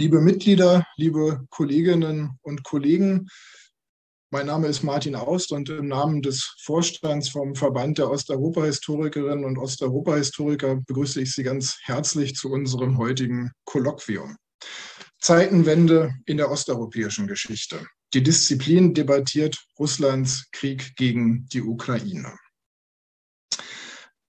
Liebe 0.00 0.20
Mitglieder, 0.20 0.86
liebe 0.94 1.44
Kolleginnen 1.50 2.38
und 2.42 2.62
Kollegen, 2.62 3.26
mein 4.30 4.46
Name 4.46 4.68
ist 4.68 4.84
Martin 4.84 5.16
Aust 5.16 5.50
und 5.50 5.70
im 5.70 5.88
Namen 5.88 6.22
des 6.22 6.54
Vorstands 6.60 7.30
vom 7.30 7.56
Verband 7.56 7.98
der 7.98 8.08
Osteuropa-Historikerinnen 8.08 9.44
und 9.44 9.58
Osteuropa-Historiker 9.58 10.76
begrüße 10.86 11.20
ich 11.20 11.34
Sie 11.34 11.42
ganz 11.42 11.78
herzlich 11.82 12.36
zu 12.36 12.48
unserem 12.48 12.96
heutigen 12.96 13.50
Kolloquium. 13.64 14.36
Zeitenwende 15.20 16.14
in 16.26 16.36
der 16.36 16.48
osteuropäischen 16.48 17.26
Geschichte. 17.26 17.84
Die 18.14 18.22
Disziplin 18.22 18.94
debattiert 18.94 19.58
Russlands 19.80 20.48
Krieg 20.52 20.94
gegen 20.94 21.48
die 21.48 21.62
Ukraine. 21.62 22.38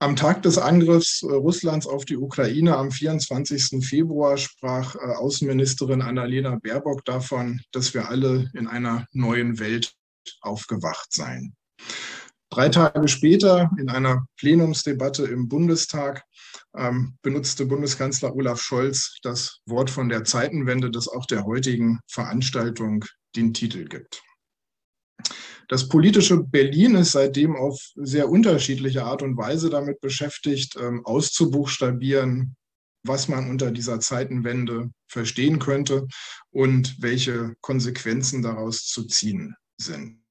Am 0.01 0.15
Tag 0.15 0.43
des 0.43 0.57
Angriffs 0.57 1.23
äh, 1.23 1.25
Russlands 1.25 1.85
auf 1.85 2.05
die 2.05 2.15
Ukraine 2.15 2.77
am 2.77 2.89
24. 2.89 3.85
Februar 3.85 4.37
sprach 4.37 4.95
äh, 4.95 4.99
Außenministerin 4.99 6.01
Annalena 6.01 6.57
Baerbock 6.63 7.03
davon, 7.03 7.59
dass 7.73 7.93
wir 7.93 8.07
alle 8.07 8.49
in 8.53 8.67
einer 8.67 9.05
neuen 9.11 9.59
Welt 9.59 9.93
aufgewacht 10.39 11.11
seien. 11.11 11.53
Drei 12.49 12.69
Tage 12.69 13.09
später 13.09 13.69
in 13.77 13.89
einer 13.89 14.25
Plenumsdebatte 14.37 15.25
im 15.25 15.49
Bundestag 15.49 16.23
ähm, 16.77 17.17
benutzte 17.21 17.65
Bundeskanzler 17.65 18.33
Olaf 18.33 18.61
Scholz 18.61 19.17
das 19.21 19.59
Wort 19.65 19.89
von 19.89 20.07
der 20.07 20.23
Zeitenwende, 20.23 20.91
das 20.91 21.09
auch 21.09 21.25
der 21.25 21.43
heutigen 21.43 21.99
Veranstaltung 22.07 23.03
den 23.35 23.53
Titel 23.53 23.83
gibt. 23.83 24.23
Das 25.69 25.87
politische 25.87 26.43
Berlin 26.43 26.95
ist 26.95 27.11
seitdem 27.11 27.55
auf 27.55 27.79
sehr 27.95 28.27
unterschiedliche 28.27 29.03
Art 29.03 29.21
und 29.21 29.37
Weise 29.37 29.69
damit 29.69 30.01
beschäftigt, 30.01 30.75
ähm, 30.75 31.05
auszubuchstabieren, 31.05 32.55
was 33.03 33.27
man 33.27 33.49
unter 33.51 33.69
dieser 33.69 33.99
Zeitenwende 33.99 34.89
verstehen 35.07 35.59
könnte 35.59 36.07
und 36.49 36.95
welche 36.99 37.53
Konsequenzen 37.61 38.41
daraus 38.41 38.87
zu 38.87 39.05
ziehen 39.05 39.55
sind. 39.77 40.23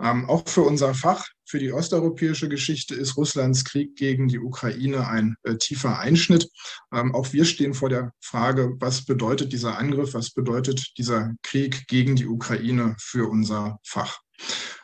Ähm, 0.00 0.28
auch 0.28 0.48
für 0.48 0.62
unser 0.62 0.94
Fach, 0.94 1.26
für 1.44 1.58
die 1.58 1.72
osteuropäische 1.72 2.48
Geschichte, 2.48 2.94
ist 2.94 3.16
Russlands 3.16 3.64
Krieg 3.64 3.96
gegen 3.96 4.28
die 4.28 4.38
Ukraine 4.38 5.08
ein 5.08 5.36
äh, 5.42 5.56
tiefer 5.56 5.98
Einschnitt. 5.98 6.48
Ähm, 6.92 7.14
auch 7.14 7.32
wir 7.32 7.44
stehen 7.44 7.74
vor 7.74 7.88
der 7.88 8.12
Frage, 8.20 8.76
was 8.78 9.04
bedeutet 9.04 9.52
dieser 9.52 9.78
Angriff, 9.78 10.14
was 10.14 10.30
bedeutet 10.30 10.96
dieser 10.96 11.32
Krieg 11.42 11.86
gegen 11.88 12.16
die 12.16 12.26
Ukraine 12.26 12.96
für 12.98 13.28
unser 13.28 13.78
Fach. 13.84 14.20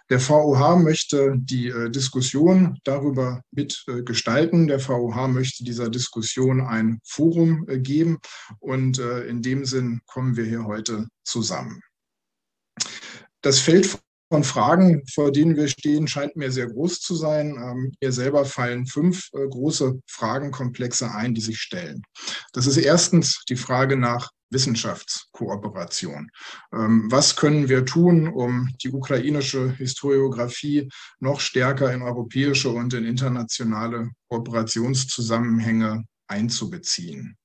Der 0.09 0.21
VOH 0.21 0.77
möchte 0.77 1.35
die 1.37 1.69
äh, 1.69 1.91
Diskussion 1.91 2.79
darüber 2.85 3.43
mitgestalten. 3.51 4.65
Äh, 4.65 4.69
der 4.69 4.81
VOH 4.81 5.29
möchte 5.29 5.65
dieser 5.65 5.89
Diskussion 5.89 6.61
ein 6.61 7.01
Forum 7.05 7.67
äh, 7.69 7.79
geben 7.79 8.19
und 8.61 8.99
äh, 8.99 9.23
in 9.27 9.43
dem 9.43 9.65
Sinn 9.65 10.01
kommen 10.07 10.37
wir 10.37 10.45
hier 10.45 10.65
heute 10.65 11.09
zusammen. 11.25 11.81
Das 13.41 13.59
Feld 13.59 13.99
von 14.29 14.45
Fragen, 14.45 15.03
vor 15.13 15.31
denen 15.31 15.57
wir 15.57 15.69
stehen, 15.69 16.09
scheint 16.09 16.37
mir 16.37 16.51
sehr 16.51 16.67
groß 16.67 17.01
zu 17.01 17.15
sein. 17.15 17.57
Ähm, 17.57 17.93
mir 18.01 18.13
selber 18.13 18.45
fallen 18.45 18.87
fünf 18.87 19.29
äh, 19.33 19.47
große 19.47 20.01
Fragenkomplexe 20.09 21.11
ein, 21.13 21.35
die 21.35 21.41
sich 21.41 21.61
stellen. 21.61 22.03
Das 22.53 22.67
ist 22.67 22.77
erstens 22.77 23.45
die 23.49 23.57
Frage 23.57 23.97
nach 23.97 24.31
Wissenschaftskooperation. 24.51 26.31
Ähm, 26.73 27.09
was 27.11 27.37
können 27.37 27.69
wir 27.69 27.85
tun, 27.85 28.29
um 28.29 28.71
die 28.83 28.91
ukrainische 28.91 29.73
Historiographie 29.73 30.89
noch 31.21 31.41
stärker 31.41 31.93
in 31.93 32.03
europäische 32.03 32.71
und 32.71 32.95
in 32.95 33.05
internationale 33.05 34.11
Kooperationszusammenhänge 34.29 36.05
einzubeziehen? 36.29 37.37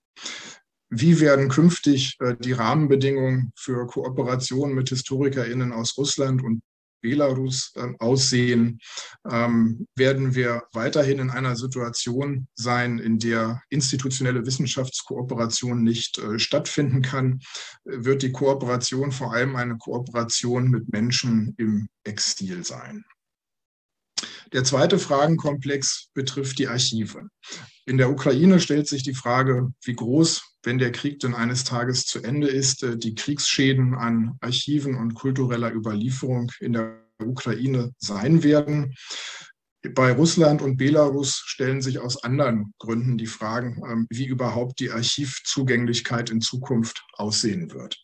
Wie 0.90 1.20
werden 1.22 1.47
künftig 1.47 2.18
äh, 2.20 2.36
die 2.38 2.52
Rahmenbedingungen 2.52 3.53
für 3.56 3.88
Kooperation 3.88 4.74
mit 4.74 4.90
HistorikerInnen 4.90 5.72
aus 5.72 5.97
Russland 5.97 6.44
und 6.44 6.62
Belarus 7.01 7.73
äh, 7.75 7.88
aussehen, 8.00 8.79
ähm, 9.29 9.88
werden 9.95 10.35
wir 10.35 10.63
weiterhin 10.73 11.19
in 11.19 11.29
einer 11.29 11.56
Situation 11.56 12.47
sein, 12.56 13.00
in 13.00 13.19
der 13.19 13.62
institutionelle 13.69 14.45
Wissenschaftskooperation 14.45 15.84
nicht 15.84 16.17
äh, 16.19 16.40
stattfinden 16.40 17.01
kann, 17.01 17.41
wird 17.84 18.22
die 18.22 18.31
Kooperation 18.31 19.11
vor 19.11 19.34
allem 19.34 19.56
eine 19.56 19.78
Kooperation 19.78 20.69
mit 20.69 20.91
Menschen 20.91 21.56
im 21.57 21.88
Exil 22.03 22.63
sein. 22.66 23.03
Der 24.53 24.63
zweite 24.66 25.00
Fragenkomplex 25.00 26.09
betrifft 26.13 26.59
die 26.59 26.67
Archive. 26.67 27.29
In 27.85 27.97
der 27.97 28.09
Ukraine 28.09 28.59
stellt 28.59 28.88
sich 28.88 29.01
die 29.01 29.13
Frage, 29.13 29.69
wie 29.84 29.95
groß, 29.95 30.41
wenn 30.63 30.78
der 30.78 30.91
Krieg 30.91 31.19
denn 31.19 31.34
eines 31.34 31.63
Tages 31.63 32.06
zu 32.06 32.22
Ende 32.22 32.47
ist, 32.47 32.84
äh, 32.84 32.97
die 32.97 33.16
Kriegsschäden 33.16 33.95
an 33.95 34.38
Archiven 34.41 34.97
und 34.97 35.13
kultureller 35.13 35.73
Überlieferung 35.73 36.51
in 36.59 36.73
der 36.73 37.01
Ukraine 37.19 37.94
sein 37.97 38.44
werden. 38.44 38.95
Bei 39.96 40.12
Russland 40.12 40.62
und 40.62 40.78
Belarus 40.78 41.42
stellen 41.46 41.81
sich 41.81 42.00
aus 42.00 42.24
anderen 42.24 42.74
Gründen 42.78 43.18
die 43.18 43.25
Fragen, 43.25 43.81
ähm, 43.90 44.08
wie 44.12 44.28
überhaupt 44.28 44.80
die 44.80 44.92
Archivzugänglichkeit 44.92 46.30
in 46.30 46.40
Zukunft 46.40 47.03
aussehen 47.14 47.72
wird. 47.72 47.97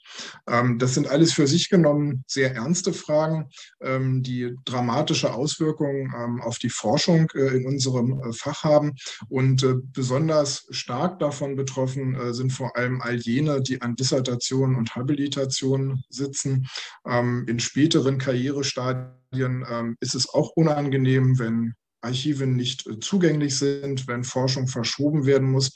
Ähm, 0.48 0.80
das 0.80 0.96
sind 0.96 1.08
alles 1.08 1.34
für 1.34 1.46
sich 1.46 1.70
genommen 1.70 2.24
sehr 2.28 2.56
ernste 2.56 2.94
Fragen, 2.94 3.50
ähm, 3.82 4.24
die 4.24 4.56
dramatische 4.66 5.34
Auswirkungen 5.34 6.42
auf 6.42 6.58
die 6.58 6.70
Forschung 6.70 7.30
äh, 7.36 7.58
in 7.58 7.68
unserem 7.68 8.22
äh, 8.22 8.34
Fach 8.34 8.64
haben. 8.64 8.96
Und 9.30 9.62
äh, 9.64 9.76
besonders 9.94 10.66
stark 10.72 11.20
davon 11.20 11.56
betroffen 11.56 12.34
sind 12.34 12.52
vor 12.52 12.76
allem 12.76 13.02
all 13.02 13.16
jene, 13.16 13.62
die 13.62 13.82
an 13.82 13.96
Dissertationen 13.96 14.76
und 14.76 14.96
Habilitationen 14.96 16.04
sitzen. 16.10 16.68
In 17.06 17.60
späteren 17.60 18.18
Karrierestadien 18.18 19.12
ähm, 19.34 19.98
ist 20.00 20.16
es 20.16 20.30
auch 20.30 20.52
unangenehm, 20.56 21.40
wenn 21.40 21.74
Archive 22.02 22.48
nicht 22.48 22.88
äh, 22.88 23.00
zugänglich 23.00 23.58
sind, 23.58 24.08
wenn 24.08 24.24
Forschung 24.24 24.68
verschoben 24.68 25.26
werden 25.26 25.52
muss. 25.52 25.72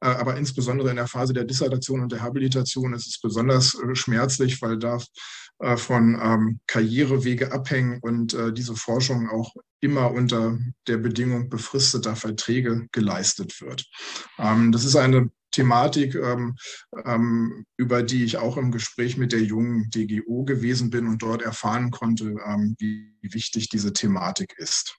Äh, 0.00 0.08
aber 0.08 0.36
insbesondere 0.36 0.90
in 0.90 0.96
der 0.96 1.06
Phase 1.06 1.32
der 1.32 1.44
Dissertation 1.44 2.00
und 2.00 2.12
der 2.12 2.22
Habilitation 2.22 2.94
ist 2.94 3.06
es 3.06 3.20
besonders 3.20 3.74
äh, 3.74 3.94
schmerzlich, 3.94 4.60
weil 4.62 4.78
da 4.78 4.98
von 5.76 6.18
ähm, 6.20 6.58
Karrierewege 6.66 7.52
abhängen 7.52 8.00
und 8.02 8.36
diese 8.54 8.74
Forschung 8.74 9.28
auch 9.30 9.54
immer 9.80 10.10
unter 10.10 10.58
der 10.88 10.96
Bedingung 10.96 11.50
befristeter 11.50 12.16
Verträge 12.16 12.88
geleistet 12.90 13.60
wird. 13.60 13.84
Ähm, 14.38 14.72
das 14.72 14.84
ist 14.84 14.96
eine 14.96 15.30
Thematik, 15.52 16.14
ähm, 16.14 16.56
ähm, 17.04 17.64
über 17.76 18.02
die 18.02 18.24
ich 18.24 18.38
auch 18.38 18.56
im 18.56 18.72
Gespräch 18.72 19.16
mit 19.16 19.32
der 19.32 19.42
jungen 19.42 19.90
DGO 19.90 20.44
gewesen 20.44 20.90
bin 20.90 21.06
und 21.06 21.22
dort 21.22 21.42
erfahren 21.42 21.90
konnte, 21.90 22.34
ähm, 22.44 22.74
wie 22.78 23.14
wichtig 23.22 23.68
diese 23.68 23.92
Thematik 23.92 24.54
ist. 24.56 24.98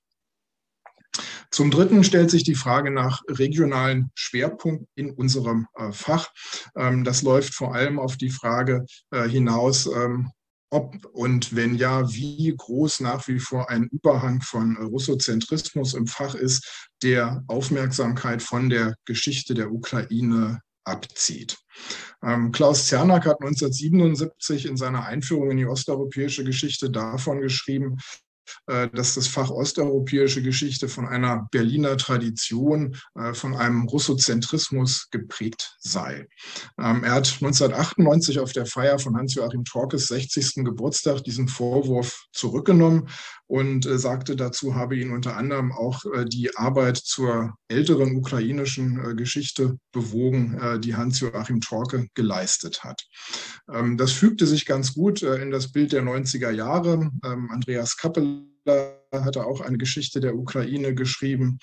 Zum 1.51 1.69
Dritten 1.69 2.03
stellt 2.03 2.31
sich 2.31 2.43
die 2.43 2.55
Frage 2.55 2.89
nach 2.89 3.21
regionalen 3.27 4.11
Schwerpunkten 4.15 4.87
in 4.95 5.11
unserem 5.11 5.67
äh, 5.75 5.91
Fach. 5.91 6.29
Ähm, 6.75 7.03
das 7.03 7.21
läuft 7.21 7.53
vor 7.53 7.75
allem 7.75 7.99
auf 7.99 8.17
die 8.17 8.31
Frage 8.31 8.85
äh, 9.11 9.27
hinaus, 9.27 9.85
ähm, 9.85 10.31
ob 10.73 11.05
und 11.13 11.55
wenn 11.55 11.75
ja, 11.75 12.11
wie 12.11 12.53
groß 12.57 13.01
nach 13.01 13.27
wie 13.27 13.39
vor 13.39 13.69
ein 13.69 13.87
Überhang 13.91 14.41
von 14.41 14.75
Russozentrismus 14.77 15.93
im 15.93 16.07
Fach 16.07 16.33
ist, 16.33 16.89
der 17.03 17.43
Aufmerksamkeit 17.47 18.41
von 18.41 18.69
der 18.69 18.95
Geschichte 19.05 19.53
der 19.53 19.71
Ukraine 19.71 20.61
abzieht. 20.83 21.57
Ähm, 22.23 22.51
Klaus 22.51 22.87
Zernak 22.87 23.25
hat 23.25 23.39
1977 23.41 24.65
in 24.65 24.75
seiner 24.75 25.05
Einführung 25.05 25.51
in 25.51 25.57
die 25.57 25.67
osteuropäische 25.67 26.43
Geschichte 26.43 26.89
davon 26.89 27.39
geschrieben, 27.39 27.97
dass 28.65 29.15
das 29.15 29.27
Fach 29.27 29.49
osteuropäische 29.49 30.41
Geschichte 30.41 30.87
von 30.87 31.07
einer 31.07 31.47
Berliner 31.51 31.97
Tradition, 31.97 32.95
äh, 33.15 33.33
von 33.33 33.55
einem 33.55 33.83
Russozentrismus 33.87 35.09
geprägt 35.11 35.75
sei. 35.79 36.27
Ähm, 36.79 37.03
er 37.03 37.13
hat 37.13 37.27
1998 37.27 38.39
auf 38.39 38.51
der 38.51 38.65
Feier 38.65 38.99
von 38.99 39.15
Hans-Joachim 39.15 39.63
Torkes 39.63 40.07
60. 40.07 40.63
Geburtstag 40.65 41.23
diesen 41.23 41.47
Vorwurf 41.47 42.25
zurückgenommen 42.31 43.09
und 43.53 43.85
äh, 43.85 43.99
sagte 43.99 44.35
dazu, 44.35 44.73
habe 44.73 44.97
ihn 44.97 45.11
unter 45.11 45.37
anderem 45.37 45.71
auch 45.71 46.01
die 46.25 46.55
Arbeit 46.55 46.97
zur 46.97 47.53
älteren 47.67 48.15
ukrainischen 48.15 49.15
Geschichte 49.15 49.77
bewogen, 49.91 50.79
die 50.81 50.95
Hans-Joachim 50.95 51.61
Torke 51.61 52.07
geleistet 52.15 52.83
hat. 52.83 53.05
Ähm, 53.71 53.97
das 53.97 54.11
fügte 54.11 54.47
sich 54.47 54.65
ganz 54.65 54.93
gut 54.93 55.21
in 55.21 55.51
das 55.51 55.71
Bild 55.71 55.91
der 55.91 56.03
90er 56.03 56.49
Jahre. 56.49 57.11
Ähm, 57.23 57.49
Andreas 57.51 57.95
Kappel 57.97 58.47
hatte 59.21 59.45
auch 59.45 59.61
eine 59.61 59.77
Geschichte 59.77 60.19
der 60.19 60.35
Ukraine 60.35 60.95
geschrieben. 60.95 61.59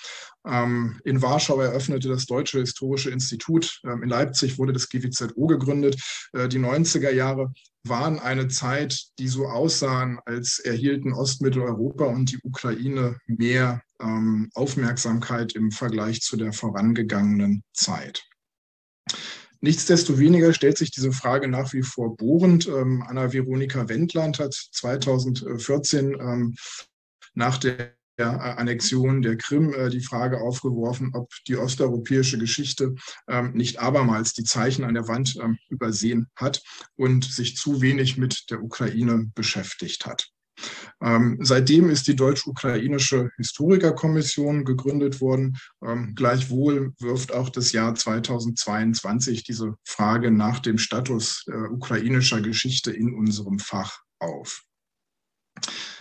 Ähm, 0.46 1.00
in 1.04 1.22
Warschau 1.22 1.60
eröffnete 1.60 2.08
das 2.08 2.26
Deutsche 2.26 2.60
Historische 2.60 3.10
Institut. 3.10 3.80
Ähm, 3.84 4.02
in 4.02 4.08
Leipzig 4.08 4.58
wurde 4.58 4.72
das 4.72 4.88
GWZO 4.88 5.46
gegründet. 5.46 6.00
Äh, 6.32 6.48
die 6.48 6.58
90er 6.58 7.10
Jahre 7.10 7.52
waren 7.84 8.18
eine 8.18 8.48
Zeit, 8.48 8.98
die 9.18 9.28
so 9.28 9.46
aussahen, 9.46 10.18
als 10.26 10.58
erhielten 10.58 11.12
Ostmitteleuropa 11.12 12.04
und 12.04 12.30
die 12.30 12.38
Ukraine 12.42 13.18
mehr 13.26 13.82
ähm, 14.00 14.50
Aufmerksamkeit 14.54 15.54
im 15.54 15.70
Vergleich 15.70 16.20
zu 16.20 16.36
der 16.36 16.52
vorangegangenen 16.52 17.62
Zeit. 17.72 18.24
Nichtsdestoweniger 19.62 20.54
stellt 20.54 20.78
sich 20.78 20.90
diese 20.90 21.12
Frage 21.12 21.46
nach 21.46 21.74
wie 21.74 21.82
vor 21.82 22.16
bohrend. 22.16 22.66
Anna-Veronika 22.66 23.90
Wendland 23.90 24.38
hat 24.38 24.54
2014 24.54 26.14
ähm, 26.18 26.54
nach 27.34 27.58
der 27.58 27.94
Annexion 28.20 29.22
der 29.22 29.36
Krim 29.36 29.72
äh, 29.72 29.88
die 29.88 30.02
Frage 30.02 30.40
aufgeworfen, 30.40 31.12
ob 31.14 31.30
die 31.46 31.56
osteuropäische 31.56 32.38
Geschichte 32.38 32.94
ähm, 33.28 33.52
nicht 33.52 33.80
abermals 33.80 34.34
die 34.34 34.44
Zeichen 34.44 34.84
an 34.84 34.94
der 34.94 35.08
Wand 35.08 35.36
ähm, 35.40 35.58
übersehen 35.70 36.28
hat 36.36 36.62
und 36.96 37.24
sich 37.24 37.56
zu 37.56 37.80
wenig 37.80 38.18
mit 38.18 38.50
der 38.50 38.62
Ukraine 38.62 39.30
beschäftigt 39.34 40.04
hat. 40.06 40.28
Ähm, 41.02 41.38
seitdem 41.40 41.88
ist 41.88 42.06
die 42.06 42.16
deutsch-ukrainische 42.16 43.30
Historikerkommission 43.36 44.64
gegründet 44.64 45.20
worden. 45.22 45.56
Ähm, 45.82 46.12
gleichwohl 46.14 46.92
wirft 46.98 47.32
auch 47.32 47.48
das 47.48 47.72
Jahr 47.72 47.94
2022 47.94 49.44
diese 49.44 49.76
Frage 49.84 50.30
nach 50.30 50.58
dem 50.58 50.76
Status 50.76 51.44
äh, 51.48 51.54
ukrainischer 51.54 52.42
Geschichte 52.42 52.90
in 52.90 53.14
unserem 53.14 53.58
Fach 53.58 54.00
auf. 54.18 54.64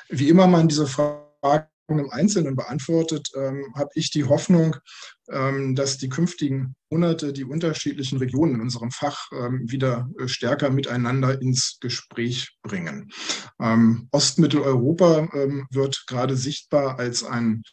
Wie 0.10 0.30
immer 0.30 0.48
man 0.48 0.68
diese 0.68 0.88
Frage 0.88 1.68
im 1.88 2.10
Einzelnen 2.12 2.56
beantwortet, 2.56 3.30
ähm, 3.36 3.74
habe 3.76 3.90
ich 3.96 4.12
die 4.12 4.26
Hoffnung, 4.26 4.76
ähm, 5.30 5.76
dass 5.76 5.98
die 5.98 6.10
künftigen 6.10 6.76
Monate 6.92 7.34
die 7.34 7.44
unterschiedlichen 7.44 8.20
Regionen 8.20 8.56
in 8.56 8.62
unserem 8.62 8.92
Fach 8.92 9.32
ähm, 9.32 9.62
wieder 9.70 10.10
äh, 10.20 10.28
stärker 10.28 10.70
miteinander 10.70 11.42
ins 11.42 11.78
Gespräch 11.80 12.58
bringen. 12.62 13.12
Ähm, 13.60 14.08
Ostmitteleuropa 14.12 15.30
ähm, 15.34 15.68
wird 15.72 16.06
gerade 16.08 16.36
sichtbar 16.36 17.00
als 17.00 17.24
ein 17.24 17.64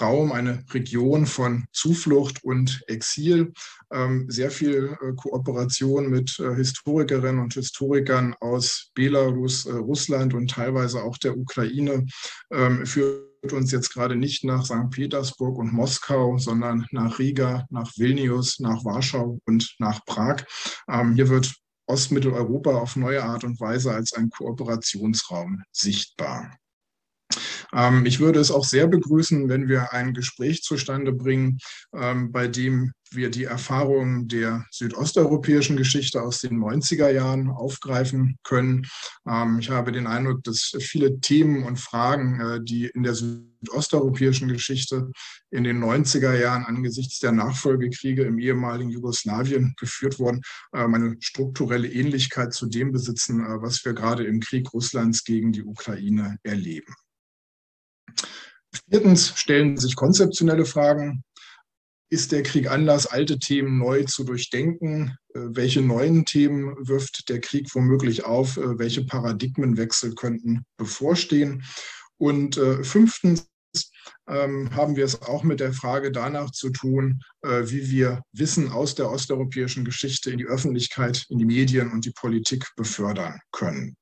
Raum, 0.00 0.32
eine 0.32 0.64
Region 0.72 1.26
von 1.26 1.64
Zuflucht 1.72 2.44
und 2.44 2.82
Exil, 2.86 3.52
ähm, 3.92 4.26
sehr 4.28 4.50
viel 4.50 4.96
äh, 5.00 5.12
Kooperation 5.14 6.08
mit 6.08 6.38
äh, 6.38 6.54
Historikerinnen 6.54 7.40
und 7.40 7.54
Historikern 7.54 8.34
aus 8.40 8.90
Belarus, 8.94 9.66
äh, 9.66 9.72
Russland 9.72 10.34
und 10.34 10.50
teilweise 10.50 11.02
auch 11.02 11.16
der 11.18 11.36
Ukraine 11.36 12.06
ähm, 12.50 12.84
führt 12.84 13.52
uns 13.52 13.70
jetzt 13.72 13.92
gerade 13.92 14.16
nicht 14.16 14.44
nach 14.44 14.64
St. 14.64 14.90
Petersburg 14.90 15.58
und 15.58 15.72
Moskau, 15.72 16.36
sondern 16.38 16.86
nach 16.90 17.18
Riga, 17.18 17.66
nach 17.70 17.92
Vilnius, 17.96 18.58
nach 18.60 18.84
Warschau 18.84 19.38
und 19.46 19.76
nach 19.78 20.04
Prag. 20.04 20.44
Ähm, 20.88 21.14
hier 21.14 21.28
wird 21.28 21.54
Ostmitteleuropa 21.86 22.74
auf 22.74 22.96
neue 22.96 23.22
Art 23.22 23.44
und 23.44 23.60
Weise 23.60 23.92
als 23.92 24.12
ein 24.12 24.30
Kooperationsraum 24.30 25.62
sichtbar. 25.72 26.58
Ähm, 27.74 28.06
ich 28.06 28.20
würde 28.20 28.40
es 28.40 28.50
auch 28.50 28.64
sehr 28.64 28.86
begrüßen, 28.86 29.48
wenn 29.48 29.68
wir 29.68 29.92
ein 29.92 30.14
Gespräch 30.14 30.62
zustande 30.62 31.12
bringen, 31.12 31.58
ähm, 31.94 32.32
bei 32.32 32.48
dem 32.48 32.92
wir 33.12 33.30
die 33.30 33.44
Erfahrungen 33.44 34.28
der 34.28 34.66
südosteuropäischen 34.70 35.76
Geschichte 35.76 36.22
aus 36.22 36.40
den 36.40 36.58
90er 36.58 37.10
Jahren 37.10 37.50
aufgreifen 37.50 38.36
können. 38.42 38.86
Ähm, 39.28 39.58
ich 39.60 39.70
habe 39.70 39.92
den 39.92 40.06
Eindruck, 40.06 40.42
dass 40.44 40.72
viele 40.80 41.20
Themen 41.20 41.64
und 41.64 41.78
Fragen, 41.78 42.40
äh, 42.40 42.60
die 42.62 42.86
in 42.86 43.02
der 43.02 43.14
südosteuropäischen 43.14 44.48
Geschichte 44.48 45.10
in 45.50 45.64
den 45.64 45.82
90er 45.82 46.34
Jahren 46.34 46.64
angesichts 46.64 47.18
der 47.20 47.32
Nachfolgekriege 47.32 48.24
im 48.24 48.38
ehemaligen 48.38 48.90
Jugoslawien 48.90 49.74
geführt 49.78 50.18
wurden, 50.18 50.42
eine 50.72 51.16
strukturelle 51.20 51.88
Ähnlichkeit 51.88 52.52
zu 52.52 52.66
dem 52.66 52.92
besitzen, 52.92 53.40
äh, 53.40 53.62
was 53.62 53.84
wir 53.84 53.94
gerade 53.94 54.24
im 54.24 54.40
Krieg 54.40 54.72
Russlands 54.72 55.24
gegen 55.24 55.52
die 55.52 55.62
Ukraine 55.62 56.36
erleben. 56.42 56.94
Viertens 58.88 59.32
stellen 59.36 59.76
sich 59.76 59.96
konzeptionelle 59.96 60.64
Fragen. 60.64 61.22
Ist 62.08 62.30
der 62.30 62.44
Krieg 62.44 62.70
Anlass, 62.70 63.06
alte 63.06 63.38
Themen 63.38 63.78
neu 63.78 64.04
zu 64.04 64.22
durchdenken? 64.22 65.16
Äh, 65.34 65.40
welche 65.50 65.82
neuen 65.82 66.24
Themen 66.24 66.76
wirft 66.86 67.28
der 67.28 67.40
Krieg 67.40 67.74
womöglich 67.74 68.24
auf? 68.24 68.56
Äh, 68.56 68.78
welche 68.78 69.04
Paradigmenwechsel 69.04 70.14
könnten 70.14 70.64
bevorstehen? 70.76 71.64
Und 72.18 72.56
äh, 72.58 72.84
fünftens 72.84 73.48
haben 74.28 74.96
wir 74.96 75.04
es 75.04 75.22
auch 75.22 75.42
mit 75.42 75.60
der 75.60 75.72
Frage 75.72 76.10
danach 76.10 76.50
zu 76.50 76.70
tun, 76.70 77.20
äh, 77.42 77.62
wie 77.66 77.90
wir 77.90 78.22
Wissen 78.32 78.70
aus 78.70 78.94
der 78.94 79.10
osteuropäischen 79.10 79.84
Geschichte 79.84 80.30
in 80.30 80.38
die 80.38 80.46
Öffentlichkeit, 80.46 81.26
in 81.28 81.38
die 81.38 81.44
Medien 81.44 81.92
und 81.92 82.04
die 82.04 82.12
Politik 82.12 82.66
befördern 82.76 83.38
können. 83.52 83.96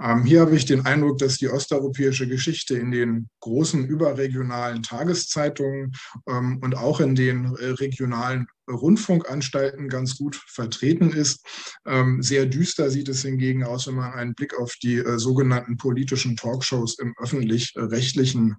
Ähm, 0.00 0.24
hier 0.24 0.40
habe 0.40 0.56
ich 0.56 0.64
den 0.64 0.86
Eindruck, 0.86 1.18
dass 1.18 1.38
die 1.38 1.48
osteuropäische 1.48 2.28
Geschichte 2.28 2.76
in 2.78 2.90
den 2.90 3.28
großen 3.40 3.86
überregionalen 3.86 4.82
Tageszeitungen 4.82 5.92
ähm, 6.28 6.60
und 6.62 6.76
auch 6.76 7.00
in 7.00 7.14
den 7.14 7.56
äh, 7.56 7.66
regionalen 7.66 8.46
Rundfunkanstalten 8.70 9.88
ganz 9.88 10.16
gut 10.16 10.36
vertreten 10.36 11.10
ist. 11.10 11.44
Ähm, 11.86 12.22
sehr 12.22 12.46
düster 12.46 12.90
sieht 12.90 13.08
es 13.08 13.22
hingegen 13.22 13.64
aus, 13.64 13.86
wenn 13.86 13.94
man 13.94 14.12
einen 14.12 14.34
Blick 14.34 14.58
auf 14.58 14.74
die 14.82 14.96
äh, 14.96 15.18
sogenannten 15.18 15.76
politischen 15.76 16.36
Talkshows 16.36 16.98
im 16.98 17.14
öffentlich-rechtlichen 17.18 18.56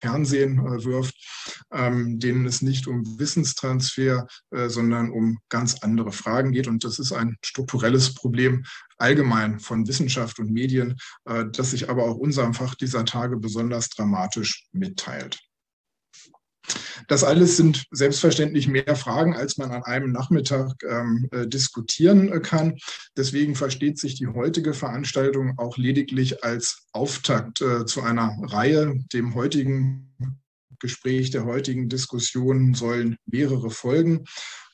Fernsehen 0.00 0.58
äh, 0.58 0.84
wirft, 0.84 1.14
ähm, 1.72 2.18
denen 2.18 2.46
es 2.46 2.62
nicht 2.62 2.86
um 2.86 3.18
Wissenstransfer, 3.18 4.26
äh, 4.50 4.68
sondern 4.68 5.10
um 5.10 5.38
ganz 5.48 5.82
andere 5.82 6.12
Fragen 6.12 6.52
geht. 6.52 6.68
Und 6.68 6.84
das 6.84 6.98
ist 6.98 7.12
ein 7.12 7.36
strukturelles 7.44 8.14
Problem 8.14 8.64
allgemein 8.98 9.58
von 9.60 9.86
Wissenschaft 9.86 10.38
und 10.38 10.50
Medien, 10.50 10.96
äh, 11.24 11.44
das 11.52 11.70
sich 11.72 11.88
aber 11.90 12.04
auch 12.04 12.16
unserem 12.16 12.54
Fach 12.54 12.74
dieser 12.74 13.04
Tage 13.04 13.36
besonders 13.36 13.88
dramatisch 13.90 14.66
mitteilt. 14.72 15.38
Das 17.06 17.24
alles 17.24 17.56
sind 17.56 17.86
selbstverständlich 17.90 18.68
mehr 18.68 18.96
Fragen, 18.96 19.34
als 19.34 19.56
man 19.56 19.70
an 19.70 19.82
einem 19.84 20.12
Nachmittag 20.12 20.74
ähm, 20.88 21.28
äh, 21.32 21.46
diskutieren 21.46 22.32
äh, 22.32 22.40
kann. 22.40 22.76
Deswegen 23.16 23.54
versteht 23.54 23.98
sich 23.98 24.14
die 24.16 24.26
heutige 24.26 24.74
Veranstaltung 24.74 25.54
auch 25.58 25.76
lediglich 25.76 26.44
als 26.44 26.86
Auftakt 26.92 27.60
äh, 27.60 27.86
zu 27.86 28.02
einer 28.02 28.36
Reihe. 28.42 28.94
Dem 29.12 29.34
heutigen 29.34 30.14
Gespräch, 30.80 31.30
der 31.30 31.44
heutigen 31.44 31.88
Diskussion 31.88 32.74
sollen 32.74 33.16
mehrere 33.26 33.70
folgen. 33.70 34.24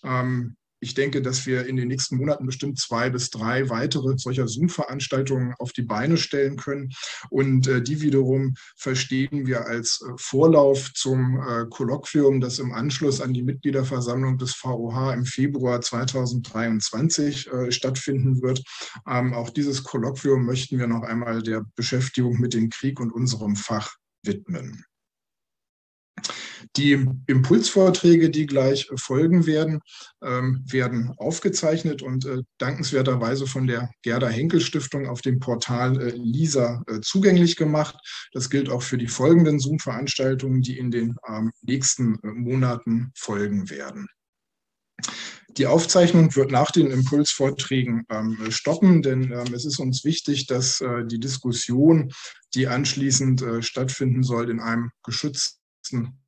Ähm, 0.02 0.56
ich 0.84 0.92
denke, 0.92 1.22
dass 1.22 1.46
wir 1.46 1.66
in 1.66 1.76
den 1.76 1.88
nächsten 1.88 2.18
Monaten 2.18 2.44
bestimmt 2.44 2.78
zwei 2.78 3.08
bis 3.08 3.30
drei 3.30 3.70
weitere 3.70 4.18
solcher 4.18 4.46
Zoom-Veranstaltungen 4.46 5.54
auf 5.58 5.72
die 5.72 5.82
Beine 5.82 6.18
stellen 6.18 6.56
können. 6.56 6.90
Und 7.30 7.66
äh, 7.66 7.80
die 7.80 8.02
wiederum 8.02 8.54
verstehen 8.76 9.46
wir 9.46 9.66
als 9.66 10.02
äh, 10.06 10.12
Vorlauf 10.18 10.92
zum 10.92 11.40
äh, 11.40 11.64
Kolloquium, 11.70 12.42
das 12.42 12.58
im 12.58 12.72
Anschluss 12.72 13.22
an 13.22 13.32
die 13.32 13.42
Mitgliederversammlung 13.42 14.36
des 14.36 14.54
VOH 14.56 15.14
im 15.14 15.24
Februar 15.24 15.80
2023 15.80 17.50
äh, 17.50 17.72
stattfinden 17.72 18.42
wird. 18.42 18.62
Ähm, 19.08 19.32
auch 19.32 19.48
dieses 19.48 19.84
Kolloquium 19.84 20.44
möchten 20.44 20.78
wir 20.78 20.86
noch 20.86 21.02
einmal 21.02 21.42
der 21.42 21.64
Beschäftigung 21.76 22.38
mit 22.40 22.52
dem 22.52 22.68
Krieg 22.68 23.00
und 23.00 23.10
unserem 23.10 23.56
Fach 23.56 23.94
widmen. 24.22 24.84
Die 26.76 27.06
Impulsvorträge, 27.26 28.30
die 28.30 28.46
gleich 28.46 28.88
folgen 28.96 29.46
werden, 29.46 29.80
ähm, 30.22 30.64
werden 30.68 31.12
aufgezeichnet 31.18 32.02
und 32.02 32.24
äh, 32.24 32.42
dankenswerterweise 32.58 33.46
von 33.46 33.66
der 33.66 33.90
Gerda 34.02 34.28
Henkel 34.28 34.60
Stiftung 34.60 35.08
auf 35.08 35.20
dem 35.20 35.38
Portal 35.38 36.00
äh, 36.00 36.10
LISA 36.10 36.82
äh, 36.88 37.00
zugänglich 37.00 37.56
gemacht. 37.56 37.96
Das 38.32 38.50
gilt 38.50 38.70
auch 38.70 38.82
für 38.82 38.98
die 38.98 39.08
folgenden 39.08 39.60
Zoom-Veranstaltungen, 39.60 40.62
die 40.62 40.78
in 40.78 40.90
den 40.90 41.16
ähm, 41.28 41.52
nächsten 41.62 42.18
Monaten 42.22 43.12
folgen 43.14 43.70
werden. 43.70 44.08
Die 45.56 45.66
Aufzeichnung 45.66 46.34
wird 46.34 46.50
nach 46.50 46.72
den 46.72 46.90
Impulsvorträgen 46.90 48.04
ähm, 48.10 48.38
stoppen, 48.50 49.02
denn 49.02 49.30
ähm, 49.30 49.54
es 49.54 49.64
ist 49.64 49.78
uns 49.78 50.04
wichtig, 50.04 50.46
dass 50.46 50.80
äh, 50.80 51.04
die 51.06 51.20
Diskussion, 51.20 52.12
die 52.54 52.66
anschließend 52.66 53.42
äh, 53.42 53.62
stattfinden 53.62 54.24
soll, 54.24 54.50
in 54.50 54.58
einem 54.58 54.90
geschützten 55.04 55.63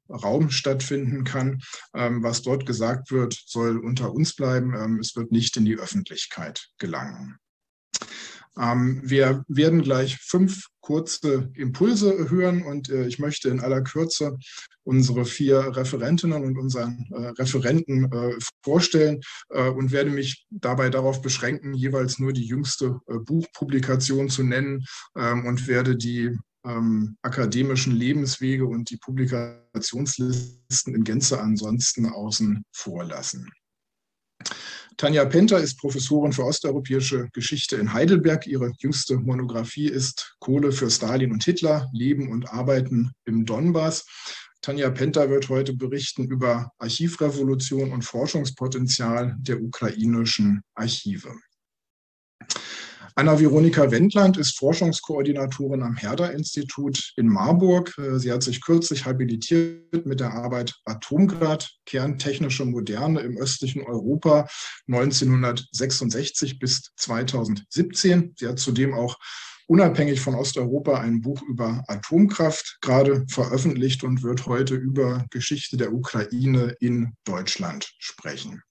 Raum 0.08 0.50
stattfinden 0.50 1.24
kann. 1.24 1.62
Ähm, 1.94 2.22
was 2.22 2.42
dort 2.42 2.66
gesagt 2.66 3.10
wird, 3.10 3.40
soll 3.46 3.78
unter 3.78 4.12
uns 4.12 4.34
bleiben. 4.34 4.74
Ähm, 4.74 4.98
es 5.00 5.16
wird 5.16 5.32
nicht 5.32 5.56
in 5.56 5.64
die 5.64 5.78
Öffentlichkeit 5.78 6.68
gelangen. 6.78 7.38
Ähm, 8.58 9.00
wir 9.04 9.44
werden 9.48 9.82
gleich 9.82 10.16
fünf 10.16 10.66
kurze 10.80 11.50
Impulse 11.54 12.30
hören 12.30 12.62
und 12.62 12.88
äh, 12.88 13.06
ich 13.06 13.18
möchte 13.18 13.48
in 13.48 13.60
aller 13.60 13.82
Kürze 13.82 14.38
unsere 14.84 15.24
vier 15.24 15.76
Referentinnen 15.76 16.44
und 16.44 16.56
unseren 16.56 17.06
äh, 17.10 17.28
Referenten 17.40 18.10
äh, 18.12 18.38
vorstellen 18.62 19.20
und 19.48 19.92
werde 19.92 20.10
mich 20.10 20.46
dabei 20.50 20.90
darauf 20.90 21.22
beschränken, 21.22 21.74
jeweils 21.74 22.18
nur 22.18 22.32
die 22.32 22.44
jüngste 22.44 23.00
Buchpublikation 23.06 24.28
zu 24.28 24.42
nennen 24.42 24.84
und 25.14 25.68
werde 25.68 25.96
die 25.96 26.36
ähm, 26.66 27.16
akademischen 27.22 27.94
Lebenswege 27.94 28.66
und 28.66 28.90
die 28.90 28.96
Publikationslisten 28.96 30.94
in 30.94 31.04
Gänze 31.04 31.40
ansonsten 31.40 32.06
außen 32.06 32.64
vor 32.72 33.04
lassen. 33.04 33.50
Tanja 34.96 35.26
Penter 35.26 35.58
ist 35.58 35.78
Professorin 35.78 36.32
für 36.32 36.44
osteuropäische 36.44 37.28
Geschichte 37.34 37.76
in 37.76 37.92
Heidelberg. 37.92 38.46
Ihre 38.46 38.72
jüngste 38.78 39.18
Monographie 39.18 39.88
ist 39.88 40.36
Kohle 40.38 40.72
für 40.72 40.90
Stalin 40.90 41.32
und 41.32 41.44
Hitler, 41.44 41.86
Leben 41.92 42.32
und 42.32 42.50
Arbeiten 42.50 43.12
im 43.26 43.44
Donbass. 43.44 44.06
Tanja 44.62 44.90
Penta 44.90 45.28
wird 45.28 45.50
heute 45.50 45.74
berichten 45.74 46.24
über 46.24 46.72
Archivrevolution 46.78 47.92
und 47.92 48.04
Forschungspotenzial 48.04 49.36
der 49.38 49.62
ukrainischen 49.62 50.62
Archive. 50.74 51.34
Anna-Veronika 53.18 53.90
Wendland 53.90 54.36
ist 54.36 54.58
Forschungskoordinatorin 54.58 55.82
am 55.82 55.96
Herder-Institut 55.96 57.14
in 57.16 57.28
Marburg. 57.28 57.96
Äh, 57.96 58.18
sie 58.18 58.30
hat 58.30 58.42
sich 58.42 58.60
kürzlich 58.60 59.06
habilitiert 59.06 60.04
mit 60.04 60.20
der 60.20 60.34
Arbeit 60.34 60.74
Atomgrad, 60.84 61.70
kerntechnische 61.86 62.66
Moderne 62.66 63.20
im 63.20 63.38
östlichen 63.38 63.82
Europa 63.82 64.46
1966 64.86 66.58
bis 66.58 66.90
2017. 66.96 68.34
Sie 68.36 68.48
hat 68.48 68.58
zudem 68.58 68.92
auch 68.92 69.16
unabhängig 69.66 70.20
von 70.20 70.34
Osteuropa 70.34 71.00
ein 71.00 71.22
Buch 71.22 71.40
über 71.48 71.84
Atomkraft 71.88 72.76
gerade 72.82 73.24
veröffentlicht 73.30 74.04
und 74.04 74.22
wird 74.24 74.44
heute 74.44 74.74
über 74.74 75.24
Geschichte 75.30 75.78
der 75.78 75.94
Ukraine 75.94 76.76
in 76.80 77.14
Deutschland 77.24 77.90
sprechen. 77.98 78.62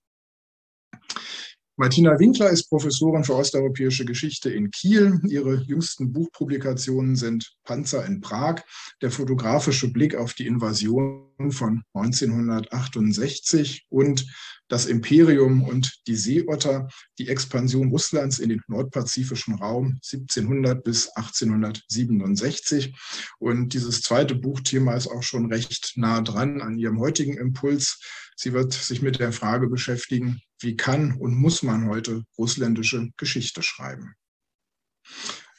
Martina 1.78 2.18
Winkler 2.18 2.52
ist 2.52 2.70
Professorin 2.70 3.26
für 3.26 3.36
osteuropäische 3.36 4.06
Geschichte 4.06 4.50
in 4.50 4.72
Kiel. 4.72 5.20
Ihre 5.28 5.56
jüngsten 5.56 6.14
Buchpublikationen 6.14 7.18
sind 7.18 7.54
Panzer 7.66 8.06
in 8.06 8.22
Prag, 8.22 8.62
der 9.02 9.12
fotografische 9.12 9.92
Blick 9.92 10.16
auf 10.16 10.34
die 10.36 10.48
Invasion 10.48 11.52
von 11.52 11.84
1968 11.94 13.88
und 13.90 14.26
das 14.68 14.86
Imperium 14.86 15.64
und 15.64 16.02
die 16.08 16.16
Seeotter, 16.16 16.88
die 17.20 17.28
Expansion 17.28 17.90
Russlands 17.90 18.40
in 18.40 18.50
den 18.50 18.62
nordpazifischen 18.68 19.56
Raum 19.56 20.00
1700 20.04 20.84
bis 20.84 21.10
1867. 21.10 22.96
Und 23.40 23.74
dieses 23.74 24.02
zweite 24.02 24.36
Buchthema 24.36 24.96
ist 24.96 25.08
auch 25.08 25.24
schon 25.24 25.52
recht 25.52 25.94
nah 25.96 26.22
dran 26.22 26.62
an 26.62 26.78
ihrem 26.78 27.00
heutigen 27.00 27.38
Impuls. 27.38 28.00
Sie 28.36 28.54
wird 28.54 28.74
sich 28.74 29.02
mit 29.02 29.20
der 29.20 29.32
Frage 29.32 29.68
beschäftigen, 29.68 30.42
wie 30.60 30.76
kann 30.76 31.14
und 31.14 31.36
muss 31.36 31.64
man 31.64 31.88
heute 31.88 32.24
russländische 32.38 33.10
Geschichte 33.18 33.62
schreiben. 33.62 34.16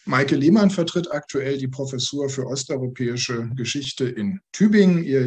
Maike 0.05 0.37
Lehmann 0.37 0.71
vertritt 0.71 1.11
aktuell 1.11 1.59
die 1.59 1.67
Professur 1.67 2.29
für 2.29 2.47
osteuropäische 2.47 3.51
Geschichte 3.57 4.09
in 4.09 4.41
Tübingen. 4.53 5.03
Ihr 5.03 5.27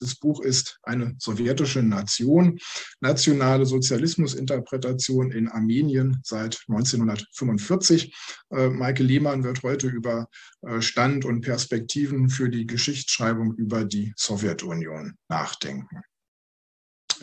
jüngstes 0.00 0.18
Buch 0.20 0.40
ist 0.42 0.78
eine 0.82 1.14
sowjetische 1.18 1.82
Nation, 1.82 2.58
nationale 3.00 3.66
Sozialismusinterpretation 3.66 5.30
in 5.32 5.48
Armenien 5.48 6.20
seit 6.22 6.62
1945. 6.68 8.14
Äh, 8.50 8.68
Maike 8.68 9.02
Lehmann 9.02 9.44
wird 9.44 9.62
heute 9.62 9.88
über 9.88 10.28
äh, 10.62 10.80
Stand 10.80 11.24
und 11.24 11.40
Perspektiven 11.40 12.28
für 12.28 12.48
die 12.48 12.66
Geschichtsschreibung 12.66 13.54
über 13.54 13.84
die 13.84 14.12
Sowjetunion 14.16 15.14
nachdenken. 15.28 16.02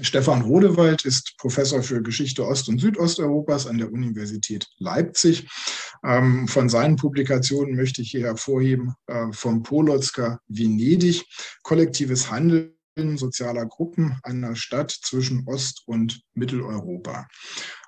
Stefan 0.02 0.42
Rodewald 0.42 1.06
ist 1.06 1.38
Professor 1.38 1.84
für 1.84 2.02
Geschichte 2.02 2.46
Ost- 2.46 2.70
und 2.70 2.80
Südosteuropas 2.80 3.68
an 3.68 3.78
der 3.78 3.92
Universität 3.92 4.68
Leipzig. 4.78 5.48
Ähm, 6.04 6.48
von 6.48 6.70
seinen 6.70 6.96
Publikationen 6.96 7.76
möchte 7.76 8.02
ich 8.02 8.12
hier 8.12 8.26
hervorheben 8.26 8.94
äh, 9.08 9.28
vom 9.32 9.62
Polotska 9.62 10.40
Venedig, 10.48 11.26
kollektives 11.62 12.32
Handeln 12.32 12.74
sozialer 13.16 13.68
Gruppen 13.68 14.18
einer 14.24 14.56
Stadt 14.56 14.92
zwischen 14.92 15.48
Ost- 15.48 15.84
und 15.86 16.22
Mitteleuropa. 16.34 17.28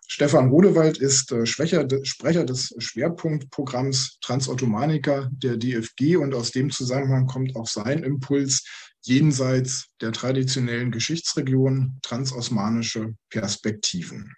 Stefan 0.08 0.50
Rodewald 0.50 1.00
ist 1.00 1.32
äh, 1.32 1.48
Sprecher 1.48 1.84
des 1.86 2.76
Schwerpunktprogramms 2.78 4.20
Transottomanika 4.22 5.30
der 5.32 5.58
DFG 5.58 6.18
und 6.18 6.36
aus 6.36 6.52
dem 6.52 6.70
Zusammenhang 6.70 7.26
kommt 7.26 7.56
auch 7.56 7.68
sein 7.68 8.04
Impuls 8.04 8.64
jenseits 9.04 9.88
der 10.02 10.12
traditionellen 10.12 10.92
Geschichtsregion 10.92 12.00
transosmanische 12.02 13.16
Perspektiven. 13.30 14.34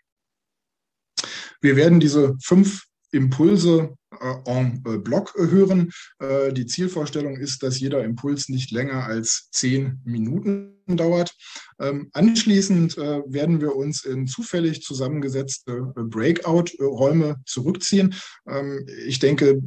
Wir 1.61 1.75
werden 1.75 1.99
diese 1.99 2.35
fünf 2.43 2.83
Impulse 3.11 3.95
äh, 4.11 4.51
en 4.51 4.83
äh, 4.85 4.97
bloc 4.97 5.33
hören. 5.35 5.91
Äh, 6.19 6.51
die 6.53 6.65
Zielvorstellung 6.65 7.37
ist, 7.37 7.63
dass 7.63 7.79
jeder 7.79 8.03
Impuls 8.03 8.49
nicht 8.49 8.71
länger 8.71 9.05
als 9.05 9.49
zehn 9.51 10.01
Minuten 10.03 10.75
dauert. 10.87 11.33
Ähm, 11.79 12.09
anschließend 12.13 12.97
werden 12.97 13.59
wir 13.59 13.75
uns 13.75 14.05
in 14.05 14.27
zufällig 14.27 14.83
zusammengesetzte 14.83 15.93
Breakout-Räume 15.95 17.37
zurückziehen. 17.45 18.13
Ähm, 18.47 18.85
ich 19.07 19.19
denke, 19.19 19.61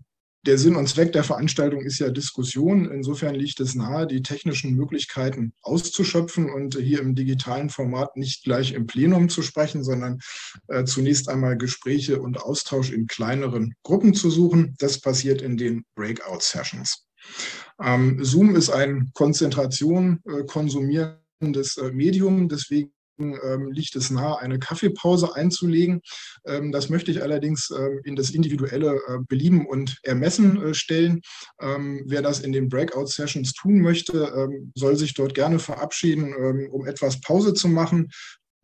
der 0.46 0.56
Sinn 0.58 0.76
und 0.76 0.88
Zweck 0.88 1.12
der 1.12 1.24
Veranstaltung 1.24 1.82
ist 1.82 1.98
ja 1.98 2.10
Diskussion. 2.10 2.90
Insofern 2.90 3.34
liegt 3.34 3.60
es 3.60 3.74
nahe, 3.74 4.06
die 4.06 4.22
technischen 4.22 4.74
Möglichkeiten 4.74 5.52
auszuschöpfen 5.62 6.50
und 6.50 6.76
hier 6.76 7.00
im 7.00 7.14
digitalen 7.14 7.70
Format 7.70 8.16
nicht 8.16 8.44
gleich 8.44 8.72
im 8.72 8.86
Plenum 8.86 9.28
zu 9.28 9.42
sprechen, 9.42 9.82
sondern 9.82 10.20
äh, 10.68 10.84
zunächst 10.84 11.28
einmal 11.28 11.56
Gespräche 11.56 12.20
und 12.20 12.40
Austausch 12.40 12.92
in 12.92 13.06
kleineren 13.06 13.74
Gruppen 13.82 14.14
zu 14.14 14.30
suchen. 14.30 14.74
Das 14.78 15.00
passiert 15.00 15.42
in 15.42 15.56
den 15.56 15.84
Breakout-Sessions. 15.96 17.04
Ähm, 17.82 18.24
Zoom 18.24 18.54
ist 18.54 18.70
ein 18.70 19.10
Konzentration 19.14 20.20
äh, 20.24 20.44
konsumierendes 20.44 21.76
äh, 21.76 21.90
Medium, 21.92 22.48
deswegen 22.48 22.92
ähm, 23.18 23.72
liegt 23.72 23.96
es 23.96 24.10
nahe, 24.10 24.38
eine 24.38 24.58
Kaffeepause 24.58 25.34
einzulegen. 25.34 26.00
Ähm, 26.46 26.72
das 26.72 26.88
möchte 26.88 27.10
ich 27.10 27.22
allerdings 27.22 27.70
ähm, 27.70 28.00
in 28.04 28.16
das 28.16 28.30
individuelle 28.30 28.96
äh, 29.08 29.18
Belieben 29.28 29.66
und 29.66 29.98
Ermessen 30.02 30.62
äh, 30.62 30.74
stellen. 30.74 31.20
Ähm, 31.60 32.02
wer 32.06 32.22
das 32.22 32.40
in 32.40 32.52
den 32.52 32.68
Breakout-Sessions 32.68 33.52
tun 33.54 33.80
möchte, 33.80 34.32
ähm, 34.36 34.72
soll 34.74 34.96
sich 34.96 35.14
dort 35.14 35.34
gerne 35.34 35.58
verabschieden, 35.58 36.34
ähm, 36.38 36.68
um 36.70 36.86
etwas 36.86 37.20
Pause 37.20 37.54
zu 37.54 37.68
machen. 37.68 38.08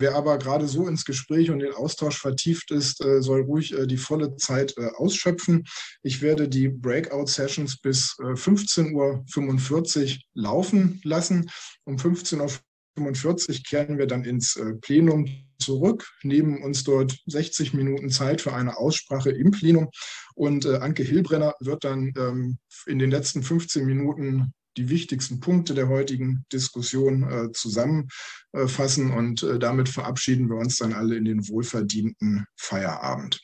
Wer 0.01 0.17
aber 0.17 0.39
gerade 0.39 0.67
so 0.67 0.89
ins 0.89 1.05
Gespräch 1.05 1.51
und 1.51 1.61
den 1.61 1.73
Austausch 1.73 2.19
vertieft 2.19 2.73
ist, 2.73 3.05
äh, 3.05 3.23
soll 3.23 3.43
ruhig 3.43 3.73
äh, 3.73 3.87
die 3.87 3.97
volle 3.97 4.37
Zeit 4.37 4.75
äh, 4.77 4.89
ausschöpfen. 4.97 5.65
Ich 6.03 6.21
werde 6.21 6.49
die 6.49 6.69
Breakout-Sessions 6.69 7.81
bis 7.81 8.17
15.45 8.19 10.15
Uhr 10.15 10.19
laufen 10.35 11.01
lassen. 11.05 11.49
Um 11.85 11.97
15.45 11.97 12.41
Uhr 12.41 12.49
45 12.97 13.65
kehren 13.65 13.99
wir 13.99 14.07
dann 14.07 14.25
ins 14.25 14.57
äh, 14.57 14.75
Plenum 14.75 15.27
zurück, 15.59 16.07
nehmen 16.23 16.63
uns 16.63 16.85
dort 16.85 17.19
60 17.27 17.75
Minuten 17.75 18.11
Zeit 18.11 18.41
für 18.41 18.53
eine 18.53 18.77
Aussprache 18.77 19.31
im 19.31 19.51
Plenum 19.51 19.89
und 20.35 20.65
äh, 20.65 20.77
Anke 20.77 21.03
Hilbrenner 21.03 21.55
wird 21.61 21.85
dann 21.85 22.13
ähm, 22.17 22.59
in 22.87 22.99
den 22.99 23.11
letzten 23.11 23.43
15 23.43 23.85
Minuten 23.85 24.53
die 24.77 24.89
wichtigsten 24.89 25.39
Punkte 25.39 25.75
der 25.75 25.89
heutigen 25.89 26.45
Diskussion 26.53 27.23
äh, 27.23 27.53
zusammenfassen 27.53 29.13
und 29.13 29.47
damit 29.61 29.89
verabschieden 29.89 30.49
wir 30.49 30.57
uns 30.57 30.79
dann 30.79 30.93
alle 30.93 31.17
in 31.17 31.25
den 31.25 31.49
wohlverdienten 31.49 32.45
Feierabend. 32.57 33.41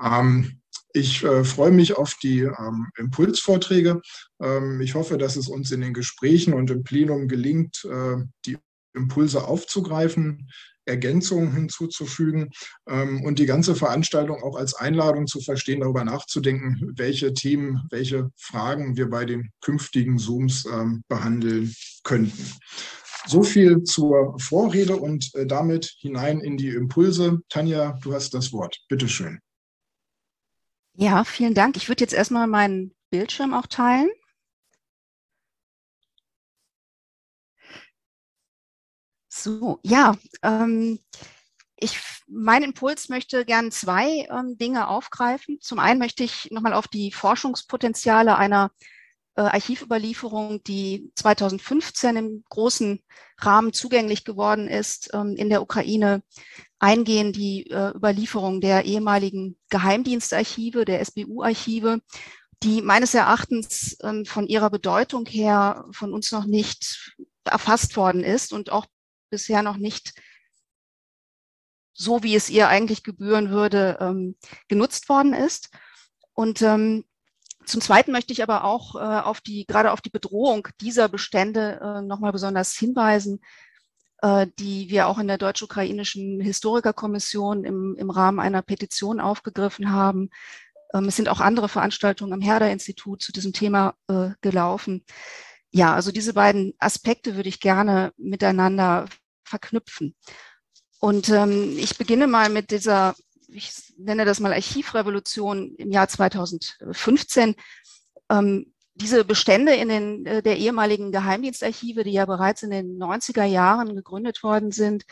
Ähm, 0.00 0.60
ich 0.94 1.20
freue 1.20 1.70
mich 1.70 1.96
auf 1.96 2.16
die 2.22 2.40
ähm, 2.40 2.90
Impulsvorträge. 2.98 4.02
Ich 4.80 4.94
hoffe, 4.94 5.16
dass 5.16 5.36
es 5.36 5.48
uns 5.48 5.70
in 5.70 5.80
den 5.80 5.94
Gesprächen 5.94 6.52
und 6.52 6.70
im 6.70 6.84
Plenum 6.84 7.28
gelingt, 7.28 7.82
die 8.44 8.58
Impulse 8.94 9.44
aufzugreifen, 9.44 10.48
Ergänzungen 10.84 11.54
hinzuzufügen 11.54 12.50
ähm, 12.88 13.24
und 13.24 13.38
die 13.38 13.46
ganze 13.46 13.74
Veranstaltung 13.74 14.42
auch 14.42 14.56
als 14.56 14.74
Einladung 14.74 15.26
zu 15.26 15.40
verstehen, 15.40 15.80
darüber 15.80 16.04
nachzudenken, 16.04 16.92
welche 16.96 17.32
Themen, 17.34 17.82
welche 17.90 18.30
Fragen 18.36 18.96
wir 18.96 19.08
bei 19.08 19.24
den 19.24 19.50
künftigen 19.60 20.18
Zooms 20.18 20.66
ähm, 20.66 21.04
behandeln 21.08 21.72
könnten. 22.02 22.52
So 23.26 23.44
viel 23.44 23.84
zur 23.84 24.36
Vorrede 24.40 24.96
und 24.96 25.32
äh, 25.34 25.46
damit 25.46 25.94
hinein 25.98 26.40
in 26.40 26.56
die 26.56 26.70
Impulse. 26.70 27.40
Tanja, 27.48 27.96
du 28.02 28.12
hast 28.12 28.34
das 28.34 28.52
Wort. 28.52 28.78
Bitte 28.88 29.08
schön. 29.08 29.38
Ja, 30.94 31.24
vielen 31.24 31.54
Dank. 31.54 31.76
Ich 31.76 31.88
würde 31.88 32.02
jetzt 32.02 32.12
erstmal 32.12 32.48
meinen 32.48 32.92
Bildschirm 33.10 33.54
auch 33.54 33.66
teilen. 33.66 34.10
So, 39.42 39.80
ja, 39.82 40.14
ähm, 40.44 41.00
ich, 41.76 41.98
mein 42.28 42.62
Impuls 42.62 43.08
möchte 43.08 43.44
gern 43.44 43.72
zwei 43.72 44.28
ähm, 44.30 44.56
Dinge 44.56 44.86
aufgreifen. 44.86 45.58
Zum 45.60 45.80
einen 45.80 45.98
möchte 45.98 46.22
ich 46.22 46.48
nochmal 46.52 46.74
auf 46.74 46.86
die 46.86 47.10
Forschungspotenziale 47.10 48.36
einer 48.36 48.70
äh, 49.34 49.42
Archivüberlieferung, 49.42 50.62
die 50.62 51.10
2015 51.16 52.16
im 52.16 52.44
großen 52.50 53.02
Rahmen 53.38 53.72
zugänglich 53.72 54.24
geworden 54.24 54.68
ist, 54.68 55.10
ähm, 55.12 55.34
in 55.36 55.48
der 55.48 55.62
Ukraine 55.62 56.22
eingehen, 56.78 57.32
die 57.32 57.66
äh, 57.68 57.90
Überlieferung 57.96 58.60
der 58.60 58.84
ehemaligen 58.84 59.58
Geheimdienstarchive, 59.70 60.84
der 60.84 61.00
SBU-Archive, 61.04 62.00
die 62.62 62.80
meines 62.80 63.12
Erachtens 63.12 63.96
ähm, 64.04 64.24
von 64.24 64.46
ihrer 64.46 64.70
Bedeutung 64.70 65.26
her 65.26 65.84
von 65.90 66.14
uns 66.14 66.30
noch 66.30 66.44
nicht 66.44 67.12
erfasst 67.42 67.96
worden 67.96 68.22
ist 68.22 68.52
und 68.52 68.70
auch 68.70 68.86
bisher 69.32 69.62
noch 69.62 69.78
nicht 69.78 70.12
so, 71.92 72.22
wie 72.22 72.36
es 72.36 72.48
ihr 72.50 72.68
eigentlich 72.68 73.02
gebühren 73.02 73.50
würde, 73.50 73.98
ähm, 74.00 74.36
genutzt 74.68 75.08
worden 75.08 75.34
ist. 75.34 75.70
Und 76.34 76.62
ähm, 76.62 77.04
zum 77.64 77.80
Zweiten 77.80 78.12
möchte 78.12 78.32
ich 78.32 78.42
aber 78.42 78.64
auch 78.64 78.94
äh, 78.94 78.98
auf 78.98 79.40
die, 79.40 79.66
gerade 79.66 79.92
auf 79.92 80.00
die 80.00 80.10
Bedrohung 80.10 80.68
dieser 80.80 81.08
Bestände 81.08 81.80
äh, 81.82 82.02
nochmal 82.02 82.32
besonders 82.32 82.72
hinweisen, 82.72 83.40
äh, 84.22 84.46
die 84.58 84.88
wir 84.88 85.06
auch 85.06 85.18
in 85.18 85.28
der 85.28 85.38
deutsch-ukrainischen 85.38 86.40
Historikerkommission 86.40 87.64
im, 87.64 87.96
im 87.98 88.10
Rahmen 88.10 88.40
einer 88.40 88.62
Petition 88.62 89.20
aufgegriffen 89.20 89.92
haben. 89.92 90.30
Ähm, 90.94 91.06
es 91.06 91.16
sind 91.16 91.28
auch 91.28 91.40
andere 91.40 91.68
Veranstaltungen 91.68 92.32
am 92.32 92.40
Herder-Institut 92.40 93.22
zu 93.22 93.32
diesem 93.32 93.52
Thema 93.52 93.94
äh, 94.08 94.30
gelaufen. 94.40 95.04
Ja, 95.70 95.94
also 95.94 96.12
diese 96.12 96.34
beiden 96.34 96.74
Aspekte 96.78 97.36
würde 97.36 97.48
ich 97.48 97.60
gerne 97.60 98.12
miteinander 98.16 99.06
verknüpfen. 99.52 100.14
Und 100.98 101.28
ähm, 101.28 101.76
ich 101.78 101.98
beginne 101.98 102.26
mal 102.26 102.48
mit 102.48 102.70
dieser 102.70 103.14
ich 103.54 103.94
nenne 103.98 104.24
das 104.24 104.40
mal 104.40 104.52
Archivrevolution 104.52 105.74
im 105.76 105.90
Jahr 105.90 106.08
2015. 106.08 107.54
Ähm, 108.30 108.72
diese 108.94 109.24
Bestände 109.24 109.74
in 109.74 109.88
den, 109.88 110.26
äh, 110.26 110.42
der 110.42 110.58
ehemaligen 110.58 111.12
Geheimdienstarchive, 111.12 112.04
die 112.04 112.12
ja 112.12 112.26
bereits 112.26 112.62
in 112.62 112.70
den 112.70 112.98
90er 112.98 113.44
Jahren 113.44 113.94
gegründet 113.94 114.42
worden 114.42 114.70
sind, 114.70 115.04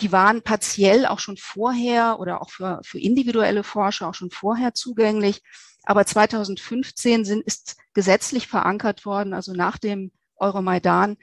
die 0.00 0.12
waren 0.12 0.42
partiell 0.42 1.06
auch 1.06 1.18
schon 1.18 1.36
vorher 1.36 2.20
oder 2.20 2.40
auch 2.40 2.50
für, 2.50 2.80
für 2.84 3.00
individuelle 3.00 3.64
Forscher 3.64 4.08
auch 4.08 4.14
schon 4.14 4.30
vorher 4.30 4.74
zugänglich. 4.74 5.42
Aber 5.82 6.06
2015 6.06 7.24
sind, 7.24 7.46
ist 7.46 7.76
gesetzlich 7.94 8.46
verankert 8.46 9.04
worden, 9.04 9.32
also 9.32 9.52
nach 9.52 9.78
dem 9.78 10.12
Euromaidan, 10.36 11.16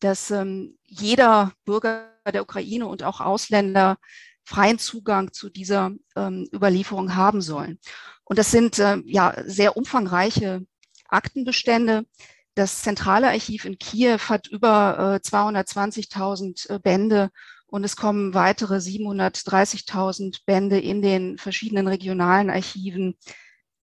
dass 0.00 0.30
ähm, 0.30 0.78
jeder 0.84 1.52
Bürger 1.64 2.12
der 2.32 2.42
Ukraine 2.42 2.86
und 2.86 3.02
auch 3.02 3.20
Ausländer 3.20 3.98
freien 4.44 4.78
Zugang 4.78 5.32
zu 5.32 5.48
dieser 5.50 5.92
ähm, 6.14 6.48
Überlieferung 6.52 7.16
haben 7.16 7.40
sollen. 7.40 7.78
Und 8.24 8.38
das 8.38 8.50
sind 8.50 8.78
äh, 8.78 8.98
ja 9.04 9.34
sehr 9.44 9.76
umfangreiche 9.76 10.64
Aktenbestände. 11.08 12.06
Das 12.54 12.82
zentrale 12.82 13.28
Archiv 13.28 13.64
in 13.64 13.78
Kiew 13.78 14.18
hat 14.28 14.46
über 14.48 15.20
äh, 15.22 15.26
220.000 15.26 16.70
äh, 16.70 16.78
Bände 16.78 17.30
und 17.66 17.84
es 17.84 17.96
kommen 17.96 18.34
weitere 18.34 18.76
730.000 18.76 20.40
Bände 20.46 20.78
in 20.78 21.02
den 21.02 21.36
verschiedenen 21.38 21.88
regionalen 21.88 22.48
Archiven, 22.48 23.18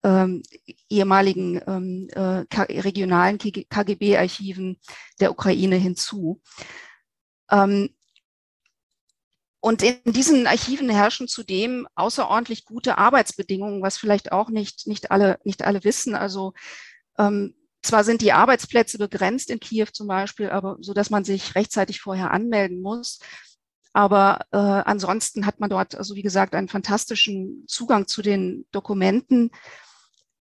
ähm, 0.02 0.42
ehemaligen 0.88 1.60
ähm, 1.66 2.08
äh, 2.12 2.44
regionalen 2.80 3.38
KGB-Archiven 3.38 4.78
der 5.20 5.30
Ukraine 5.30 5.76
hinzu. 5.76 6.40
Ähm, 7.50 7.90
und 9.60 9.82
in 9.82 10.00
diesen 10.06 10.46
Archiven 10.46 10.88
herrschen 10.88 11.28
zudem 11.28 11.86
außerordentlich 11.94 12.64
gute 12.64 12.96
Arbeitsbedingungen, 12.96 13.82
was 13.82 13.98
vielleicht 13.98 14.32
auch 14.32 14.48
nicht, 14.48 14.86
nicht, 14.86 15.10
alle, 15.10 15.38
nicht 15.44 15.62
alle 15.64 15.84
wissen. 15.84 16.14
Also 16.14 16.54
ähm, 17.18 17.54
zwar 17.82 18.04
sind 18.04 18.22
die 18.22 18.32
Arbeitsplätze 18.32 18.96
begrenzt 18.96 19.50
in 19.50 19.60
Kiew 19.60 19.88
zum 19.92 20.06
Beispiel, 20.06 20.48
aber 20.50 20.78
so 20.80 20.94
dass 20.94 21.10
man 21.10 21.24
sich 21.24 21.54
rechtzeitig 21.54 22.00
vorher 22.00 22.30
anmelden 22.30 22.80
muss. 22.80 23.20
Aber 23.92 24.46
äh, 24.52 24.56
ansonsten 24.56 25.46
hat 25.46 25.60
man 25.60 25.68
dort, 25.68 25.94
also 25.94 26.14
wie 26.14 26.22
gesagt, 26.22 26.54
einen 26.54 26.68
fantastischen 26.68 27.64
Zugang 27.66 28.06
zu 28.06 28.22
den 28.22 28.66
Dokumenten. 28.70 29.50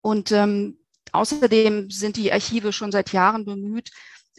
Und 0.07 0.31
ähm, 0.31 0.77
außerdem 1.11 1.91
sind 1.91 2.15
die 2.15 2.31
Archive 2.31 2.71
schon 2.71 2.93
seit 2.93 3.11
Jahren 3.11 3.43
bemüht, 3.43 3.91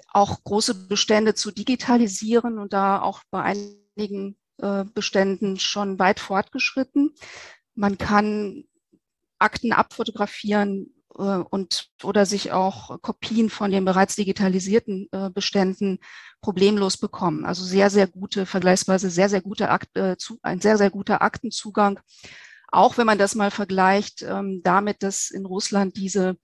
auch 0.08 0.42
große 0.42 0.88
Bestände 0.88 1.34
zu 1.34 1.50
digitalisieren 1.50 2.58
und 2.58 2.72
da 2.72 3.02
auch 3.02 3.20
bei 3.30 3.42
einigen 3.42 4.38
äh, 4.62 4.86
Beständen 4.94 5.58
schon 5.58 5.98
weit 5.98 6.20
fortgeschritten. 6.20 7.14
Man 7.74 7.98
kann 7.98 8.64
Akten 9.38 9.74
abfotografieren 9.74 10.94
äh, 11.18 11.36
und 11.50 11.90
oder 12.02 12.24
sich 12.24 12.50
auch 12.50 13.02
Kopien 13.02 13.50
von 13.50 13.70
den 13.70 13.84
bereits 13.84 14.16
digitalisierten 14.16 15.08
äh, 15.12 15.28
Beständen 15.28 15.98
problemlos 16.40 16.96
bekommen. 16.96 17.44
Also 17.44 17.62
sehr, 17.62 17.90
sehr 17.90 18.06
gute, 18.06 18.46
vergleichsweise 18.46 19.10
sehr, 19.10 19.28
sehr 19.28 19.42
gute 19.42 19.68
Akt, 19.68 19.90
ein 19.98 20.60
sehr, 20.62 20.78
sehr 20.78 20.88
guter 20.88 21.20
Aktenzugang. 21.20 22.00
Auch 22.68 22.98
wenn 22.98 23.06
man 23.06 23.18
das 23.18 23.34
mal 23.34 23.50
vergleicht 23.50 24.22
ähm, 24.22 24.60
damit, 24.62 25.02
dass 25.02 25.30
in 25.30 25.46
Russland 25.46 25.96
diese 25.96 26.36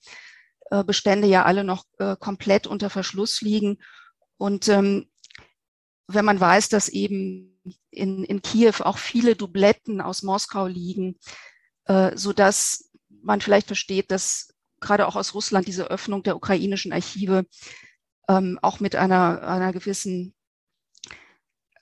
Bestände 0.86 1.28
ja 1.28 1.44
alle 1.44 1.62
noch 1.62 1.84
komplett 2.18 2.66
unter 2.66 2.88
Verschluss 2.90 3.42
liegen. 3.42 3.76
Und 4.38 4.66
ähm, 4.68 5.06
wenn 6.06 6.24
man 6.24 6.40
weiß, 6.40 6.68
dass 6.68 6.88
eben 6.88 7.60
in, 7.90 8.24
in 8.24 8.42
Kiew 8.42 8.74
auch 8.80 8.98
viele 8.98 9.36
Dubletten 9.36 10.00
aus 10.00 10.22
Moskau 10.22 10.66
liegen, 10.66 11.18
äh, 11.86 12.16
so 12.16 12.32
dass 12.32 12.90
man 13.22 13.40
vielleicht 13.40 13.66
versteht, 13.66 14.10
dass 14.10 14.54
gerade 14.80 15.06
auch 15.06 15.16
aus 15.16 15.34
Russland 15.34 15.66
diese 15.66 15.90
Öffnung 15.90 16.22
der 16.22 16.36
ukrainischen 16.36 16.92
Archive 16.92 17.46
ähm, 18.28 18.58
auch 18.60 18.80
mit 18.80 18.96
einer, 18.96 19.42
einer 19.42 19.72
gewissen 19.72 20.34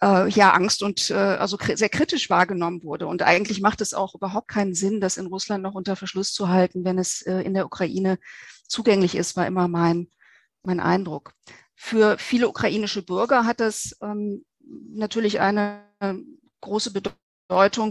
äh, 0.03 0.29
ja, 0.29 0.53
Angst 0.53 0.83
und 0.83 1.11
äh, 1.11 1.15
also 1.15 1.57
sehr 1.75 1.89
kritisch 1.89 2.29
wahrgenommen 2.29 2.83
wurde. 2.83 3.07
Und 3.07 3.23
eigentlich 3.23 3.61
macht 3.61 3.81
es 3.81 3.95
auch 3.95 4.15
überhaupt 4.15 4.49
keinen 4.49 4.75
Sinn, 4.75 5.01
das 5.01 5.17
in 5.17 5.27
Russland 5.27 5.63
noch 5.63 5.75
unter 5.75 5.97
Verschluss 5.97 6.33
zu 6.33 6.49
halten, 6.49 6.85
wenn 6.85 6.99
es 6.99 7.23
äh, 7.23 7.41
in 7.41 7.55
der 7.55 7.67
Ukraine 7.67 8.19
zugänglich 8.67 9.15
ist, 9.15 9.37
war 9.37 9.47
immer 9.47 9.69
mein, 9.69 10.09
mein 10.63 10.81
Eindruck. 10.81 11.35
Für 11.75 12.19
viele 12.19 12.49
ukrainische 12.49 13.03
Bürger 13.03 13.45
hat 13.45 13.61
das 13.61 13.97
ähm, 14.03 14.45
natürlich 14.61 15.41
eine 15.41 15.83
große 16.61 16.93
Bedeutung, 16.93 17.22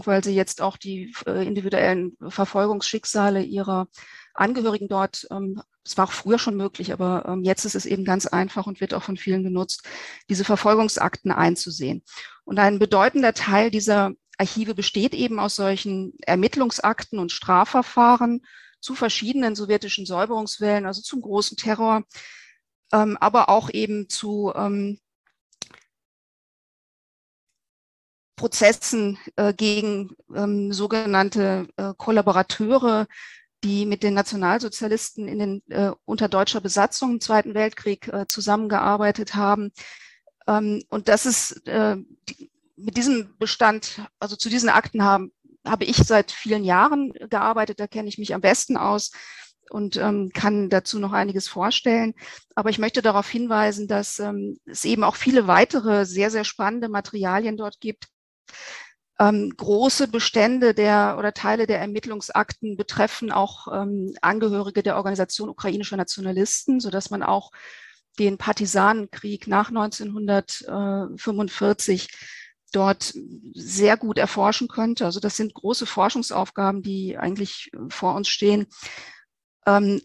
weil 0.06 0.24
sie 0.24 0.34
jetzt 0.34 0.60
auch 0.60 0.76
die 0.76 1.14
äh, 1.26 1.46
individuellen 1.46 2.16
Verfolgungsschicksale 2.28 3.42
ihrer 3.42 3.88
Angehörigen 4.34 4.88
dort, 4.88 5.26
ähm, 5.30 5.62
es 5.84 5.96
war 5.96 6.06
auch 6.06 6.12
früher 6.12 6.38
schon 6.38 6.56
möglich, 6.56 6.92
aber 6.92 7.24
ähm, 7.26 7.42
jetzt 7.42 7.64
ist 7.64 7.74
es 7.74 7.86
eben 7.86 8.04
ganz 8.04 8.26
einfach 8.26 8.66
und 8.66 8.80
wird 8.80 8.94
auch 8.94 9.02
von 9.02 9.16
vielen 9.16 9.42
genutzt, 9.42 9.86
diese 10.28 10.44
Verfolgungsakten 10.44 11.32
einzusehen. 11.32 12.02
Und 12.44 12.58
ein 12.58 12.78
bedeutender 12.78 13.34
Teil 13.34 13.70
dieser 13.70 14.12
Archive 14.38 14.74
besteht 14.74 15.14
eben 15.14 15.38
aus 15.38 15.56
solchen 15.56 16.14
Ermittlungsakten 16.26 17.18
und 17.18 17.32
Strafverfahren 17.32 18.42
zu 18.80 18.94
verschiedenen 18.94 19.54
sowjetischen 19.54 20.06
Säuberungswellen, 20.06 20.86
also 20.86 21.02
zum 21.02 21.20
großen 21.20 21.56
Terror, 21.56 22.04
ähm, 22.92 23.16
aber 23.20 23.48
auch 23.48 23.70
eben 23.70 24.08
zu 24.08 24.52
Prozessen 28.36 29.18
äh, 29.36 29.52
gegen 29.52 30.16
ähm, 30.34 30.72
sogenannte 30.72 31.68
äh, 31.76 31.92
Kollaborateure, 31.96 33.06
die 33.64 33.86
mit 33.86 34.02
den 34.02 34.14
Nationalsozialisten 34.14 35.28
in 35.28 35.38
den, 35.38 35.62
äh, 35.70 35.92
unter 36.04 36.28
deutscher 36.28 36.60
Besatzung 36.60 37.12
im 37.12 37.20
Zweiten 37.20 37.54
Weltkrieg 37.54 38.08
äh, 38.08 38.26
zusammengearbeitet 38.26 39.34
haben. 39.34 39.70
Ähm, 40.46 40.82
und 40.88 41.08
das 41.08 41.26
ist 41.26 41.66
äh, 41.68 41.96
die, 42.28 42.50
mit 42.76 42.96
diesem 42.96 43.36
Bestand, 43.38 44.00
also 44.18 44.34
zu 44.34 44.48
diesen 44.48 44.68
Akten 44.68 45.04
haben, 45.04 45.32
habe 45.64 45.84
ich 45.84 45.96
seit 45.96 46.32
vielen 46.32 46.64
Jahren 46.64 47.12
gearbeitet, 47.12 47.78
da 47.78 47.86
kenne 47.86 48.08
ich 48.08 48.18
mich 48.18 48.34
am 48.34 48.40
besten 48.40 48.76
aus 48.76 49.12
und 49.70 49.96
ähm, 49.96 50.30
kann 50.34 50.68
dazu 50.68 50.98
noch 50.98 51.12
einiges 51.12 51.46
vorstellen. 51.48 52.14
Aber 52.56 52.70
ich 52.70 52.78
möchte 52.78 53.00
darauf 53.00 53.28
hinweisen, 53.28 53.86
dass 53.86 54.18
ähm, 54.18 54.58
es 54.66 54.84
eben 54.84 55.04
auch 55.04 55.14
viele 55.14 55.46
weitere 55.46 56.04
sehr, 56.04 56.30
sehr 56.30 56.44
spannende 56.44 56.88
Materialien 56.88 57.56
dort 57.56 57.78
gibt, 57.80 58.08
ähm, 59.18 59.52
große 59.56 60.08
Bestände 60.08 60.74
der 60.74 61.16
oder 61.18 61.32
Teile 61.32 61.66
der 61.66 61.80
Ermittlungsakten 61.80 62.76
betreffen 62.76 63.30
auch 63.30 63.68
ähm, 63.72 64.12
Angehörige 64.20 64.82
der 64.82 64.96
Organisation 64.96 65.48
ukrainischer 65.48 65.96
Nationalisten, 65.96 66.80
so 66.80 66.90
dass 66.90 67.08
man 67.10 67.22
auch 67.22 67.52
den 68.18 68.36
Partisanenkrieg 68.38 69.46
nach 69.46 69.68
1945 69.68 72.08
dort 72.72 73.14
sehr 73.54 73.96
gut 73.96 74.18
erforschen 74.18 74.66
könnte. 74.68 75.04
Also 75.04 75.20
das 75.20 75.36
sind 75.36 75.54
große 75.54 75.86
Forschungsaufgaben, 75.86 76.82
die 76.82 77.18
eigentlich 77.18 77.70
vor 77.90 78.14
uns 78.14 78.28
stehen. 78.28 78.66
Ähm, 79.66 80.00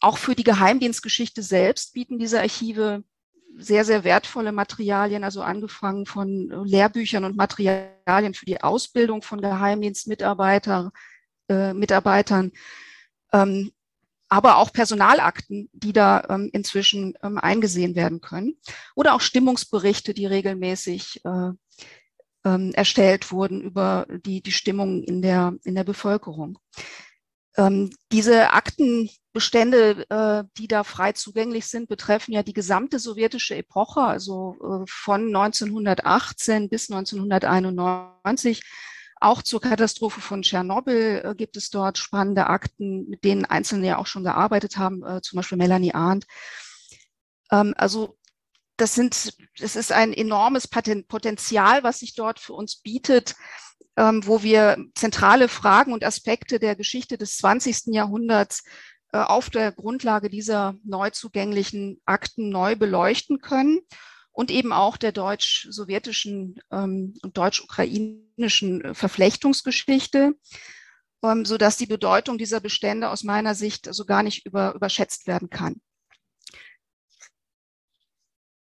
auch 0.00 0.18
für 0.18 0.34
die 0.34 0.44
Geheimdienstgeschichte 0.44 1.42
selbst 1.42 1.94
bieten 1.94 2.18
diese 2.18 2.40
Archive 2.40 3.02
sehr, 3.58 3.84
sehr 3.84 4.04
wertvolle 4.04 4.52
Materialien, 4.52 5.24
also 5.24 5.42
angefangen 5.42 6.06
von 6.06 6.48
Lehrbüchern 6.64 7.24
und 7.24 7.36
Materialien 7.36 8.34
für 8.34 8.46
die 8.46 8.62
Ausbildung 8.62 9.22
von 9.22 9.40
Geheimdienstmitarbeitern, 9.40 10.90
äh, 11.48 11.74
Mitarbeitern, 11.74 12.52
ähm, 13.32 13.72
aber 14.28 14.58
auch 14.58 14.72
Personalakten, 14.72 15.68
die 15.72 15.92
da 15.92 16.24
ähm, 16.28 16.50
inzwischen 16.52 17.14
ähm, 17.22 17.38
eingesehen 17.38 17.96
werden 17.96 18.20
können. 18.20 18.58
Oder 18.94 19.14
auch 19.14 19.20
Stimmungsberichte, 19.20 20.14
die 20.14 20.26
regelmäßig 20.26 21.24
äh, 21.24 21.50
ähm, 22.44 22.72
erstellt 22.74 23.32
wurden 23.32 23.60
über 23.62 24.06
die, 24.24 24.42
die 24.42 24.52
Stimmung 24.52 25.02
in 25.02 25.22
der, 25.22 25.54
in 25.64 25.74
der 25.74 25.84
Bevölkerung. 25.84 26.58
Ähm, 27.58 27.90
diese 28.12 28.52
Aktenbestände, 28.52 30.08
äh, 30.08 30.44
die 30.56 30.68
da 30.68 30.84
frei 30.84 31.12
zugänglich 31.12 31.66
sind, 31.66 31.88
betreffen 31.88 32.32
ja 32.32 32.44
die 32.44 32.52
gesamte 32.52 33.00
sowjetische 33.00 33.56
Epoche, 33.56 34.00
also 34.00 34.56
äh, 34.62 34.86
von 34.88 35.26
1918 35.26 36.68
bis 36.68 36.88
1991. 36.88 38.62
Auch 39.20 39.42
zur 39.42 39.60
Katastrophe 39.60 40.20
von 40.20 40.42
Tschernobyl 40.42 41.22
äh, 41.24 41.34
gibt 41.34 41.56
es 41.56 41.70
dort 41.70 41.98
spannende 41.98 42.46
Akten, 42.46 43.08
mit 43.08 43.24
denen 43.24 43.44
Einzelne 43.44 43.88
ja 43.88 43.98
auch 43.98 44.06
schon 44.06 44.22
gearbeitet 44.22 44.76
haben, 44.76 45.04
äh, 45.04 45.20
zum 45.20 45.38
Beispiel 45.38 45.58
Melanie 45.58 45.94
Arndt. 45.94 46.26
Ähm, 47.50 47.74
also 47.76 48.16
das 48.76 48.94
sind, 48.94 49.34
das 49.58 49.74
ist 49.74 49.90
ein 49.90 50.12
enormes 50.12 50.68
Potenzial, 50.68 51.82
was 51.82 51.98
sich 51.98 52.14
dort 52.14 52.38
für 52.38 52.52
uns 52.52 52.76
bietet, 52.76 53.34
wo 54.02 54.42
wir 54.42 54.76
zentrale 54.94 55.48
Fragen 55.48 55.92
und 55.92 56.04
Aspekte 56.04 56.58
der 56.58 56.76
Geschichte 56.76 57.18
des 57.18 57.36
20. 57.38 57.86
Jahrhunderts 57.94 58.62
äh, 59.12 59.18
auf 59.18 59.48
der 59.48 59.72
Grundlage 59.72 60.28
dieser 60.28 60.74
neu 60.84 61.10
zugänglichen 61.10 62.00
Akten 62.04 62.50
neu 62.50 62.76
beleuchten 62.76 63.40
können 63.40 63.80
und 64.32 64.50
eben 64.50 64.72
auch 64.72 64.98
der 64.98 65.12
deutsch-sowjetischen 65.12 66.60
ähm, 66.70 67.14
und 67.22 67.36
deutsch-ukrainischen 67.36 68.84
äh, 68.84 68.94
Verflechtungsgeschichte, 68.94 70.34
ähm, 71.24 71.44
so 71.46 71.56
dass 71.56 71.78
die 71.78 71.86
Bedeutung 71.86 72.36
dieser 72.36 72.60
Bestände 72.60 73.08
aus 73.08 73.24
meiner 73.24 73.54
Sicht 73.54 73.88
also 73.88 74.04
gar 74.04 74.22
nicht 74.22 74.44
über, 74.44 74.74
überschätzt 74.74 75.26
werden 75.26 75.48
kann. 75.48 75.80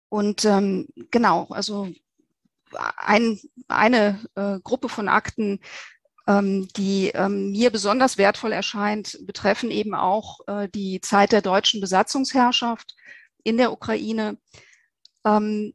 Und 0.08 0.44
ähm, 0.44 0.86
genau, 1.10 1.48
also 1.50 1.92
ein, 2.96 3.40
eine 3.68 4.20
äh, 4.34 4.58
Gruppe 4.60 4.88
von 4.88 5.08
Akten, 5.08 5.60
ähm, 6.26 6.68
die 6.76 7.08
ähm, 7.14 7.50
mir 7.52 7.70
besonders 7.70 8.18
wertvoll 8.18 8.52
erscheint, 8.52 9.18
betreffen 9.22 9.70
eben 9.70 9.94
auch 9.94 10.40
äh, 10.46 10.68
die 10.68 11.00
Zeit 11.00 11.32
der 11.32 11.42
deutschen 11.42 11.80
Besatzungsherrschaft 11.80 12.94
in 13.44 13.56
der 13.56 13.72
Ukraine 13.72 14.38
ähm, 15.24 15.74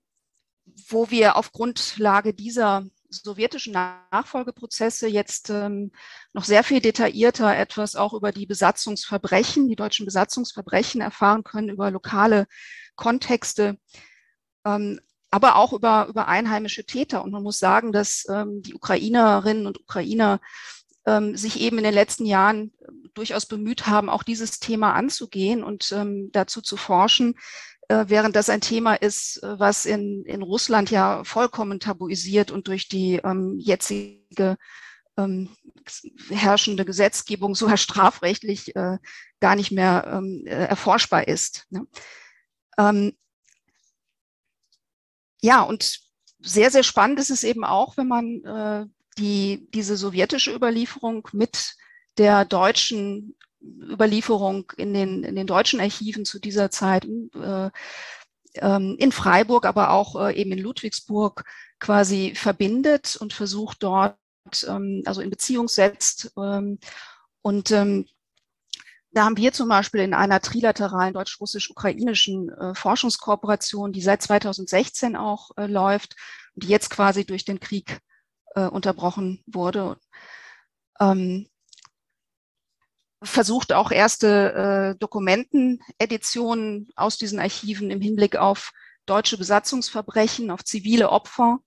wo 0.90 1.10
wir 1.10 1.36
auf 1.36 1.52
Grundlage 1.52 2.34
dieser 2.34 2.86
sowjetischen 3.10 3.74
Nachfolgeprozesse 3.74 5.08
jetzt 5.08 5.52
ähm, 5.52 5.92
noch 6.34 6.46
sehr 6.46 6.64
viel 6.64 6.80
detaillierter 6.82 7.56
etwas 7.56 7.96
auch 7.96 8.14
über 8.14 8.32
die 8.32 8.48
Besatzungsverbrechen, 8.48 9.68
die 9.68 9.76
deutschen 9.76 10.06
Besatzungsverbrechen 10.06 11.00
erfahren 11.00 11.44
können, 11.44 11.70
über 11.70 11.92
lokale 11.92 12.48
Kontexte, 12.96 13.78
ähm, 14.66 15.00
aber 15.34 15.56
auch 15.56 15.74
über, 15.74 16.06
über 16.10 16.28
einheimische 16.28 16.86
Täter. 16.86 17.24
Und 17.24 17.32
man 17.32 17.42
muss 17.42 17.58
sagen, 17.58 17.92
dass 17.92 18.28
ähm, 18.30 18.62
die 18.62 18.76
Ukrainerinnen 18.76 19.66
und 19.66 19.80
Ukrainer 19.80 20.40
ähm, 21.08 21.36
sich 21.36 21.60
eben 21.60 21.80
in 21.80 21.84
den 21.84 21.94
letzten 21.96 22.28
Jahren 22.28 22.72
durchaus 23.16 23.48
bemüht 23.48 23.88
haben, 23.88 24.12
auch 24.12 24.22
dieses 24.22 24.60
Thema 24.60 24.94
anzugehen 24.94 25.64
und 25.64 25.92
ähm, 25.92 26.30
dazu 26.32 26.62
zu 26.62 26.78
forschen, 26.78 27.34
äh, 27.88 28.06
während 28.10 28.36
das 28.36 28.48
ein 28.52 28.62
Thema 28.62 28.94
ist, 28.94 29.42
äh, 29.42 29.60
was 29.60 29.88
in, 29.88 30.24
in 30.26 30.44
Russland 30.44 30.92
ja 30.92 31.24
vollkommen 31.24 31.80
tabuisiert 31.80 32.52
und 32.52 32.68
durch 32.68 32.88
die 32.88 33.16
ähm, 33.24 33.58
jetzige 33.58 34.58
ähm, 35.18 35.50
herrschende 36.30 36.86
Gesetzgebung 36.86 37.56
sogar 37.56 37.78
strafrechtlich 37.78 38.76
äh, 38.76 39.00
gar 39.40 39.56
nicht 39.56 39.72
mehr 39.72 40.06
ähm, 40.14 40.44
äh, 40.46 40.68
erforschbar 40.68 41.28
ist. 41.28 41.66
Ne? 41.72 41.88
Ähm, 42.78 43.14
ja, 45.44 45.62
und 45.62 46.00
sehr, 46.40 46.72
sehr 46.72 46.84
spannend 46.84 47.20
ist 47.20 47.30
es 47.30 47.44
eben 47.44 47.66
auch, 47.66 47.98
wenn 47.98 48.08
man 48.08 48.44
äh, 48.46 48.86
die, 49.18 49.68
diese 49.74 49.98
sowjetische 49.98 50.56
Überlieferung 50.56 51.28
mit 51.34 51.76
der 52.18 52.46
deutschen 52.46 53.36
Überlieferung 53.62 54.72
in 54.78 54.94
den, 54.94 55.24
in 55.24 55.36
den 55.36 55.46
deutschen 55.46 55.82
Archiven 55.82 56.24
zu 56.24 56.40
dieser 56.40 56.72
Zeit 56.72 57.06
äh, 57.06 57.70
ähm, 58.56 58.96
in 58.98 59.12
Freiburg, 59.12 59.66
aber 59.66 59.92
auch 59.92 60.16
äh, 60.16 60.40
eben 60.40 60.54
in 60.54 60.60
Ludwigsburg 60.60 61.44
quasi 61.80 62.34
verbindet 62.36 63.18
und 63.18 63.34
versucht 63.34 63.84
dort, 63.84 64.16
ähm, 64.68 65.04
also 65.06 65.20
in 65.20 65.30
Beziehung 65.30 65.68
setzt. 65.68 66.32
Ähm, 66.38 66.80
und 67.42 67.74
da 69.14 69.26
haben 69.26 69.38
wir 69.38 69.54
zum 69.54 69.70
Beispiel 69.70 70.02
in 70.02 70.14
einer 70.14 70.42
trilateralen 70.42 71.14
deutsch-russisch-ukrainischen 71.14 72.50
äh, 72.50 72.76
Forschungskooperation, 72.76 73.94
die 73.94 74.02
seit 74.02 74.24
2016 74.24 75.16
auch 75.16 75.52
äh, 75.56 75.68
läuft 75.68 76.16
und 76.56 76.64
die 76.64 76.70
jetzt 76.70 76.90
quasi 76.90 77.26
durch 77.26 77.46
den 77.46 77.60
Krieg 77.60 78.00
äh, 78.56 78.66
unterbrochen 78.66 79.44
wurde, 79.46 79.98
ähm, 81.00 81.48
versucht 83.22 83.72
auch 83.72 83.92
erste 83.92 84.94
äh, 84.96 85.00
Dokumenteneditionen 85.00 86.90
aus 86.96 87.18
diesen 87.18 87.40
Archiven 87.40 87.92
im 87.92 88.02
Hinblick 88.02 88.36
auf 88.36 88.72
deutsche 89.06 89.38
Besatzungsverbrechen, 89.38 90.50
auf 90.50 90.64
zivile 90.64 91.10
Opfer 91.10 91.60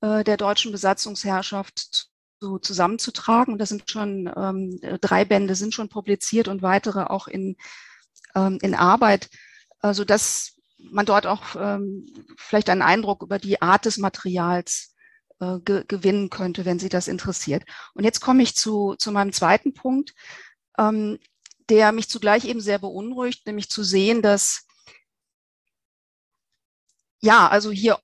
äh, 0.00 0.24
der 0.24 0.38
deutschen 0.38 0.72
Besatzungsherrschaft 0.72 2.08
zu, 2.40 2.58
zusammenzutragen. 2.58 3.52
Und 3.52 3.58
das 3.58 3.68
sind 3.68 3.90
schon 3.90 4.30
ähm, 4.36 4.78
drei 5.00 5.24
Bände 5.24 5.54
sind 5.54 5.74
schon 5.74 5.88
publiziert 5.88 6.48
und 6.48 6.62
weitere 6.62 7.04
auch 7.04 7.28
in, 7.28 7.56
ähm, 8.34 8.58
in 8.62 8.74
Arbeit, 8.74 9.28
also 9.80 10.04
dass 10.04 10.54
man 10.78 11.06
dort 11.06 11.26
auch 11.26 11.56
ähm, 11.58 12.06
vielleicht 12.36 12.70
einen 12.70 12.82
Eindruck 12.82 13.22
über 13.22 13.38
die 13.38 13.60
Art 13.60 13.84
des 13.84 13.98
Materials 13.98 14.94
äh, 15.40 15.58
ge 15.60 15.84
gewinnen 15.88 16.30
könnte, 16.30 16.64
wenn 16.64 16.78
Sie 16.78 16.88
das 16.88 17.08
interessiert. 17.08 17.64
Und 17.94 18.04
jetzt 18.04 18.20
komme 18.20 18.42
ich 18.42 18.54
zu, 18.54 18.94
zu 18.96 19.10
meinem 19.10 19.32
zweiten 19.32 19.74
Punkt 19.74 20.14
ähm, 20.78 21.18
der 21.68 21.92
mich 21.92 22.08
zugleich 22.08 22.44
eben 22.44 22.60
sehr 22.60 22.78
beunruhigt, 22.78 23.46
nämlich 23.46 23.68
zu 23.68 23.82
sehen, 23.82 24.22
dass 24.22 24.64
ja, 27.20 27.48
also 27.48 27.70
hier 27.70 27.98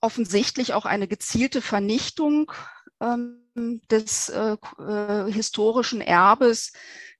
offensichtlich 0.00 0.72
auch 0.72 0.86
eine 0.86 1.06
gezielte 1.06 1.60
Vernichtung 1.60 2.50
ähm, 3.00 3.80
des 3.90 4.28
äh, 4.28 4.56
äh, 4.78 5.32
historischen 5.32 6.00
Erbes 6.00 6.72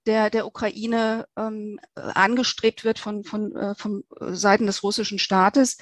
der, 0.06 0.30
der 0.30 0.46
Ukraine 0.46 1.26
ähm, 1.36 1.80
angestrebt 1.94 2.84
wird 2.84 2.98
von, 2.98 3.24
von, 3.24 3.54
äh, 3.56 3.74
von 3.74 4.04
Seiten 4.20 4.66
des 4.66 4.82
russischen 4.82 5.18
Staates. 5.18 5.78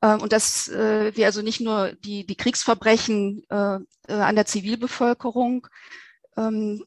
Ähm, 0.00 0.20
und 0.20 0.32
dass 0.32 0.68
äh, 0.68 1.14
wir 1.16 1.26
also 1.26 1.42
nicht 1.42 1.60
nur 1.60 1.92
die, 1.92 2.24
die 2.24 2.36
Kriegsverbrechen 2.36 3.42
äh, 3.50 3.78
äh, 4.08 4.12
an 4.12 4.36
der 4.36 4.46
Zivilbevölkerung 4.46 5.66
ähm, 6.36 6.84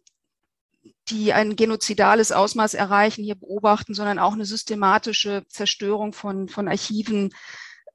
die 1.10 1.34
ein 1.34 1.56
genozidales 1.56 2.32
Ausmaß 2.32 2.74
erreichen, 2.74 3.24
hier 3.24 3.36
beobachten, 3.36 3.94
sondern 3.94 4.18
auch 4.18 4.34
eine 4.34 4.46
systematische 4.46 5.46
Zerstörung 5.50 6.14
von, 6.14 6.48
von 6.48 6.68
Archiven, 6.68 7.34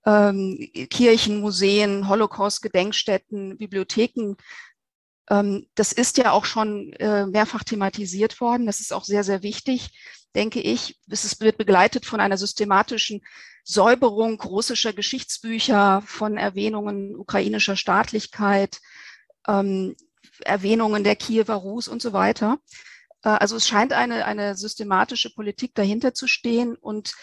ähm, 0.06 0.70
Kirchen, 0.88 1.40
Museen, 1.40 2.08
Holocaust-Gedenkstätten, 2.08 3.58
Bibliotheken. 3.58 4.36
Ähm, 5.28 5.66
das 5.74 5.92
ist 5.92 6.16
ja 6.16 6.30
auch 6.30 6.44
schon 6.44 6.92
äh, 6.94 7.26
mehrfach 7.26 7.64
thematisiert 7.64 8.40
worden. 8.40 8.66
Das 8.66 8.80
ist 8.80 8.92
auch 8.92 9.04
sehr, 9.04 9.24
sehr 9.24 9.42
wichtig, 9.42 9.90
denke 10.34 10.60
ich. 10.60 10.96
Es 11.10 11.40
wird 11.40 11.58
begleitet 11.58 12.06
von 12.06 12.20
einer 12.20 12.38
systematischen 12.38 13.22
Säuberung 13.64 14.40
russischer 14.40 14.92
Geschichtsbücher, 14.92 16.02
von 16.06 16.36
Erwähnungen 16.36 17.16
ukrainischer 17.16 17.76
Staatlichkeit, 17.76 18.80
ähm, 19.48 19.96
Erwähnungen 20.44 21.02
der 21.02 21.16
Kiewer 21.16 21.54
Rus 21.54 21.88
und 21.88 22.00
so 22.00 22.12
weiter. 22.12 22.58
Äh, 23.24 23.30
also 23.30 23.56
es 23.56 23.66
scheint 23.66 23.92
eine, 23.92 24.24
eine 24.24 24.56
systematische 24.56 25.30
Politik 25.34 25.74
dahinter 25.74 26.14
zu 26.14 26.28
stehen 26.28 26.76
und 26.76 27.14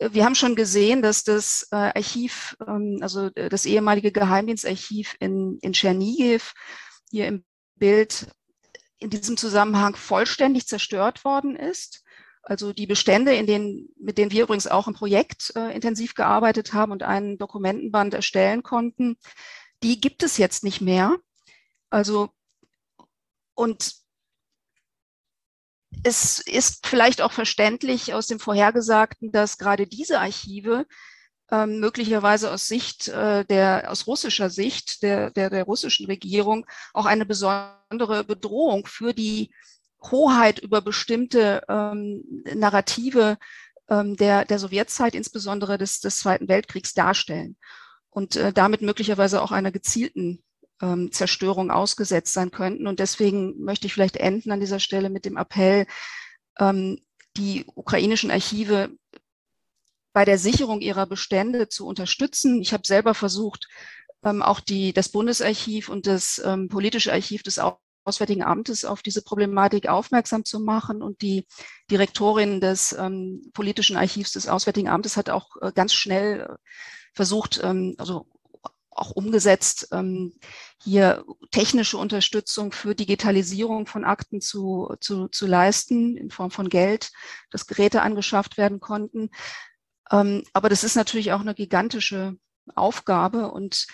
wir 0.00 0.24
haben 0.24 0.34
schon 0.34 0.56
gesehen, 0.56 1.02
dass 1.02 1.24
das 1.24 1.68
äh, 1.70 1.76
Archiv, 1.76 2.56
ähm, 2.66 2.98
also 3.02 3.28
das 3.30 3.66
ehemalige 3.66 4.12
Geheimdienstarchiv 4.12 5.16
in, 5.20 5.58
in 5.60 5.72
Tschernigiv 5.72 6.54
hier 7.10 7.26
im 7.26 7.44
Bild 7.76 8.26
in 8.98 9.10
diesem 9.10 9.36
Zusammenhang 9.36 9.96
vollständig 9.96 10.66
zerstört 10.66 11.24
worden 11.24 11.56
ist. 11.56 12.02
Also 12.42 12.72
die 12.72 12.86
Bestände, 12.86 13.34
in 13.34 13.46
denen, 13.46 13.88
mit 13.98 14.16
denen 14.16 14.30
wir 14.30 14.44
übrigens 14.44 14.66
auch 14.66 14.88
im 14.88 14.94
Projekt 14.94 15.52
äh, 15.56 15.74
intensiv 15.74 16.14
gearbeitet 16.14 16.72
haben 16.72 16.92
und 16.92 17.02
einen 17.02 17.36
Dokumentenband 17.36 18.14
erstellen 18.14 18.62
konnten, 18.62 19.18
die 19.82 20.00
gibt 20.00 20.22
es 20.22 20.38
jetzt 20.38 20.64
nicht 20.64 20.80
mehr. 20.80 21.16
Also 21.90 22.30
und 23.54 23.99
es 26.02 26.38
ist 26.38 26.86
vielleicht 26.86 27.20
auch 27.22 27.32
verständlich 27.32 28.14
aus 28.14 28.26
dem 28.26 28.40
Vorhergesagten, 28.40 29.32
dass 29.32 29.58
gerade 29.58 29.86
diese 29.86 30.20
Archive 30.20 30.86
ähm, 31.50 31.80
möglicherweise 31.80 32.50
aus 32.52 32.68
Sicht 32.68 33.08
äh, 33.08 33.44
der, 33.44 33.90
aus 33.90 34.06
russischer 34.06 34.50
Sicht 34.50 35.02
der, 35.02 35.30
der, 35.30 35.50
der 35.50 35.64
russischen 35.64 36.06
Regierung 36.06 36.66
auch 36.94 37.06
eine 37.06 37.26
besondere 37.26 38.24
Bedrohung 38.24 38.86
für 38.86 39.12
die 39.12 39.50
Hoheit 40.02 40.60
über 40.60 40.80
bestimmte 40.80 41.62
ähm, 41.68 42.22
Narrative 42.54 43.36
ähm, 43.88 44.16
der, 44.16 44.44
der 44.44 44.58
Sowjetzeit, 44.58 45.14
insbesondere 45.14 45.76
des, 45.76 46.00
des 46.00 46.20
Zweiten 46.20 46.48
Weltkriegs, 46.48 46.94
darstellen. 46.94 47.56
Und 48.08 48.36
äh, 48.36 48.52
damit 48.52 48.80
möglicherweise 48.80 49.42
auch 49.42 49.52
einer 49.52 49.72
gezielten 49.72 50.42
ähm, 50.80 51.12
Zerstörung 51.12 51.70
ausgesetzt 51.70 52.32
sein 52.32 52.50
könnten. 52.50 52.86
Und 52.86 52.98
deswegen 52.98 53.62
möchte 53.62 53.86
ich 53.86 53.94
vielleicht 53.94 54.16
enden 54.16 54.50
an 54.52 54.60
dieser 54.60 54.80
Stelle 54.80 55.10
mit 55.10 55.24
dem 55.24 55.36
Appell, 55.36 55.86
ähm, 56.58 57.00
die 57.36 57.64
ukrainischen 57.74 58.30
Archive 58.30 58.90
bei 60.12 60.24
der 60.24 60.38
Sicherung 60.38 60.80
ihrer 60.80 61.06
Bestände 61.06 61.68
zu 61.68 61.86
unterstützen. 61.86 62.60
Ich 62.60 62.72
habe 62.72 62.86
selber 62.86 63.14
versucht, 63.14 63.68
ähm, 64.24 64.42
auch 64.42 64.60
die, 64.60 64.92
das 64.92 65.08
Bundesarchiv 65.08 65.88
und 65.88 66.06
das 66.06 66.40
ähm, 66.44 66.68
politische 66.68 67.12
Archiv 67.12 67.42
des 67.42 67.60
Auswärtigen 68.04 68.42
Amtes 68.42 68.84
auf 68.84 69.02
diese 69.02 69.22
Problematik 69.22 69.88
aufmerksam 69.88 70.44
zu 70.44 70.60
machen. 70.60 71.02
Und 71.02 71.22
die 71.22 71.46
Direktorin 71.90 72.60
des 72.60 72.92
ähm, 72.92 73.50
politischen 73.52 73.96
Archivs 73.96 74.32
des 74.32 74.48
Auswärtigen 74.48 74.88
Amtes 74.88 75.16
hat 75.16 75.30
auch 75.30 75.56
äh, 75.60 75.72
ganz 75.72 75.94
schnell 75.94 76.40
äh, 76.40 76.56
versucht, 77.14 77.60
ähm, 77.62 77.94
also 77.98 78.26
auch 78.90 79.10
umgesetzt, 79.10 79.88
ähm, 79.92 80.34
hier 80.82 81.24
technische 81.50 81.98
Unterstützung 81.98 82.72
für 82.72 82.94
Digitalisierung 82.94 83.86
von 83.86 84.04
Akten 84.04 84.40
zu, 84.40 84.94
zu, 85.00 85.28
zu 85.28 85.46
leisten 85.46 86.16
in 86.16 86.30
Form 86.30 86.50
von 86.50 86.68
Geld, 86.68 87.10
dass 87.50 87.66
Geräte 87.66 88.02
angeschafft 88.02 88.56
werden 88.56 88.80
konnten. 88.80 89.30
Ähm, 90.10 90.44
aber 90.52 90.68
das 90.68 90.84
ist 90.84 90.96
natürlich 90.96 91.32
auch 91.32 91.40
eine 91.40 91.54
gigantische 91.54 92.36
Aufgabe 92.74 93.50
und 93.50 93.86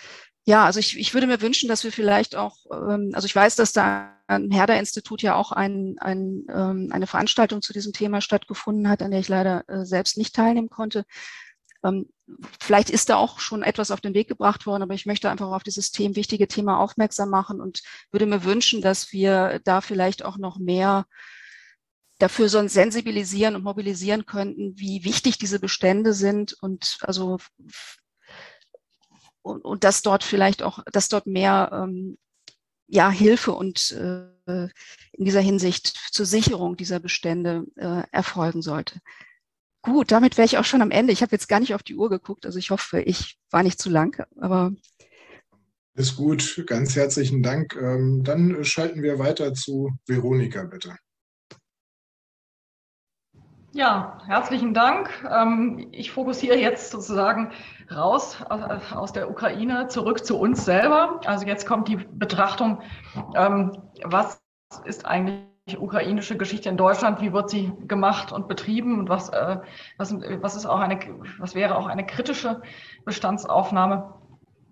ja, 0.47 0.63
also 0.63 0.79
ich, 0.79 0.97
ich 0.97 1.13
würde 1.13 1.27
mir 1.27 1.41
wünschen, 1.41 1.67
dass 1.67 1.83
wir 1.83 1.91
vielleicht 1.91 2.37
auch, 2.37 2.55
ähm, 2.71 3.11
also 3.13 3.25
ich 3.25 3.35
weiß, 3.35 3.57
dass 3.57 3.73
da 3.73 4.17
am 4.27 4.49
Herder-Institut 4.49 5.21
ja 5.21 5.35
auch 5.35 5.51
ein, 5.51 5.97
ein, 5.99 6.45
ähm, 6.49 6.87
eine 6.91 7.05
Veranstaltung 7.05 7.61
zu 7.61 7.73
diesem 7.73 7.91
Thema 7.91 8.21
stattgefunden 8.21 8.87
hat, 8.87 9.01
an 9.01 9.11
der 9.11 9.19
ich 9.19 9.27
leider 9.27 9.67
äh, 9.67 9.85
selbst 9.85 10.17
nicht 10.17 10.33
teilnehmen 10.33 10.69
konnte. 10.69 11.03
Ähm, 11.83 12.09
vielleicht 12.59 12.89
ist 12.89 13.09
da 13.09 13.15
auch 13.17 13.39
schon 13.39 13.63
etwas 13.63 13.91
auf 13.91 14.01
den 14.01 14.13
Weg 14.13 14.27
gebracht 14.27 14.65
worden, 14.65 14.83
aber 14.83 14.93
ich 14.93 15.05
möchte 15.05 15.29
einfach 15.29 15.51
auf 15.51 15.63
dieses 15.63 15.91
Thema, 15.91 16.15
wichtige 16.15 16.47
Thema 16.47 16.79
aufmerksam 16.79 17.29
machen 17.29 17.61
und 17.61 17.81
würde 18.11 18.25
mir 18.25 18.43
wünschen, 18.43 18.81
dass 18.81 19.11
wir 19.11 19.61
da 19.63 19.81
vielleicht 19.81 20.25
auch 20.25 20.37
noch 20.37 20.59
mehr 20.59 21.05
dafür 22.19 22.49
so 22.49 22.67
sensibilisieren 22.67 23.55
und 23.55 23.63
mobilisieren 23.63 24.25
könnten, 24.25 24.73
wie 24.77 25.03
wichtig 25.03 25.37
diese 25.37 25.59
Bestände 25.59 26.13
sind 26.13 26.53
und 26.61 26.97
also 27.01 27.37
und, 29.41 29.63
und 29.63 29.83
dass 29.83 30.01
dort 30.01 30.23
vielleicht 30.23 30.61
auch, 30.61 30.83
dass 30.91 31.09
dort 31.09 31.25
mehr 31.25 31.69
ähm, 31.71 32.17
ja, 32.87 33.09
Hilfe 33.09 33.53
und 33.53 33.91
äh, 33.91 34.69
in 35.11 35.25
dieser 35.25 35.41
Hinsicht 35.41 35.97
zur 36.11 36.25
Sicherung 36.25 36.77
dieser 36.77 36.99
Bestände 36.99 37.65
äh, 37.75 38.03
erfolgen 38.11 38.61
sollte. 38.61 38.99
Gut, 39.87 40.11
damit 40.11 40.37
wäre 40.37 40.45
ich 40.45 40.57
auch 40.57 40.65
schon 40.65 40.81
am 40.81 40.91
Ende. 40.91 41.13
Ich 41.13 41.21
habe 41.21 41.31
jetzt 41.31 41.47
gar 41.47 41.61
nicht 41.61 41.73
auf 41.73 41.81
die 41.81 41.95
Uhr 41.95 42.09
geguckt, 42.09 42.45
also 42.45 42.59
ich 42.59 42.71
hoffe, 42.71 42.99
ich 42.99 43.39
war 43.51 43.63
nicht 43.63 43.79
zu 43.79 43.89
lang, 43.89 44.21
aber 44.37 44.73
ist 45.93 46.17
gut, 46.17 46.61
ganz 46.67 46.93
herzlichen 46.97 47.41
Dank. 47.41 47.73
Ähm, 47.75 48.21
dann 48.25 48.65
schalten 48.65 49.01
wir 49.01 49.17
weiter 49.17 49.53
zu 49.53 49.93
Veronika, 50.05 50.65
bitte. 50.65 50.97
Ja, 53.71 54.17
herzlichen 54.27 54.73
Dank. 54.73 55.09
Ähm, 55.31 55.87
ich 55.93 56.11
fokussiere 56.11 56.57
jetzt 56.57 56.91
sozusagen 56.91 57.53
raus 57.89 58.41
aus 58.43 59.13
der 59.13 59.31
Ukraine 59.31 59.87
zurück 59.87 60.25
zu 60.25 60.37
uns 60.37 60.65
selber. 60.65 61.21
Also 61.23 61.47
jetzt 61.47 61.65
kommt 61.65 61.87
die 61.87 61.95
Betrachtung, 61.95 62.81
ähm, 63.35 63.71
was 64.03 64.41
ist 64.83 65.05
eigentlich 65.05 65.56
ukrainische 65.75 66.37
Geschichte 66.37 66.69
in 66.69 66.77
Deutschland, 66.77 67.21
wie 67.21 67.33
wird 67.33 67.49
sie 67.49 67.73
gemacht 67.87 68.31
und 68.31 68.47
betrieben 68.47 68.99
und 68.99 69.09
was, 69.09 69.29
äh, 69.29 69.57
was, 69.97 70.13
was, 70.13 70.55
ist 70.55 70.65
auch 70.65 70.79
eine, 70.79 70.99
was 71.39 71.55
wäre 71.55 71.77
auch 71.77 71.87
eine 71.87 72.05
kritische 72.05 72.61
Bestandsaufnahme. 73.03 74.13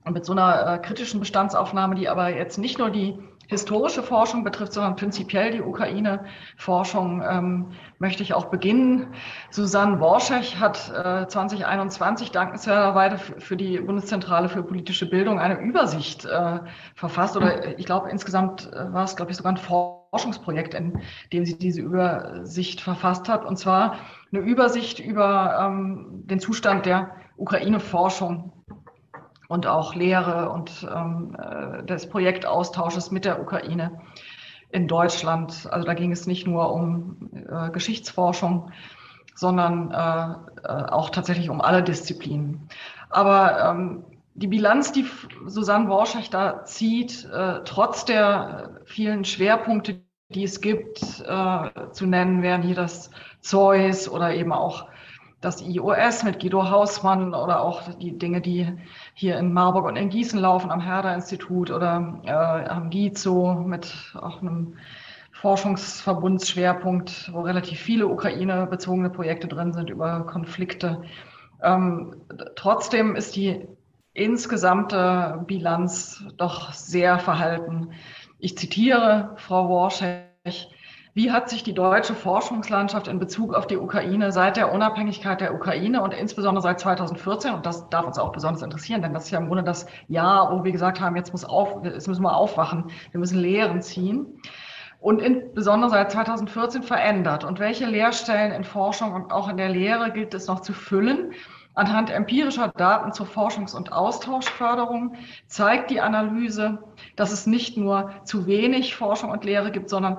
Und 0.05 0.13
mit 0.13 0.23
so 0.23 0.33
einer 0.33 0.75
äh, 0.75 0.77
kritischen 0.77 1.19
Bestandsaufnahme, 1.19 1.95
die 1.95 2.07
aber 2.07 2.29
jetzt 2.29 2.57
nicht 2.57 2.77
nur 2.77 2.91
die 2.91 3.17
historische 3.47 4.03
Forschung 4.03 4.43
betrifft, 4.43 4.73
sondern 4.73 4.95
prinzipiell 4.95 5.51
die 5.51 5.61
Ukraine-Forschung, 5.61 7.23
ähm, 7.27 7.71
möchte 7.99 8.23
ich 8.23 8.33
auch 8.33 8.45
beginnen. 8.45 9.07
Susanne 9.51 9.99
Worschech 9.99 10.59
hat 10.59 10.91
äh, 10.91 11.27
2021 11.27 12.31
dankenswerterweise 12.31 13.17
für 13.17 13.55
die 13.55 13.79
Bundeszentrale 13.79 14.49
für 14.49 14.63
politische 14.63 15.09
Bildung 15.09 15.39
eine 15.39 15.59
Übersicht 15.59 16.25
äh, 16.25 16.59
verfasst. 16.95 17.37
Oder 17.37 17.77
ich 17.77 17.85
glaube, 17.85 18.09
insgesamt 18.09 18.71
äh, 18.73 18.93
war 18.93 19.03
es, 19.03 19.15
glaube 19.15 19.31
ich, 19.31 19.37
sogar 19.37 19.53
ein 19.53 19.57
Forschungsprojekt, 19.57 20.73
in 20.73 21.01
dem 21.33 21.45
sie 21.45 21.57
diese 21.57 21.81
Übersicht 21.81 22.81
verfasst 22.81 23.29
hat. 23.29 23.45
Und 23.45 23.57
zwar 23.57 23.95
eine 24.31 24.41
Übersicht 24.41 24.99
über 24.99 25.59
ähm, 25.61 26.23
den 26.25 26.39
Zustand 26.39 26.85
der 26.85 27.11
Ukraine-Forschung 27.37 28.51
und 29.47 29.67
auch 29.67 29.95
Lehre 29.95 30.49
und 30.49 30.87
ähm, 30.93 31.35
äh, 31.37 31.83
des 31.83 32.09
Projektaustausches 32.09 33.11
mit 33.11 33.25
der 33.25 33.41
Ukraine 33.41 33.91
in 34.71 34.87
Deutschland. 34.87 35.67
Also 35.71 35.85
da 35.85 35.93
ging 35.93 36.11
es 36.11 36.27
nicht 36.27 36.47
nur 36.47 36.71
um 36.73 37.29
äh, 37.49 37.69
Geschichtsforschung, 37.71 38.71
sondern 39.35 39.91
äh, 39.91 40.67
äh, 40.67 40.85
auch 40.89 41.09
tatsächlich 41.09 41.49
um 41.49 41.61
alle 41.61 41.83
Disziplinen. 41.83 42.69
Aber 43.09 43.71
ähm, 43.71 44.05
die 44.33 44.47
Bilanz, 44.47 44.91
die 44.91 45.05
Susanne 45.45 45.87
Worschach 45.89 46.27
da 46.29 46.65
zieht, 46.65 47.25
äh, 47.25 47.61
trotz 47.63 48.05
der 48.05 48.81
vielen 48.85 49.23
Schwerpunkte, 49.23 50.01
die 50.29 50.43
es 50.43 50.59
gibt, 50.59 51.01
äh, 51.25 51.91
zu 51.91 52.05
nennen 52.05 52.41
wären 52.41 52.61
hier 52.61 52.75
das 52.75 53.11
Zeus 53.39 54.09
oder 54.09 54.33
eben 54.33 54.51
auch 54.51 54.87
das 55.45 55.61
IOS 55.61 56.23
mit 56.23 56.39
Guido 56.39 56.69
Hausmann 56.69 57.35
oder 57.35 57.61
auch 57.61 57.83
die 57.99 58.17
Dinge, 58.17 58.41
die 58.41 58.67
hier 59.13 59.37
in 59.37 59.53
Marburg 59.53 59.85
und 59.85 59.95
in 59.95 60.09
Gießen 60.09 60.39
laufen 60.39 60.71
am 60.71 60.81
Herder-Institut 60.81 61.69
oder 61.69 62.19
äh, 62.25 62.31
am 62.31 62.89
GIZO 62.89 63.53
mit 63.53 63.93
auch 64.19 64.41
einem 64.41 64.73
Forschungsverbundsschwerpunkt, 65.31 67.31
wo 67.31 67.41
relativ 67.41 67.79
viele 67.79 68.07
Ukraine-bezogene 68.07 69.11
Projekte 69.11 69.47
drin 69.47 69.71
sind 69.71 69.91
über 69.91 70.25
Konflikte. 70.25 71.03
Ähm, 71.61 72.15
trotzdem 72.55 73.15
ist 73.15 73.35
die 73.35 73.67
insgesamte 74.13 75.43
Bilanz 75.45 76.23
doch 76.37 76.73
sehr 76.73 77.19
verhalten. 77.19 77.91
Ich 78.39 78.57
zitiere 78.57 79.33
Frau 79.35 79.69
Worschech, 79.69 80.71
wie 81.15 81.31
hat 81.31 81.49
sich 81.49 81.63
die 81.63 81.73
deutsche 81.73 82.13
Forschungslandschaft 82.13 83.07
in 83.07 83.19
Bezug 83.19 83.53
auf 83.53 83.67
die 83.67 83.77
Ukraine 83.77 84.33
seit 84.33 84.57
der 84.57 84.73
Unabhängigkeit 84.73 85.39
der 85.39 85.55
Ukraine 85.55 86.01
und 86.01 86.13
insbesondere 86.13 86.61
seit 86.61 86.81
2014, 86.81 87.53
und 87.53 87.65
das 87.65 87.89
darf 87.89 88.05
uns 88.05 88.19
auch 88.19 88.33
besonders 88.33 88.61
interessieren, 88.61 89.01
denn 89.01 89.13
das 89.13 89.23
ist 89.23 89.31
ja 89.31 89.39
im 89.39 89.47
Grunde 89.47 89.63
das 89.63 89.85
Jahr, 90.09 90.51
wo 90.51 90.65
wir 90.65 90.73
gesagt 90.73 90.99
haben, 90.99 91.15
jetzt, 91.15 91.31
muss 91.31 91.45
auf, 91.45 91.85
jetzt 91.85 92.09
müssen 92.09 92.21
wir 92.21 92.35
aufwachen, 92.35 92.91
wir 93.11 93.19
müssen 93.21 93.39
Lehren 93.39 93.81
ziehen. 93.81 94.41
Und 94.99 95.21
insbesondere 95.21 95.89
seit 95.89 96.11
2014 96.11 96.83
verändert. 96.83 97.45
Und 97.45 97.59
welche 97.59 97.85
Lehrstellen 97.85 98.51
in 98.51 98.63
Forschung 98.65 99.13
und 99.13 99.31
auch 99.31 99.47
in 99.47 99.55
der 99.55 99.69
Lehre 99.69 100.11
gilt 100.11 100.33
es 100.33 100.47
noch 100.47 100.61
zu 100.61 100.73
füllen? 100.73 101.31
Anhand 101.75 102.09
empirischer 102.09 102.69
Daten 102.69 103.13
zur 103.13 103.27
Forschungs- 103.27 103.75
und 103.75 103.93
Austauschförderung 103.93 105.15
zeigt 105.47 105.91
die 105.91 106.01
Analyse, 106.01 106.79
dass 107.15 107.31
es 107.31 107.47
nicht 107.47 107.77
nur 107.77 108.11
zu 108.25 108.47
wenig 108.47 108.95
Forschung 108.95 109.29
und 109.29 109.45
Lehre 109.45 109.71
gibt, 109.71 109.89
sondern 109.89 110.17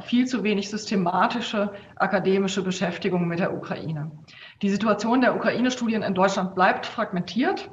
viel 0.00 0.26
zu 0.26 0.42
wenig 0.42 0.70
systematische 0.70 1.72
akademische 1.96 2.62
Beschäftigung 2.62 3.26
mit 3.26 3.38
der 3.38 3.54
Ukraine. 3.54 4.10
Die 4.62 4.70
Situation 4.70 5.20
der 5.20 5.36
Ukraine-Studien 5.36 6.02
in 6.02 6.14
Deutschland 6.14 6.54
bleibt 6.54 6.86
fragmentiert 6.86 7.70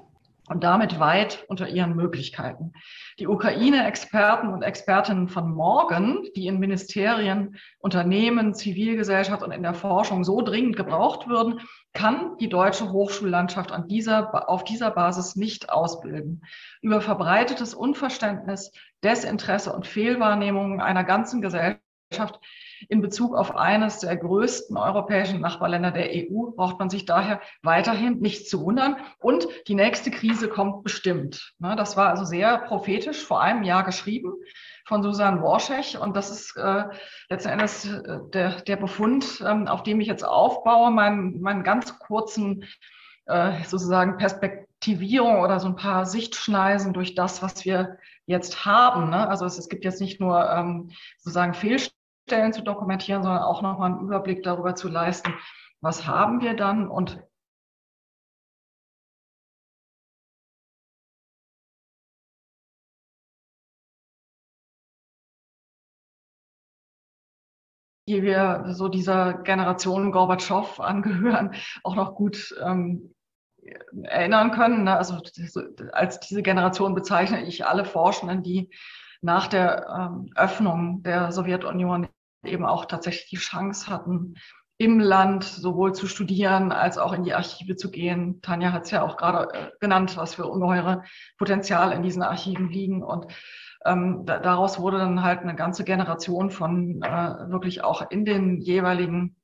und 0.48 0.64
damit 0.64 1.00
weit 1.00 1.46
unter 1.48 1.68
ihren 1.68 1.96
Möglichkeiten. 1.96 2.74
Die 3.20 3.28
Ukraine-Experten 3.28 4.48
und 4.48 4.62
Expertinnen 4.62 5.28
von 5.28 5.52
morgen, 5.52 6.28
die 6.36 6.48
in 6.48 6.60
Ministerien, 6.60 7.58
Unternehmen, 7.80 8.54
Zivilgesellschaft 8.54 9.44
und 9.44 9.52
in 9.52 9.64
der 9.64 9.74
Forschung 9.74 10.24
so 10.24 10.42
dringend 10.42 10.78
gebraucht 10.78 11.28
würden, 11.28 11.60
kann 11.94 12.38
die 12.38 12.50
deutsche 12.50 12.92
Hochschullandschaft 12.92 13.72
an 13.72 13.88
dieser, 13.88 14.50
auf 14.50 14.64
dieser 14.64 14.92
Basis 14.92 15.36
nicht 15.36 15.70
ausbilden. 15.70 16.44
Über 16.82 17.02
verbreitetes 17.02 17.74
Unverständnis, 17.74 18.72
Desinteresse 19.04 19.74
und 19.74 19.86
Fehlwahrnehmungen 19.86 20.80
einer 20.80 21.04
ganzen 21.04 21.42
Gesellschaft 21.42 21.82
in 22.90 23.02
Bezug 23.02 23.36
auf 23.36 23.56
eines 23.56 24.00
der 24.00 24.16
größten 24.16 24.78
europäischen 24.78 25.42
Nachbarländer 25.42 25.92
der 25.92 26.10
EU 26.12 26.52
braucht 26.56 26.80
man 26.80 26.90
sich 26.90 27.06
daher 27.06 27.42
weiterhin 27.64 28.20
nicht 28.20 28.50
zu 28.50 28.62
wundern. 28.62 28.98
Und 29.20 29.48
die 29.68 29.76
nächste 29.76 30.12
Krise 30.12 30.48
kommt 30.48 30.84
bestimmt. 30.84 31.54
Das 31.60 31.98
war 31.98 32.10
also 32.10 32.24
sehr 32.24 32.58
prophetisch 32.60 33.24
vor 33.24 33.42
einem 33.42 33.64
Jahr 33.64 33.84
geschrieben 33.84 34.34
von 34.86 35.04
Susanne 35.04 35.42
Worschech. 35.42 35.98
Und 35.98 36.16
das 36.16 36.30
ist 36.32 36.56
äh, 36.56 36.84
letzten 37.30 37.50
Endes 37.50 37.86
äh, 37.86 38.20
der, 38.34 38.62
der 38.62 38.78
Befund, 38.78 39.44
ähm, 39.46 39.68
auf 39.68 39.84
dem 39.84 40.00
ich 40.00 40.08
jetzt 40.08 40.24
aufbaue, 40.24 40.92
meinen, 40.92 41.42
meinen 41.42 41.64
ganz 41.64 42.00
kurzen 42.00 42.66
äh, 43.26 43.64
sozusagen 43.66 44.18
Perspektivierung 44.18 45.42
oder 45.42 45.60
so 45.60 45.68
ein 45.68 45.76
paar 45.76 46.06
Sichtschneisen 46.06 46.94
durch 46.94 47.16
das, 47.16 47.42
was 47.42 47.66
wir 47.66 47.98
jetzt 48.26 48.66
haben. 48.66 49.10
Ne? 49.10 49.28
Also 49.28 49.46
es, 49.46 49.58
es 49.58 49.68
gibt 49.68 49.84
jetzt 49.84 50.00
nicht 50.00 50.22
nur 50.22 50.50
ähm, 50.50 50.92
sozusagen 51.18 51.54
Fehlstellen, 51.54 51.97
Stellen 52.28 52.52
zu 52.52 52.62
dokumentieren, 52.62 53.24
sondern 53.24 53.42
auch 53.42 53.62
nochmal 53.62 53.92
einen 53.92 54.02
Überblick 54.02 54.44
darüber 54.44 54.76
zu 54.76 54.90
leisten, 54.90 55.34
was 55.80 56.06
haben 56.08 56.42
wir 56.42 56.56
dann 56.56 56.90
und 56.90 57.24
die 68.10 68.24
wir 68.24 68.66
so 68.74 68.90
dieser 68.90 69.34
Generation 69.34 70.12
Gorbatschow 70.12 70.82
angehören, 70.82 71.56
auch 71.84 71.96
noch 71.96 72.16
gut 72.16 72.54
ähm, 72.62 73.14
erinnern 74.04 74.52
können. 74.52 74.84
Ne? 74.84 74.98
Also 74.98 75.22
als 75.94 76.20
diese 76.20 76.42
Generation 76.44 76.94
bezeichne 76.94 77.46
ich 77.46 77.66
alle 77.66 77.86
Forschenden, 77.86 78.44
die 78.44 78.70
nach 79.22 79.48
der 79.48 79.88
ähm, 79.98 80.32
Öffnung 80.36 81.04
der 81.04 81.32
Sowjetunion 81.32 82.08
eben 82.44 82.66
auch 82.66 82.86
tatsächlich 82.86 83.30
die 83.30 83.38
Chance 83.38 83.88
hatten, 83.88 84.36
im 84.80 85.00
Land 85.00 85.44
sowohl 85.44 85.94
zu 85.94 86.08
studieren 86.08 86.72
als 86.72 86.98
auch 86.98 87.14
in 87.14 87.24
die 87.24 87.34
Archive 87.34 87.76
zu 87.76 87.90
gehen. 87.90 88.42
Tanja 88.42 88.72
hat 88.72 88.86
es 88.86 88.92
ja 88.92 89.02
auch 89.02 89.18
gerade 89.18 89.52
äh, 89.54 89.72
genannt, 89.80 90.18
was 90.18 90.36
für 90.36 90.46
ungeheure 90.46 91.04
Potenzial 91.38 91.92
in 91.92 92.04
diesen 92.04 92.22
Archiven 92.22 92.70
liegen. 92.70 93.04
Und 93.04 93.26
ähm, 93.86 94.26
da, 94.26 94.40
daraus 94.40 94.80
wurde 94.80 95.00
dann 95.00 95.24
halt 95.24 95.42
eine 95.42 95.56
ganze 95.56 95.84
Generation 95.84 96.52
von 96.52 97.02
äh, 97.02 97.50
wirklich 97.50 97.84
auch 97.84 98.12
in 98.12 98.24
den 98.24 98.62
jeweiligen 98.62 99.36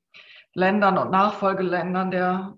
Ländern 0.53 0.99
und 0.99 1.09
Nachfolgeländern 1.09 2.11
der 2.11 2.55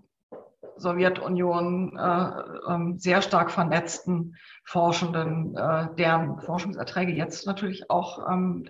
Sowjetunion 0.77 1.97
äh, 1.97 2.31
ähm, 2.69 2.97
sehr 2.97 3.21
stark 3.21 3.51
vernetzten 3.51 4.35
Forschenden, 4.63 5.55
äh, 5.55 5.88
deren 5.95 6.39
Forschungserträge 6.39 7.13
jetzt 7.13 7.45
natürlich 7.47 7.89
auch 7.89 8.29
ähm, 8.29 8.67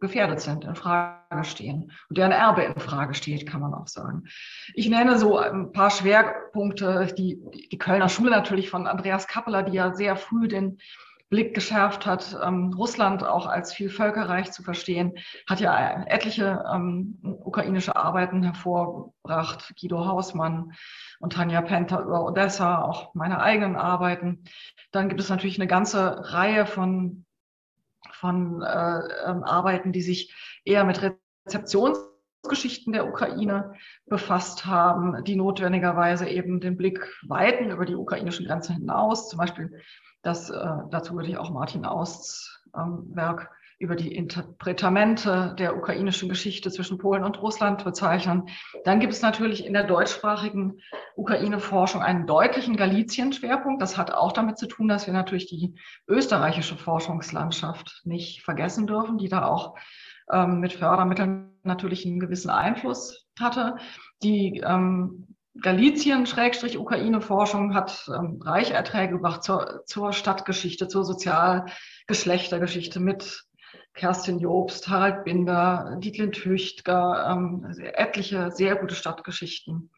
gefährdet 0.00 0.40
sind, 0.40 0.64
in 0.64 0.74
Frage 0.74 1.44
stehen 1.44 1.92
und 2.08 2.18
deren 2.18 2.32
Erbe 2.32 2.62
in 2.62 2.78
Frage 2.78 3.14
steht, 3.14 3.48
kann 3.48 3.60
man 3.60 3.74
auch 3.74 3.86
sagen. 3.86 4.24
Ich 4.74 4.88
nenne 4.88 5.18
so 5.18 5.38
ein 5.38 5.72
paar 5.72 5.90
Schwerpunkte, 5.90 7.12
die, 7.16 7.40
die 7.70 7.78
Kölner 7.78 8.08
Schule 8.08 8.30
natürlich 8.30 8.70
von 8.70 8.86
Andreas 8.86 9.26
Kappeler, 9.26 9.62
die 9.62 9.72
ja 9.72 9.94
sehr 9.94 10.16
früh 10.16 10.48
den 10.48 10.78
Blick 11.30 11.54
geschärft 11.54 12.06
hat, 12.06 12.38
ähm, 12.42 12.72
Russland 12.72 13.22
auch 13.22 13.46
als 13.46 13.74
Vielvölkerreich 13.74 14.50
zu 14.50 14.62
verstehen, 14.62 15.12
hat 15.46 15.60
ja 15.60 16.04
etliche 16.06 16.64
ähm, 16.72 17.18
ukrainische 17.22 17.96
Arbeiten 17.96 18.42
hervorgebracht, 18.42 19.74
Guido 19.78 20.06
Hausmann 20.06 20.72
und 21.20 21.34
Tanja 21.34 21.60
Penter 21.60 22.00
über 22.00 22.24
Odessa, 22.24 22.80
auch 22.80 23.14
meine 23.14 23.40
eigenen 23.40 23.76
Arbeiten. 23.76 24.44
Dann 24.90 25.08
gibt 25.08 25.20
es 25.20 25.28
natürlich 25.28 25.58
eine 25.58 25.68
ganze 25.68 26.32
Reihe 26.32 26.64
von, 26.64 27.26
von 28.12 28.62
äh, 28.62 29.00
ähm, 29.26 29.44
Arbeiten, 29.44 29.92
die 29.92 30.02
sich 30.02 30.34
eher 30.64 30.84
mit 30.84 31.02
Rezeptionsgeschichten 31.46 32.94
der 32.94 33.06
Ukraine 33.06 33.74
befasst 34.06 34.64
haben, 34.64 35.22
die 35.24 35.36
notwendigerweise 35.36 36.26
eben 36.26 36.60
den 36.60 36.78
Blick 36.78 37.06
weiten 37.26 37.70
über 37.70 37.84
die 37.84 37.96
ukrainischen 37.96 38.46
Grenzen 38.46 38.76
hinaus, 38.76 39.28
zum 39.28 39.38
Beispiel 39.38 39.78
das, 40.28 40.50
äh, 40.50 40.68
dazu 40.90 41.14
würde 41.14 41.28
ich 41.28 41.38
auch 41.38 41.50
Martin 41.50 41.86
Austs 41.86 42.62
ähm, 42.76 43.10
Werk 43.14 43.50
über 43.78 43.96
die 43.96 44.12
Interpretamente 44.14 45.54
der 45.58 45.76
ukrainischen 45.76 46.28
Geschichte 46.28 46.70
zwischen 46.70 46.98
Polen 46.98 47.22
und 47.22 47.40
Russland 47.40 47.84
bezeichnen. 47.84 48.48
Dann 48.84 48.98
gibt 48.98 49.12
es 49.12 49.22
natürlich 49.22 49.64
in 49.64 49.72
der 49.72 49.84
deutschsprachigen 49.84 50.80
Ukraine-Forschung 51.16 52.02
einen 52.02 52.26
deutlichen 52.26 52.76
Galizien-Schwerpunkt. 52.76 53.80
Das 53.80 53.96
hat 53.96 54.12
auch 54.12 54.32
damit 54.32 54.58
zu 54.58 54.66
tun, 54.66 54.88
dass 54.88 55.06
wir 55.06 55.14
natürlich 55.14 55.46
die 55.46 55.76
österreichische 56.08 56.76
Forschungslandschaft 56.76 58.02
nicht 58.04 58.42
vergessen 58.42 58.86
dürfen, 58.88 59.16
die 59.16 59.28
da 59.28 59.46
auch 59.46 59.76
ähm, 60.30 60.58
mit 60.58 60.72
Fördermitteln 60.72 61.52
natürlich 61.62 62.04
einen 62.04 62.20
gewissen 62.20 62.50
Einfluss 62.50 63.28
hatte. 63.38 63.76
Die 64.24 64.60
ähm, 64.66 65.37
Galizien-Ukraine-Forschung 65.62 67.74
hat 67.74 68.08
ähm, 68.14 68.40
reiche 68.42 68.74
Erträge 68.74 69.14
gebracht 69.14 69.42
zur, 69.42 69.82
zur 69.86 70.12
Stadtgeschichte, 70.12 70.88
zur 70.88 71.04
Sozialgeschlechtergeschichte 71.04 73.00
mit 73.00 73.44
Kerstin 73.94 74.38
Jobst, 74.38 74.88
Harald 74.88 75.24
Binder, 75.24 75.96
Dietlin 75.98 76.32
Tüchtger, 76.32 77.30
ähm, 77.30 77.66
etliche 77.94 78.50
sehr 78.52 78.76
gute 78.76 78.94
Stadtgeschichten. 78.94 79.90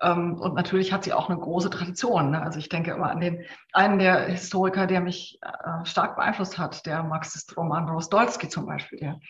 Ähm, 0.00 0.40
und 0.40 0.54
natürlich 0.54 0.92
hat 0.92 1.04
sie 1.04 1.12
auch 1.12 1.28
eine 1.28 1.38
große 1.38 1.70
Tradition. 1.70 2.30
Ne? 2.30 2.42
Also 2.42 2.58
ich 2.58 2.68
denke 2.68 2.92
immer 2.92 3.10
an 3.10 3.20
den 3.20 3.44
einen 3.72 3.98
der 3.98 4.26
Historiker, 4.26 4.86
der 4.86 5.00
mich 5.00 5.38
äh, 5.42 5.84
stark 5.84 6.16
beeinflusst 6.16 6.58
hat, 6.58 6.86
der 6.86 7.02
Marxist 7.02 7.56
Roman 7.56 7.88
Rostolski 7.88 8.48
zum 8.48 8.66
Beispiel, 8.66 8.98
der 8.98 9.20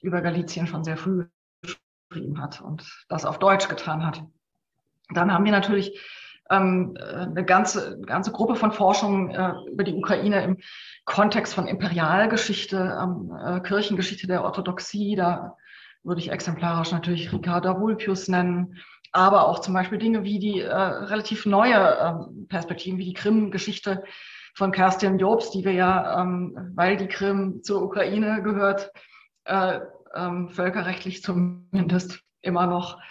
über 0.00 0.22
Galizien 0.22 0.66
schon 0.66 0.84
sehr 0.84 0.96
früh 0.96 1.26
geschrieben 1.62 2.40
hat 2.40 2.60
und 2.60 3.04
das 3.08 3.24
auf 3.24 3.38
Deutsch 3.38 3.68
getan 3.68 4.04
hat. 4.04 4.22
Dann 5.10 5.32
haben 5.32 5.44
wir 5.44 5.52
natürlich 5.52 6.00
ähm, 6.50 6.96
eine 7.00 7.44
ganze, 7.44 8.00
ganze 8.00 8.32
Gruppe 8.32 8.56
von 8.56 8.72
Forschungen 8.72 9.30
äh, 9.30 9.52
über 9.70 9.84
die 9.84 9.94
Ukraine 9.94 10.42
im 10.44 10.58
Kontext 11.04 11.54
von 11.54 11.66
Imperialgeschichte, 11.66 12.98
ähm, 13.02 13.36
äh, 13.44 13.60
Kirchengeschichte 13.60 14.26
der 14.26 14.44
Orthodoxie. 14.44 15.16
Da 15.16 15.56
würde 16.02 16.20
ich 16.20 16.30
exemplarisch 16.30 16.92
natürlich 16.92 17.32
Ricarda 17.32 17.80
Vulpius 17.80 18.28
nennen, 18.28 18.76
aber 19.12 19.48
auch 19.48 19.60
zum 19.60 19.74
Beispiel 19.74 19.98
Dinge 19.98 20.24
wie 20.24 20.38
die 20.38 20.60
äh, 20.60 20.72
relativ 20.72 21.46
neue 21.46 21.74
äh, 21.74 22.46
Perspektiven, 22.48 22.98
wie 22.98 23.06
die 23.06 23.14
Krim-Geschichte 23.14 24.04
von 24.54 24.72
Kerstin 24.72 25.18
Jobs, 25.18 25.50
die 25.50 25.64
wir 25.64 25.72
ja, 25.72 26.22
ähm, 26.22 26.72
weil 26.74 26.96
die 26.96 27.08
Krim 27.08 27.62
zur 27.62 27.82
Ukraine 27.82 28.42
gehört, 28.42 28.90
äh, 29.44 29.80
ähm, 30.14 30.48
völkerrechtlich 30.48 31.22
zumindest 31.22 32.20
immer 32.40 32.66
noch 32.66 32.98
ähm, 32.98 33.02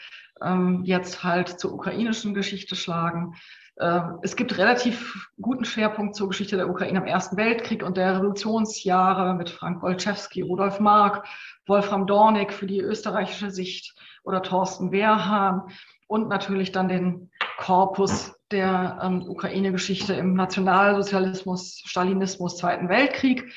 jetzt 0.84 1.24
halt 1.24 1.60
zur 1.60 1.74
ukrainischen 1.74 2.34
Geschichte 2.34 2.76
schlagen. 2.76 3.36
Äh, 3.78 4.02
es 4.22 4.36
gibt 4.36 4.58
relativ 4.58 5.30
guten 5.42 5.66
Schwerpunkt 5.66 6.16
zur 6.16 6.30
Geschichte 6.30 6.56
der 6.56 6.70
Ukraine 6.70 7.00
im 7.00 7.06
Ersten 7.06 7.38
Weltkrieg 7.38 7.84
und 7.84 7.98
der 7.98 8.18
Revolutionsjahre 8.18 9.36
mit 9.36 9.50
Frank 9.50 9.82
Wolczewski, 9.82 10.42
Rudolf 10.42 10.80
Mark, 10.80 11.26
Wolfram 11.66 12.08
Dornig 12.08 12.54
für 12.54 12.68
die 12.68 12.80
österreichische 12.80 13.52
Sicht 13.52 13.96
oder 14.24 14.42
Thorsten 14.42 14.92
Wehrhahn 14.92 15.64
und 16.08 16.30
natürlich 16.30 16.72
dann 16.72 16.88
den 16.88 17.32
Korpus 17.58 18.34
der 18.52 19.00
ähm, 19.02 19.24
Ukraine-Geschichte 19.28 20.14
im 20.14 20.36
Nationalsozialismus, 20.36 21.82
Stalinismus, 21.86 22.58
Zweiten 22.58 22.90
Weltkrieg. 22.90 23.52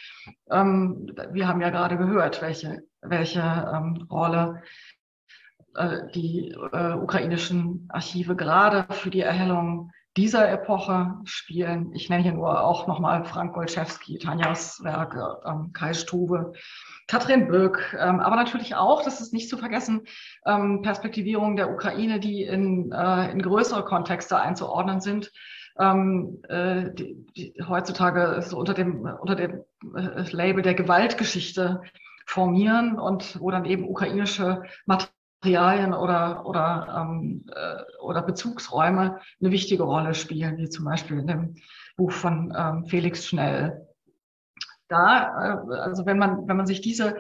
Ähm, 0.51 1.13
wir 1.31 1.47
haben 1.47 1.61
ja 1.61 1.71
gerade 1.71 1.99
gehört, 1.99 2.41
welche, 2.41 2.83
welche 3.03 3.41
ähm, 3.41 4.07
Rolle 4.11 4.63
die 6.15 6.55
äh, 6.73 6.95
ukrainischen 6.95 7.89
Archive 7.91 8.37
gerade 8.37 8.87
für 8.93 9.11
die 9.11 9.21
Erhellung 9.21 9.91
dieser 10.17 10.51
Epoche 10.51 11.15
spielen. 11.25 11.93
Ich 11.95 12.11
nenne 12.11 12.25
hier 12.25 12.33
nur 12.33 12.65
auch 12.65 12.89
nochmal 12.89 13.25
Frank 13.25 13.55
Golczewski, 13.55 14.19
Tanjas 14.19 14.83
Werke, 14.83 15.41
ähm, 15.45 15.73
Kai 15.73 15.95
Stube, 15.95 16.55
Katrin 17.07 17.47
Böck, 17.47 17.97
ähm, 17.99 18.19
aber 18.19 18.35
natürlich 18.35 18.75
auch, 18.75 19.05
das 19.05 19.21
ist 19.21 19.33
nicht 19.33 19.49
zu 19.49 19.57
vergessen, 19.57 20.03
ähm, 20.45 20.83
Perspektivierung 20.83 21.55
der 21.55 21.71
Ukraine, 21.71 22.19
die 22.19 22.43
in, 22.43 22.91
äh, 22.91 23.31
in 23.31 23.41
größere 23.41 23.85
Kontexte 23.85 24.41
einzuordnen 24.41 25.01
sind. 25.01 25.31
Äh, 25.79 26.91
die, 26.95 27.25
die 27.37 27.55
heutzutage 27.69 28.43
so 28.43 28.59
unter 28.59 28.75
dem, 28.75 29.09
unter 29.21 29.37
dem 29.37 29.63
äh, 29.95 30.29
Label 30.33 30.63
der 30.63 30.75
Gewaltgeschichte 30.75 31.83
formieren 32.27 32.99
und 32.99 33.41
wo 33.41 33.53
dann 33.53 33.65
eben 33.65 33.89
ukrainische 33.89 34.65
Materialien 34.87 35.18
Materialien 35.41 35.95
oder, 35.95 36.45
oder, 36.47 37.07
ähm, 37.09 37.45
äh, 37.55 38.03
oder 38.03 38.23
Bezugsräume 38.23 39.21
eine 39.41 39.51
wichtige 39.51 39.85
Rolle 39.85 40.15
spielen, 40.15 40.57
wie 40.57 40.69
zum 40.69 40.85
Beispiel 40.85 41.21
in 41.21 41.27
dem 41.27 41.55
Buch 41.97 42.11
von 42.13 42.53
ähm, 42.57 42.87
Felix 42.87 43.27
Schnell. 43.27 43.87
Da, 44.89 45.63
äh, 45.71 45.75
also 45.77 46.07
wenn 46.07 46.19
man, 46.19 46.49
wenn 46.49 46.57
man 46.57 46.67
sich 46.67 46.81
diese 46.81 47.17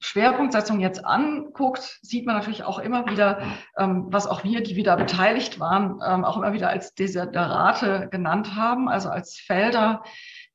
Schwerpunktsetzung 0.00 0.80
jetzt 0.80 1.06
anguckt, 1.06 2.00
sieht 2.02 2.26
man 2.26 2.34
natürlich 2.34 2.64
auch 2.64 2.78
immer 2.78 3.06
wieder, 3.06 3.40
ähm, 3.78 4.06
was 4.08 4.26
auch 4.26 4.44
wir, 4.44 4.62
die 4.62 4.76
wieder 4.76 4.96
beteiligt 4.96 5.60
waren, 5.60 6.00
ähm, 6.06 6.24
auch 6.24 6.36
immer 6.36 6.52
wieder 6.52 6.68
als 6.68 6.94
Desiderate 6.94 8.08
genannt 8.10 8.54
haben, 8.56 8.88
also 8.88 9.08
als 9.08 9.38
Felder, 9.38 10.02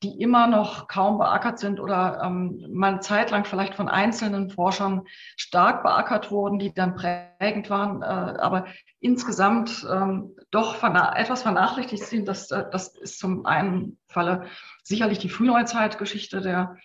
die 0.03 0.21
immer 0.21 0.47
noch 0.47 0.87
kaum 0.87 1.17
beackert 1.17 1.57
sind 1.57 1.79
oder 1.79 2.21
ähm, 2.23 2.65
mal 2.69 2.91
eine 2.93 2.99
Zeit 2.99 3.31
lang 3.31 3.45
vielleicht 3.45 3.73
von 3.73 3.89
einzelnen 3.89 4.49
Forschern 4.49 5.03
stark 5.37 5.81
beackert 5.81 6.29
wurden, 6.29 6.59
die 6.59 6.73
dann 6.73 6.95
prägend 6.95 7.69
waren, 7.69 8.03
äh, 8.03 8.05
aber 8.05 8.65
insgesamt 8.99 9.87
ähm, 9.91 10.35
doch 10.51 10.75
verna 10.75 11.17
etwas 11.17 11.41
vernachlässigt 11.41 12.03
sind. 12.03 12.27
Das, 12.27 12.51
äh, 12.51 12.65
das 12.71 12.95
ist 12.95 13.17
zum 13.17 13.45
einen 13.45 13.97
Falle 14.07 14.45
sicherlich 14.83 15.17
die 15.17 15.29
Frühneuzeitgeschichte 15.29 16.41
der 16.41 16.77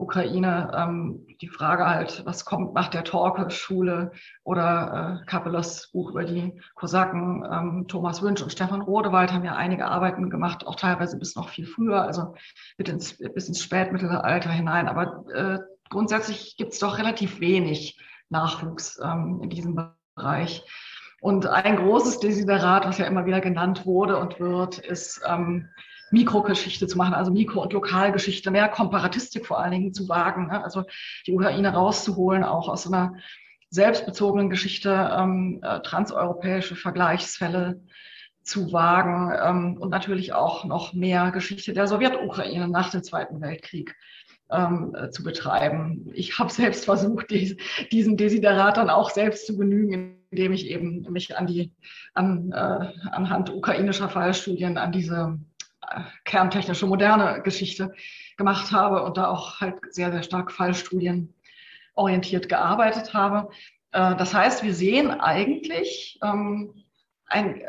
Ukraine, 0.00 0.72
ähm, 0.74 1.26
die 1.40 1.48
Frage 1.48 1.86
halt, 1.86 2.24
was 2.24 2.44
kommt 2.44 2.74
nach 2.74 2.88
der 2.88 3.04
Torke-Schule 3.04 4.12
oder 4.44 5.20
äh, 5.22 5.26
Kappelos 5.26 5.90
Buch 5.92 6.10
über 6.10 6.24
die 6.24 6.60
Kosaken, 6.74 7.44
ähm, 7.50 7.84
Thomas 7.88 8.22
Wünsch 8.22 8.42
und 8.42 8.50
Stefan 8.50 8.82
Rodewald 8.82 9.32
haben 9.32 9.44
ja 9.44 9.56
einige 9.56 9.86
Arbeiten 9.86 10.30
gemacht, 10.30 10.66
auch 10.66 10.76
teilweise 10.76 11.18
bis 11.18 11.36
noch 11.36 11.48
viel 11.50 11.66
früher, 11.66 12.02
also 12.02 12.34
bis 12.76 12.88
ins, 12.88 13.18
bis 13.34 13.48
ins 13.48 13.62
Spätmittelalter 13.62 14.50
hinein. 14.50 14.88
Aber 14.88 15.24
äh, 15.34 15.58
grundsätzlich 15.90 16.56
gibt 16.56 16.72
es 16.72 16.78
doch 16.78 16.98
relativ 16.98 17.40
wenig 17.40 18.00
Nachwuchs 18.30 18.98
ähm, 19.02 19.40
in 19.42 19.50
diesem 19.50 19.92
Bereich. 20.14 20.64
Und 21.20 21.46
ein 21.46 21.76
großes 21.76 22.20
Desiderat, 22.20 22.86
was 22.86 22.96
ja 22.96 23.04
immer 23.04 23.26
wieder 23.26 23.40
genannt 23.42 23.84
wurde 23.84 24.16
und 24.16 24.40
wird, 24.40 24.78
ist 24.78 25.20
ähm, 25.26 25.68
Mikrogeschichte 26.10 26.86
zu 26.86 26.98
machen, 26.98 27.14
also 27.14 27.30
Mikro- 27.32 27.62
und 27.62 27.72
Lokalgeschichte, 27.72 28.50
mehr 28.50 28.68
Komparatistik 28.68 29.46
vor 29.46 29.60
allen 29.60 29.72
Dingen 29.72 29.94
zu 29.94 30.08
wagen, 30.08 30.48
ne? 30.48 30.62
also 30.62 30.84
die 31.26 31.32
Ukraine 31.32 31.72
rauszuholen, 31.72 32.44
auch 32.44 32.68
aus 32.68 32.86
einer 32.86 33.14
selbstbezogenen 33.70 34.50
Geschichte, 34.50 35.10
ähm, 35.16 35.60
äh, 35.62 35.80
transeuropäische 35.80 36.74
Vergleichsfälle 36.74 37.80
zu 38.42 38.72
wagen 38.72 39.32
ähm, 39.40 39.76
und 39.80 39.90
natürlich 39.90 40.32
auch 40.32 40.64
noch 40.64 40.92
mehr 40.92 41.30
Geschichte 41.30 41.72
der 41.72 41.86
Sowjetukraine 41.86 42.68
nach 42.68 42.90
dem 42.90 43.02
Zweiten 43.02 43.40
Weltkrieg 43.40 43.94
ähm, 44.50 44.94
äh, 44.98 45.10
zu 45.10 45.22
betreiben. 45.22 46.10
Ich 46.14 46.38
habe 46.38 46.50
selbst 46.50 46.84
versucht, 46.84 47.30
dies, 47.30 47.56
diesen 47.92 48.16
Desiderat 48.16 48.76
dann 48.76 48.90
auch 48.90 49.10
selbst 49.10 49.46
zu 49.46 49.56
genügen, 49.56 50.16
indem 50.30 50.52
ich 50.52 50.66
eben 50.68 51.02
mich 51.10 51.36
an 51.36 51.46
die, 51.46 51.72
an, 52.14 52.50
äh, 52.52 53.08
anhand 53.10 53.50
ukrainischer 53.50 54.08
Fallstudien 54.08 54.78
an 54.78 54.90
diese 54.90 55.38
kerntechnische 56.24 56.86
moderne 56.86 57.42
Geschichte 57.42 57.94
gemacht 58.36 58.72
habe 58.72 59.02
und 59.02 59.16
da 59.16 59.28
auch 59.28 59.60
halt 59.60 59.76
sehr, 59.90 60.12
sehr 60.12 60.22
stark 60.22 60.52
Fallstudien 60.52 61.34
orientiert 61.94 62.48
gearbeitet 62.48 63.14
habe. 63.14 63.50
Äh, 63.92 64.16
das 64.16 64.34
heißt, 64.34 64.62
wir 64.62 64.74
sehen 64.74 65.10
eigentlich 65.10 66.18
ähm, 66.22 66.84
äh, 67.30 67.64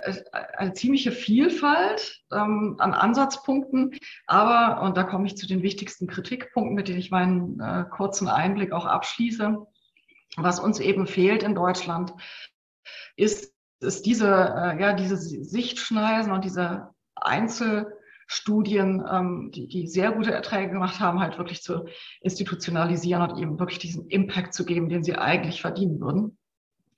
eine 0.57 0.73
ziemliche 0.73 1.11
Vielfalt 1.11 2.23
ähm, 2.31 2.75
an 2.79 2.93
Ansatzpunkten. 2.93 3.97
Aber, 4.27 4.81
und 4.83 4.97
da 4.97 5.03
komme 5.03 5.25
ich 5.25 5.37
zu 5.37 5.47
den 5.47 5.63
wichtigsten 5.63 6.07
Kritikpunkten, 6.07 6.75
mit 6.75 6.87
denen 6.87 6.99
ich 6.99 7.11
meinen 7.11 7.59
äh, 7.59 7.85
kurzen 7.89 8.27
Einblick 8.27 8.71
auch 8.71 8.85
abschließe, 8.85 9.65
was 10.37 10.59
uns 10.59 10.79
eben 10.79 11.07
fehlt 11.07 11.43
in 11.43 11.55
Deutschland, 11.55 12.13
ist, 13.17 13.53
ist 13.81 14.05
diese, 14.05 14.27
ja, 14.79 14.93
diese 14.93 15.17
Sichtschneisen 15.17 16.31
und 16.31 16.45
diese 16.45 16.93
Einzelstudien, 18.31 19.03
ähm, 19.11 19.51
die, 19.53 19.67
die 19.67 19.87
sehr 19.87 20.11
gute 20.11 20.31
Erträge 20.31 20.71
gemacht 20.71 20.99
haben, 20.99 21.19
halt 21.19 21.37
wirklich 21.37 21.61
zu 21.61 21.85
institutionalisieren 22.21 23.29
und 23.29 23.37
eben 23.37 23.59
wirklich 23.59 23.79
diesen 23.79 24.07
Impact 24.07 24.53
zu 24.53 24.65
geben, 24.65 24.89
den 24.89 25.03
sie 25.03 25.15
eigentlich 25.15 25.61
verdienen 25.61 25.99
würden. 25.99 26.37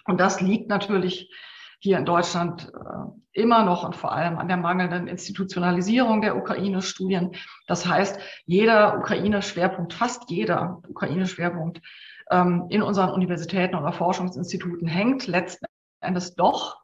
Und 0.05 0.19
das 0.19 0.41
liegt 0.41 0.69
natürlich 0.69 1.34
hier 1.79 1.97
in 1.97 2.05
Deutschland 2.05 2.71
äh, 2.73 3.41
immer 3.41 3.63
noch 3.65 3.84
und 3.84 3.95
vor 3.95 4.11
allem 4.11 4.38
an 4.38 4.47
der 4.47 4.57
mangelnden 4.57 5.07
Institutionalisierung 5.07 6.21
der 6.21 6.38
Ukraine-Studien. 6.38 7.31
Das 7.67 7.86
heißt, 7.86 8.19
jeder 8.45 8.99
Ukraine-Schwerpunkt, 8.99 9.93
fast 9.93 10.29
jeder 10.29 10.81
Ukraine-Schwerpunkt 10.88 11.81
ähm, 12.29 12.67
in 12.69 12.84
unseren 12.84 13.09
Universitäten 13.09 13.75
oder 13.75 13.91
Forschungsinstituten 13.91 14.88
hängt 14.88 15.27
letzten 15.27 15.65
Endes 15.99 16.36
doch 16.36 16.77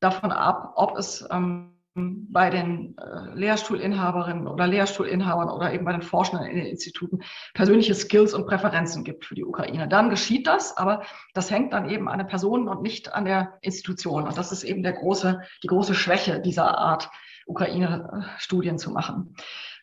davon 0.00 0.30
ab, 0.30 0.74
ob 0.76 0.96
es 0.96 1.26
ähm, 1.30 1.75
bei 1.96 2.50
den 2.50 2.96
äh, 2.98 3.34
Lehrstuhlinhaberinnen 3.34 4.46
oder 4.46 4.66
Lehrstuhlinhabern 4.66 5.48
oder 5.48 5.72
eben 5.72 5.84
bei 5.84 5.92
den 5.92 6.02
Forschenden 6.02 6.46
in 6.46 6.56
den 6.56 6.66
Instituten 6.66 7.20
persönliche 7.54 7.94
Skills 7.94 8.34
und 8.34 8.46
Präferenzen 8.46 9.02
gibt 9.04 9.24
für 9.24 9.34
die 9.34 9.44
Ukraine. 9.44 9.88
Dann 9.88 10.10
geschieht 10.10 10.46
das, 10.46 10.76
aber 10.76 11.02
das 11.34 11.50
hängt 11.50 11.72
dann 11.72 11.88
eben 11.88 12.08
an 12.08 12.18
der 12.18 12.26
Person 12.26 12.68
und 12.68 12.82
nicht 12.82 13.14
an 13.14 13.24
der 13.24 13.54
Institution. 13.62 14.24
Und 14.24 14.36
das 14.36 14.52
ist 14.52 14.64
eben 14.64 14.82
der 14.82 14.92
große, 14.92 15.40
die 15.62 15.68
große 15.68 15.94
Schwäche 15.94 16.40
dieser 16.40 16.76
Art, 16.78 17.10
Ukraine-Studien 17.46 18.76
zu 18.76 18.90
machen. 18.90 19.36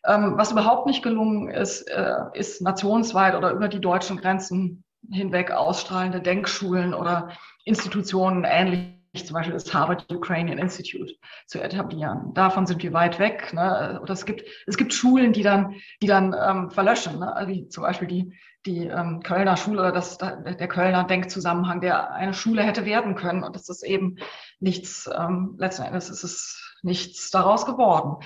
Ähm, 0.05 0.33
was 0.35 0.51
überhaupt 0.51 0.85
nicht 0.85 1.01
gelungen 1.01 1.49
ist, 1.49 1.83
äh, 1.83 2.15
ist 2.33 2.61
nationsweit 2.61 3.35
oder 3.35 3.51
über 3.51 3.69
die 3.69 3.79
deutschen 3.79 4.17
Grenzen 4.17 4.83
hinweg 5.09 5.51
ausstrahlende 5.51 6.21
Denkschulen 6.21 6.93
oder 6.93 7.29
Institutionen 7.63 8.43
ähnlich 8.43 9.02
zum 9.13 9.35
Beispiel 9.35 9.53
das 9.53 9.71
Harvard 9.73 10.11
Ukrainian 10.11 10.57
Institute 10.57 11.13
zu 11.45 11.61
etablieren. 11.61 12.33
Davon 12.33 12.65
sind 12.65 12.81
wir 12.81 12.93
weit 12.93 13.19
weg. 13.19 13.53
Ne? 13.53 13.99
Oder 14.01 14.13
es 14.13 14.25
gibt, 14.25 14.43
es 14.65 14.75
gibt 14.75 14.93
Schulen, 14.93 15.33
die 15.33 15.43
dann, 15.43 15.75
die 16.01 16.07
dann 16.07 16.35
ähm, 16.39 16.71
verlöschen, 16.71 17.19
ne? 17.19 17.43
Wie 17.45 17.67
zum 17.67 17.83
Beispiel 17.83 18.07
die, 18.07 18.33
die 18.65 18.87
ähm, 18.87 19.21
Kölner 19.21 19.55
Schule 19.55 19.79
oder 19.79 19.91
das, 19.91 20.17
der 20.17 20.67
Kölner 20.67 21.03
Denkzusammenhang, 21.03 21.81
der 21.81 22.11
eine 22.11 22.33
Schule 22.33 22.63
hätte 22.63 22.85
werden 22.85 23.15
können. 23.15 23.43
Und 23.43 23.55
das 23.55 23.69
ist 23.69 23.83
eben 23.83 24.17
nichts, 24.59 25.09
ähm, 25.15 25.55
letzten 25.59 25.83
Endes 25.83 26.09
ist 26.09 26.23
es 26.23 26.77
nichts 26.81 27.29
daraus 27.29 27.65
geworden. 27.65 28.17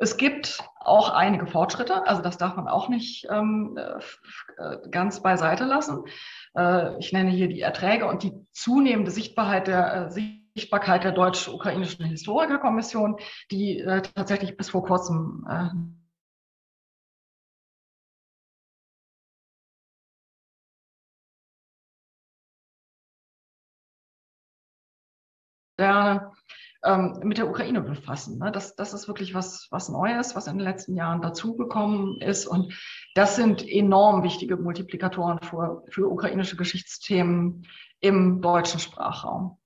Es 0.00 0.16
gibt 0.16 0.62
auch 0.78 1.10
einige 1.10 1.46
Fortschritte, 1.46 2.06
also 2.06 2.22
das 2.22 2.38
darf 2.38 2.54
man 2.54 2.68
auch 2.68 2.88
nicht 2.88 3.26
ähm, 3.30 3.76
äh, 3.76 4.76
ganz 4.90 5.20
beiseite 5.20 5.64
lassen. 5.64 6.04
Äh, 6.56 6.98
ich 6.98 7.12
nenne 7.12 7.30
hier 7.30 7.48
die 7.48 7.60
Erträge 7.60 8.06
und 8.06 8.22
die 8.22 8.32
zunehmende 8.52 9.10
Sichtbarkeit 9.10 9.66
der, 9.66 10.06
äh, 10.06 10.10
Sichtbarkeit 10.54 11.04
der 11.04 11.12
deutsch-ukrainischen 11.12 12.04
Historikerkommission, 12.06 13.18
die 13.50 13.80
äh, 13.80 14.02
tatsächlich 14.02 14.56
bis 14.56 14.70
vor 14.70 14.84
kurzem 14.84 15.46
äh, 15.48 15.68
ähm, 26.88 27.20
mit 27.22 27.36
der 27.36 27.48
Ukraine 27.48 27.82
befassen. 27.82 28.38
Ne? 28.38 28.50
Das, 28.50 28.74
das 28.74 28.94
ist 28.94 29.08
wirklich 29.08 29.34
was, 29.34 29.68
was 29.70 29.90
Neues, 29.90 30.34
was 30.34 30.46
in 30.46 30.56
den 30.56 30.64
letzten 30.64 30.96
Jahren 30.96 31.20
dazugekommen 31.20 32.20
ist. 32.22 32.46
Und 32.46 32.72
das 33.14 33.36
sind 33.36 33.66
enorm 33.68 34.22
wichtige 34.22 34.56
Multiplikatoren 34.56 35.40
für, 35.42 35.84
für 35.90 36.10
ukrainische 36.10 36.56
Geschichtsthemen 36.56 37.66
im 38.00 38.40
deutschen 38.40 38.80
Sprachraum. 38.80 39.58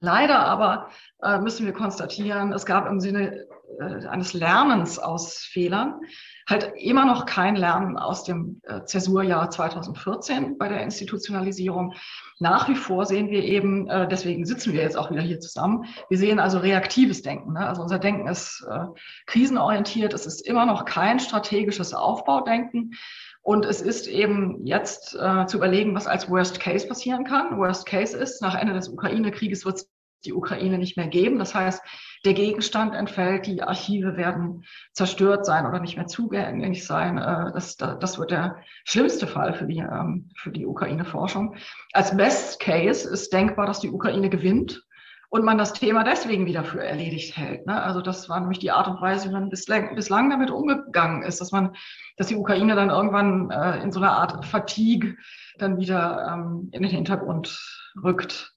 Leider 0.00 0.40
aber 0.40 0.88
äh, 1.22 1.38
müssen 1.38 1.66
wir 1.66 1.74
konstatieren, 1.74 2.52
es 2.52 2.64
gab 2.64 2.86
im 2.88 3.00
Sinne 3.00 3.46
äh, 3.78 4.06
eines 4.06 4.32
Lernens 4.32 4.98
aus 4.98 5.38
Fehlern 5.38 6.00
halt 6.48 6.72
immer 6.76 7.04
noch 7.04 7.26
kein 7.26 7.54
Lernen 7.54 7.96
aus 7.96 8.24
dem 8.24 8.60
äh, 8.64 8.82
Zäsurjahr 8.84 9.50
2014 9.50 10.58
bei 10.58 10.68
der 10.68 10.82
Institutionalisierung. 10.82 11.94
Nach 12.38 12.68
wie 12.68 12.74
vor 12.74 13.06
sehen 13.06 13.30
wir 13.30 13.44
eben, 13.44 13.88
äh, 13.88 14.08
deswegen 14.08 14.44
sitzen 14.44 14.72
wir 14.72 14.82
jetzt 14.82 14.96
auch 14.96 15.10
wieder 15.10 15.22
hier 15.22 15.38
zusammen, 15.38 15.84
wir 16.08 16.18
sehen 16.18 16.40
also 16.40 16.58
reaktives 16.58 17.22
Denken. 17.22 17.52
Ne? 17.52 17.66
Also 17.66 17.82
unser 17.82 17.98
Denken 17.98 18.26
ist 18.26 18.66
äh, 18.68 18.86
krisenorientiert, 19.26 20.12
es 20.12 20.26
ist 20.26 20.40
immer 20.40 20.66
noch 20.66 20.84
kein 20.84 21.20
strategisches 21.20 21.94
Aufbaudenken. 21.94 22.94
Und 23.42 23.64
es 23.64 23.80
ist 23.80 24.06
eben 24.06 24.66
jetzt 24.66 25.14
äh, 25.14 25.46
zu 25.46 25.56
überlegen, 25.56 25.94
was 25.94 26.06
als 26.06 26.28
Worst 26.28 26.60
Case 26.60 26.86
passieren 26.86 27.24
kann. 27.24 27.58
Worst 27.58 27.86
Case 27.86 28.16
ist, 28.16 28.42
nach 28.42 28.54
Ende 28.54 28.74
des 28.74 28.88
Ukraine-Krieges 28.88 29.64
wird 29.64 29.76
es 29.76 29.90
die 30.24 30.34
Ukraine 30.34 30.78
nicht 30.78 30.96
mehr 30.96 31.06
geben. 31.06 31.38
Das 31.38 31.54
heißt, 31.54 31.82
der 32.24 32.34
Gegenstand 32.34 32.94
entfällt, 32.94 33.46
die 33.46 33.62
Archive 33.62 34.16
werden 34.18 34.64
zerstört 34.92 35.46
sein 35.46 35.66
oder 35.66 35.80
nicht 35.80 35.96
mehr 35.96 36.06
zugänglich 36.06 36.86
sein. 36.86 37.16
Äh, 37.16 37.52
das, 37.54 37.76
das 37.76 38.18
wird 38.18 38.30
der 38.30 38.58
schlimmste 38.84 39.26
Fall 39.26 39.54
für 39.54 39.66
die, 39.66 39.78
ähm, 39.78 40.30
für 40.36 40.50
die 40.50 40.66
Ukraine-Forschung. 40.66 41.56
Als 41.92 42.16
Best 42.16 42.60
Case 42.60 43.08
ist 43.08 43.32
denkbar, 43.32 43.66
dass 43.66 43.80
die 43.80 43.90
Ukraine 43.90 44.28
gewinnt 44.28 44.86
und 45.30 45.44
man 45.44 45.58
das 45.58 45.72
Thema 45.72 46.02
deswegen 46.02 46.44
wieder 46.44 46.64
für 46.64 46.84
erledigt 46.84 47.36
hält. 47.36 47.64
Ne? 47.64 47.80
Also 47.80 48.00
das 48.00 48.28
war 48.28 48.40
nämlich 48.40 48.58
die 48.58 48.72
Art 48.72 48.88
und 48.88 49.00
Weise, 49.00 49.28
wie 49.28 49.32
man 49.32 49.48
bislang, 49.48 49.94
bislang 49.94 50.28
damit 50.28 50.50
umgegangen 50.50 51.22
ist, 51.22 51.40
dass 51.40 51.52
man, 51.52 51.76
dass 52.16 52.26
die 52.26 52.36
Ukraine 52.36 52.74
dann 52.74 52.90
irgendwann 52.90 53.50
äh, 53.50 53.80
in 53.80 53.92
so 53.92 54.00
einer 54.00 54.12
Art 54.12 54.44
Fatigue 54.44 55.16
dann 55.58 55.78
wieder 55.78 56.28
ähm, 56.32 56.68
in 56.72 56.82
den 56.82 56.90
Hintergrund 56.90 57.58
rückt. 58.02 58.54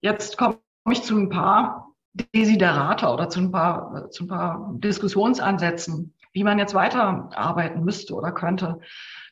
Jetzt 0.00 0.36
komme 0.36 0.58
ich 0.90 1.04
zu 1.04 1.16
ein 1.16 1.30
paar 1.30 1.94
Desiderata 2.34 3.14
oder 3.14 3.28
zu 3.28 3.38
ein 3.38 3.52
paar, 3.52 4.10
zu 4.10 4.24
ein 4.24 4.28
paar 4.28 4.72
Diskussionsansätzen, 4.78 6.12
wie 6.32 6.42
man 6.42 6.58
jetzt 6.58 6.74
weiterarbeiten 6.74 7.84
müsste 7.84 8.14
oder 8.14 8.32
könnte. 8.32 8.80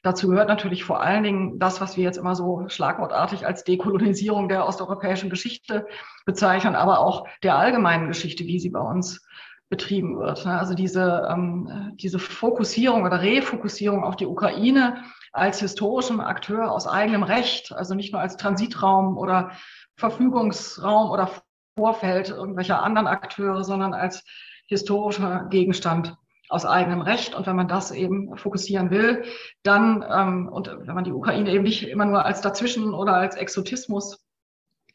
Dazu 0.06 0.28
gehört 0.28 0.46
natürlich 0.48 0.84
vor 0.84 1.02
allen 1.02 1.24
Dingen 1.24 1.58
das, 1.58 1.80
was 1.80 1.96
wir 1.96 2.04
jetzt 2.04 2.16
immer 2.16 2.36
so 2.36 2.68
schlagwortartig 2.68 3.44
als 3.44 3.64
Dekolonisierung 3.64 4.48
der 4.48 4.64
osteuropäischen 4.64 5.30
Geschichte 5.30 5.84
bezeichnen, 6.24 6.76
aber 6.76 7.00
auch 7.00 7.26
der 7.42 7.56
allgemeinen 7.56 8.06
Geschichte, 8.06 8.44
wie 8.44 8.60
sie 8.60 8.70
bei 8.70 8.78
uns 8.78 9.26
betrieben 9.68 10.16
wird. 10.20 10.46
Also 10.46 10.74
diese, 10.74 11.28
ähm, 11.28 11.96
diese 11.96 12.20
Fokussierung 12.20 13.02
oder 13.02 13.20
Refokussierung 13.20 14.04
auf 14.04 14.14
die 14.14 14.26
Ukraine 14.26 15.02
als 15.32 15.58
historischen 15.58 16.20
Akteur 16.20 16.70
aus 16.70 16.86
eigenem 16.86 17.24
Recht, 17.24 17.72
also 17.72 17.96
nicht 17.96 18.12
nur 18.12 18.22
als 18.22 18.36
Transitraum 18.36 19.18
oder 19.18 19.50
Verfügungsraum 19.96 21.10
oder 21.10 21.32
Vorfeld 21.76 22.28
irgendwelcher 22.28 22.80
anderen 22.80 23.08
Akteure, 23.08 23.64
sondern 23.64 23.92
als 23.92 24.22
historischer 24.68 25.46
Gegenstand 25.50 26.16
aus 26.48 26.64
eigenem 26.64 27.00
Recht. 27.00 27.34
Und 27.34 27.46
wenn 27.46 27.56
man 27.56 27.68
das 27.68 27.90
eben 27.90 28.36
fokussieren 28.36 28.90
will, 28.90 29.24
dann, 29.62 30.04
ähm, 30.08 30.48
und 30.48 30.68
wenn 30.68 30.94
man 30.94 31.04
die 31.04 31.12
Ukraine 31.12 31.50
eben 31.50 31.64
nicht 31.64 31.88
immer 31.88 32.04
nur 32.04 32.24
als 32.24 32.40
dazwischen 32.40 32.94
oder 32.94 33.14
als 33.14 33.36
Exotismus 33.36 34.24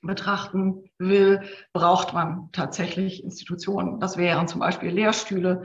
betrachten 0.01 0.89
will, 0.97 1.41
braucht 1.73 2.13
man 2.13 2.49
tatsächlich 2.51 3.23
Institutionen. 3.23 3.99
Das 3.99 4.17
wären 4.17 4.47
zum 4.47 4.59
Beispiel 4.59 4.89
Lehrstühle. 4.89 5.63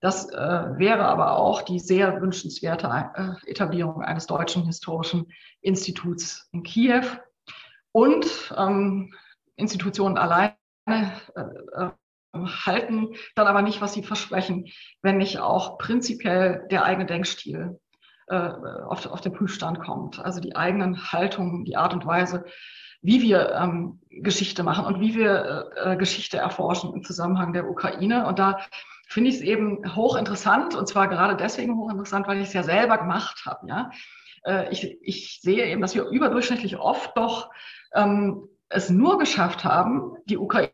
Das 0.00 0.30
äh, 0.30 0.36
wäre 0.36 1.06
aber 1.06 1.36
auch 1.36 1.62
die 1.62 1.80
sehr 1.80 2.20
wünschenswerte 2.20 2.88
äh, 3.46 3.50
Etablierung 3.50 4.02
eines 4.02 4.26
deutschen 4.26 4.64
historischen 4.64 5.26
Instituts 5.60 6.48
in 6.52 6.62
Kiew. 6.62 7.04
Und 7.92 8.54
ähm, 8.56 9.14
Institutionen 9.56 10.18
alleine 10.18 10.54
äh, 10.86 11.02
äh 11.74 11.90
halten 12.34 13.14
dann 13.34 13.46
aber 13.46 13.62
nicht, 13.62 13.80
was 13.80 13.94
sie 13.94 14.02
versprechen, 14.02 14.66
wenn 15.02 15.18
nicht 15.18 15.38
auch 15.40 15.78
prinzipiell 15.78 16.66
der 16.70 16.84
eigene 16.84 17.06
Denkstil 17.06 17.78
äh, 18.28 18.36
auf, 18.36 19.06
auf 19.06 19.20
den 19.20 19.32
Prüfstand 19.32 19.80
kommt. 19.80 20.18
Also 20.18 20.40
die 20.40 20.56
eigenen 20.56 21.12
Haltungen, 21.12 21.64
die 21.64 21.76
Art 21.76 21.94
und 21.94 22.06
Weise, 22.06 22.44
wie 23.00 23.22
wir 23.22 23.54
ähm, 23.54 24.00
Geschichte 24.10 24.62
machen 24.62 24.84
und 24.84 25.00
wie 25.00 25.14
wir 25.14 25.70
äh, 25.76 25.96
Geschichte 25.96 26.36
erforschen 26.38 26.92
im 26.94 27.04
Zusammenhang 27.04 27.52
der 27.52 27.68
Ukraine. 27.68 28.26
Und 28.26 28.38
da 28.38 28.58
finde 29.08 29.30
ich 29.30 29.36
es 29.36 29.42
eben 29.42 29.94
hochinteressant 29.94 30.74
und 30.74 30.88
zwar 30.88 31.08
gerade 31.08 31.36
deswegen 31.36 31.76
hochinteressant, 31.78 32.26
weil 32.26 32.38
ich 32.38 32.48
es 32.48 32.52
ja 32.52 32.62
selber 32.62 32.98
gemacht 32.98 33.44
habe. 33.46 33.66
Ja? 33.68 33.90
Äh, 34.44 34.70
ich, 34.70 34.98
ich 35.00 35.40
sehe 35.40 35.64
eben, 35.66 35.80
dass 35.80 35.94
wir 35.94 36.06
überdurchschnittlich 36.06 36.76
oft 36.76 37.16
doch 37.16 37.50
ähm, 37.94 38.48
es 38.68 38.90
nur 38.90 39.18
geschafft 39.18 39.64
haben, 39.64 40.16
die 40.26 40.36
Ukraine 40.36 40.72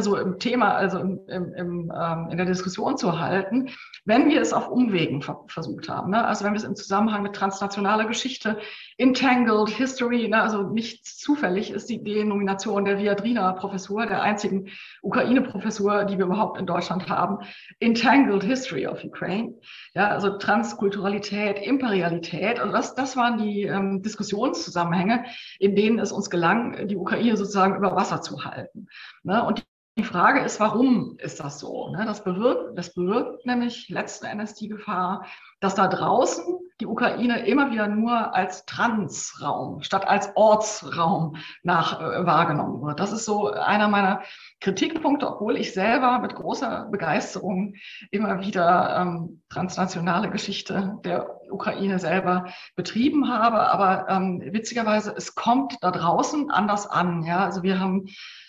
so 0.00 0.16
im 0.16 0.38
Thema, 0.38 0.74
also 0.74 0.98
im, 0.98 1.20
im, 1.28 1.54
im, 1.54 1.92
ähm, 1.94 2.28
in 2.30 2.36
der 2.36 2.46
Diskussion 2.46 2.96
zu 2.96 3.18
halten, 3.18 3.70
wenn 4.04 4.28
wir 4.28 4.40
es 4.40 4.52
auf 4.52 4.68
Umwegen 4.68 5.20
ver 5.20 5.44
versucht 5.48 5.88
haben. 5.88 6.10
Ne? 6.10 6.24
Also 6.24 6.44
wenn 6.44 6.52
wir 6.52 6.58
es 6.58 6.64
im 6.64 6.76
Zusammenhang 6.76 7.22
mit 7.22 7.34
transnationaler 7.34 8.06
Geschichte, 8.06 8.58
Entangled 8.98 9.68
History, 9.68 10.28
ne? 10.28 10.42
also 10.42 10.62
nicht 10.62 11.06
zufällig 11.06 11.70
ist 11.70 11.88
die 11.88 12.02
Denomination 12.02 12.84
der 12.84 12.98
Viadrina-Professur, 12.98 14.06
der 14.06 14.22
einzigen 14.22 14.68
Ukraine-Professur, 15.02 16.04
die 16.04 16.18
wir 16.18 16.26
überhaupt 16.26 16.58
in 16.58 16.66
Deutschland 16.66 17.08
haben, 17.08 17.38
Entangled 17.80 18.44
History 18.44 18.86
of 18.86 19.02
Ukraine. 19.04 19.54
Ja, 19.94 20.08
also 20.08 20.38
Transkulturalität, 20.38 21.58
Imperialität. 21.58 22.60
Also 22.60 22.72
das, 22.72 22.94
das 22.94 23.16
waren 23.16 23.38
die 23.38 23.62
ähm, 23.62 24.02
Diskussionszusammenhänge, 24.02 25.24
in 25.58 25.74
denen 25.74 25.98
es 25.98 26.12
uns 26.12 26.30
gelang, 26.30 26.88
die 26.88 26.96
Ukraine 26.96 27.36
sozusagen 27.36 27.76
über 27.76 27.96
Wasser 27.96 28.22
zu 28.22 28.44
halten. 28.44 28.88
Ne? 29.22 29.44
Und 29.44 29.64
die 29.96 30.04
Frage 30.04 30.40
ist, 30.40 30.58
warum 30.58 31.16
ist 31.18 31.38
das 31.38 31.60
so? 31.60 31.90
Ne? 31.90 32.04
Das 32.04 32.24
bewirkt, 32.24 32.76
das 32.76 32.92
bewirkt 32.94 33.46
nämlich 33.46 33.88
letzten 33.88 34.26
Endes 34.26 34.54
die 34.54 34.68
Gefahr, 34.68 35.26
dass 35.60 35.76
da 35.76 35.86
draußen 35.86 36.44
die 36.80 36.86
Ukraine 36.86 37.46
immer 37.46 37.70
wieder 37.70 37.86
nur 37.86 38.34
als 38.34 38.66
Transraum 38.66 39.82
statt 39.82 40.08
als 40.08 40.30
Ortsraum 40.34 41.36
nach 41.62 42.00
äh, 42.00 42.26
wahrgenommen 42.26 42.82
wird. 42.82 42.98
Das 42.98 43.12
ist 43.12 43.24
so 43.24 43.52
einer 43.52 43.88
meiner 43.88 44.22
Kritikpunkte, 44.60 45.28
obwohl 45.28 45.56
ich 45.56 45.72
selber 45.72 46.18
mit 46.18 46.34
großer 46.34 46.88
Begeisterung 46.90 47.74
immer 48.10 48.40
wieder 48.40 48.96
ähm, 49.00 49.42
transnationale 49.50 50.30
Geschichte 50.30 50.98
der 51.04 51.40
Ukraine 51.50 51.98
selber 51.98 52.46
betrieben 52.74 53.28
habe. 53.28 53.60
Aber 53.60 54.08
ähm, 54.08 54.42
witzigerweise, 54.44 55.14
es 55.16 55.34
kommt 55.34 55.76
da 55.80 55.92
draußen 55.92 56.50
anders 56.50 56.86
an. 56.88 57.22
Ja, 57.24 57.44
also 57.44 57.62
wir 57.62 57.78
haben 57.78 58.06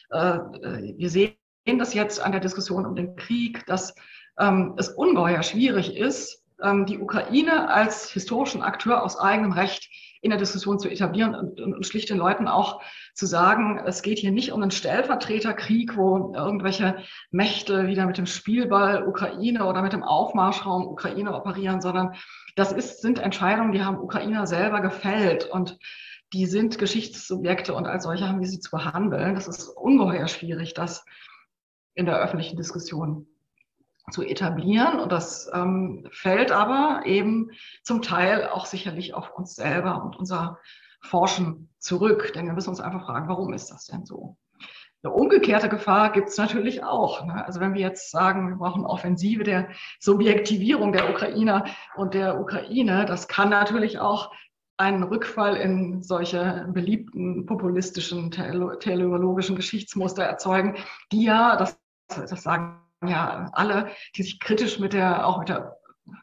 äh, 0.09 0.39
wir 0.97 1.09
sehen 1.09 1.35
das 1.77 1.93
jetzt 1.93 2.19
an 2.19 2.31
der 2.31 2.41
Diskussion 2.41 2.85
um 2.85 2.95
den 2.95 3.15
Krieg, 3.15 3.65
dass 3.65 3.93
ähm, 4.39 4.73
es 4.77 4.89
ungeheuer 4.89 5.43
schwierig 5.43 5.95
ist, 5.95 6.44
die 6.87 6.99
Ukraine 6.99 7.69
als 7.69 8.09
historischen 8.11 8.61
Akteur 8.61 9.03
aus 9.03 9.19
eigenem 9.19 9.51
Recht 9.51 9.89
in 10.21 10.31
der 10.31 10.39
Diskussion 10.39 10.79
zu 10.79 10.89
etablieren 10.89 11.35
und, 11.35 11.61
und, 11.61 11.85
schlicht 11.85 12.09
den 12.09 12.17
Leuten 12.17 12.47
auch 12.47 12.81
zu 13.13 13.27
sagen, 13.27 13.79
es 13.85 14.01
geht 14.01 14.17
hier 14.17 14.31
nicht 14.31 14.51
um 14.51 14.61
einen 14.61 14.71
Stellvertreterkrieg, 14.71 15.95
wo 15.97 16.33
irgendwelche 16.33 16.97
Mächte 17.29 17.87
wieder 17.87 18.07
mit 18.07 18.17
dem 18.17 18.25
Spielball 18.25 19.07
Ukraine 19.07 19.65
oder 19.65 19.83
mit 19.83 19.93
dem 19.93 20.01
Aufmarschraum 20.01 20.87
Ukraine 20.87 21.35
operieren, 21.35 21.79
sondern 21.79 22.15
das 22.55 22.71
ist, 22.71 23.01
sind 23.01 23.19
Entscheidungen, 23.19 23.71
die 23.71 23.83
haben 23.83 23.99
Ukrainer 23.99 24.47
selber 24.47 24.81
gefällt. 24.81 25.45
Und 25.45 25.77
die 26.33 26.47
sind 26.47 26.79
Geschichtssubjekte 26.79 27.73
und 27.73 27.85
als 27.85 28.03
solche 28.03 28.27
haben 28.27 28.39
wir 28.39 28.47
sie 28.47 28.59
zu 28.59 28.71
behandeln. 28.71 29.35
Das 29.35 29.47
ist 29.47 29.67
ungeheuer 29.69 30.27
schwierig, 30.27 30.73
das 30.73 31.05
in 31.93 32.05
der 32.05 32.17
öffentlichen 32.17 32.57
Diskussion 32.57 33.27
zu 34.11 34.23
etablieren. 34.23 34.99
Und 34.99 35.11
das 35.11 35.49
ähm, 35.53 36.07
fällt 36.11 36.51
aber 36.51 37.01
eben 37.05 37.51
zum 37.83 38.01
Teil 38.01 38.47
auch 38.47 38.65
sicherlich 38.65 39.13
auf 39.13 39.31
uns 39.31 39.55
selber 39.55 40.03
und 40.03 40.15
unser 40.15 40.59
Forschen 41.01 41.69
zurück. 41.79 42.31
Denn 42.33 42.45
wir 42.45 42.53
müssen 42.53 42.69
uns 42.69 42.79
einfach 42.79 43.05
fragen, 43.05 43.27
warum 43.27 43.53
ist 43.53 43.71
das 43.71 43.85
denn 43.85 44.05
so? 44.05 44.37
Eine 45.03 45.13
umgekehrte 45.13 45.69
Gefahr 45.69 46.11
gibt 46.11 46.29
es 46.29 46.37
natürlich 46.37 46.83
auch. 46.83 47.25
Ne? 47.25 47.45
Also 47.45 47.59
wenn 47.59 47.75
wir 47.75 47.81
jetzt 47.81 48.09
sagen, 48.09 48.49
wir 48.49 48.55
brauchen 48.55 48.85
Offensive 48.85 49.43
der 49.43 49.69
Subjektivierung 49.99 50.93
der 50.93 51.11
Ukrainer 51.11 51.65
und 51.95 52.15
der 52.15 52.39
Ukraine, 52.39 53.05
das 53.05 53.27
kann 53.27 53.49
natürlich 53.49 53.99
auch 53.99 54.31
einen 54.77 55.03
Rückfall 55.03 55.57
in 55.57 56.01
solche 56.01 56.67
beliebten 56.69 57.45
populistischen 57.45 58.31
teleologischen 58.31 59.55
Geschichtsmuster 59.55 60.23
erzeugen, 60.23 60.75
die 61.11 61.23
ja, 61.23 61.55
das, 61.55 61.79
das 62.07 62.41
sagen 62.41 62.84
ja 63.03 63.49
alle, 63.53 63.89
die 64.15 64.23
sich 64.23 64.39
kritisch 64.39 64.79
mit 64.79 64.93
der, 64.93 65.27
auch 65.27 65.39
mit 65.39 65.49
der 65.49 65.77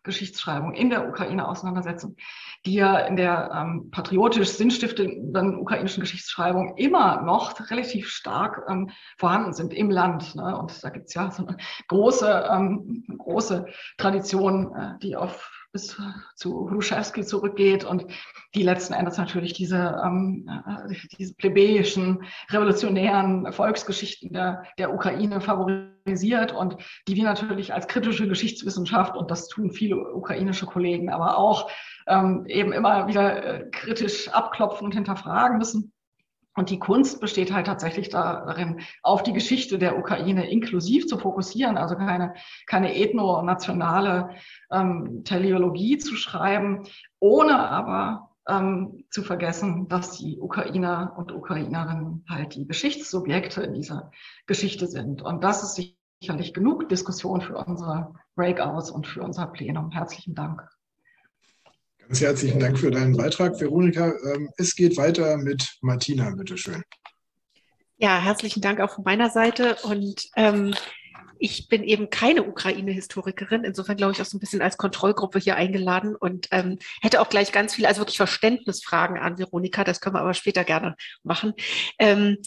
Geschichtsschreibung 0.04 0.74
in 0.74 0.90
der 0.90 1.08
Ukraine 1.08 1.46
auseinandersetzen, 1.48 2.16
die 2.64 2.74
ja 2.74 2.98
in 2.98 3.16
der 3.16 3.50
ähm, 3.52 3.90
patriotisch 3.90 4.50
sinnstiftenden 4.50 5.56
ukrainischen 5.56 6.00
Geschichtsschreibung 6.00 6.76
immer 6.76 7.22
noch 7.22 7.58
relativ 7.70 8.08
stark 8.08 8.62
ähm, 8.68 8.90
vorhanden 9.18 9.52
sind 9.52 9.74
im 9.74 9.90
Land. 9.90 10.36
Ne? 10.36 10.56
Und 10.56 10.82
da 10.84 10.90
gibt 10.90 11.08
es 11.08 11.14
ja 11.14 11.30
so 11.30 11.46
eine 11.46 11.56
große, 11.88 12.48
ähm, 12.50 13.04
große 13.18 13.66
Tradition, 13.98 14.74
äh, 14.74 14.98
die 15.02 15.16
auf 15.16 15.61
bis 15.72 15.96
zu 16.36 16.70
Hruschewski 16.70 17.24
zurückgeht 17.24 17.84
und 17.84 18.06
die 18.54 18.62
letzten 18.62 18.92
Endes 18.92 19.16
natürlich 19.16 19.54
diese, 19.54 20.00
ähm, 20.04 20.48
äh, 20.66 20.94
diese 21.18 21.34
plebejischen, 21.34 22.24
revolutionären 22.50 23.50
Volksgeschichten 23.52 24.32
der, 24.32 24.64
der 24.78 24.92
Ukraine 24.92 25.40
favorisiert 25.40 26.52
und 26.52 26.76
die 27.08 27.16
wir 27.16 27.24
natürlich 27.24 27.72
als 27.72 27.88
kritische 27.88 28.28
Geschichtswissenschaft, 28.28 29.16
und 29.16 29.30
das 29.30 29.48
tun 29.48 29.72
viele 29.72 29.96
ukrainische 29.96 30.66
Kollegen 30.66 31.08
aber 31.08 31.38
auch, 31.38 31.70
ähm, 32.06 32.44
eben 32.46 32.72
immer 32.72 33.08
wieder 33.08 33.42
äh, 33.42 33.70
kritisch 33.70 34.28
abklopfen 34.28 34.84
und 34.84 34.94
hinterfragen 34.94 35.58
müssen. 35.58 35.91
Und 36.54 36.68
die 36.68 36.78
Kunst 36.78 37.20
besteht 37.20 37.52
halt 37.52 37.66
tatsächlich 37.66 38.10
darin, 38.10 38.80
auf 39.02 39.22
die 39.22 39.32
Geschichte 39.32 39.78
der 39.78 39.98
Ukraine 39.98 40.50
inklusiv 40.50 41.06
zu 41.06 41.16
fokussieren, 41.16 41.78
also 41.78 41.96
keine, 41.96 42.34
keine 42.66 42.94
ethno-nationale 42.94 44.30
ähm, 44.70 45.22
Teleologie 45.24 45.96
zu 45.96 46.14
schreiben, 46.14 46.84
ohne 47.20 47.58
aber 47.58 48.30
ähm, 48.48 49.04
zu 49.10 49.22
vergessen, 49.22 49.88
dass 49.88 50.18
die 50.18 50.38
Ukrainer 50.38 51.14
und 51.16 51.32
Ukrainerinnen 51.32 52.24
halt 52.28 52.54
die 52.54 52.66
Geschichtssubjekte 52.66 53.62
in 53.62 53.74
dieser 53.74 54.10
Geschichte 54.46 54.86
sind. 54.86 55.22
Und 55.22 55.44
das 55.44 55.62
ist 55.62 55.94
sicherlich 56.20 56.52
genug 56.52 56.88
Diskussion 56.88 57.40
für 57.40 57.56
unsere 57.56 58.14
Breakouts 58.34 58.90
und 58.90 59.06
für 59.06 59.22
unser 59.22 59.46
Plenum. 59.46 59.90
Herzlichen 59.90 60.34
Dank. 60.34 60.68
Ganz 62.06 62.20
herzlichen 62.20 62.60
Dank 62.60 62.78
für 62.78 62.90
deinen 62.90 63.16
Beitrag, 63.16 63.58
Veronika. 63.60 64.12
Ähm, 64.34 64.50
es 64.56 64.74
geht 64.74 64.96
weiter 64.96 65.36
mit 65.38 65.78
Martina, 65.80 66.30
bitteschön. 66.30 66.82
Ja, 67.96 68.20
herzlichen 68.20 68.60
Dank 68.60 68.80
auch 68.80 68.94
von 68.94 69.04
meiner 69.04 69.30
Seite. 69.30 69.76
Und 69.84 70.28
ähm, 70.36 70.74
ich 71.38 71.68
bin 71.68 71.82
eben 71.82 72.08
keine 72.08 72.44
Ukraine-Historikerin, 72.44 73.64
insofern 73.64 73.96
glaube 73.96 74.12
ich 74.12 74.20
auch 74.20 74.26
so 74.26 74.36
ein 74.36 74.40
bisschen 74.40 74.62
als 74.62 74.76
Kontrollgruppe 74.76 75.40
hier 75.40 75.56
eingeladen 75.56 76.14
und 76.14 76.48
ähm, 76.52 76.78
hätte 77.00 77.20
auch 77.20 77.28
gleich 77.28 77.50
ganz 77.50 77.74
viele, 77.74 77.88
also 77.88 78.00
wirklich 78.00 78.16
Verständnisfragen 78.16 79.18
an 79.18 79.38
Veronika, 79.38 79.82
das 79.82 80.00
können 80.00 80.14
wir 80.14 80.20
aber 80.20 80.34
später 80.34 80.62
gerne 80.62 80.94
machen. 81.24 81.54
Ähm, 81.98 82.38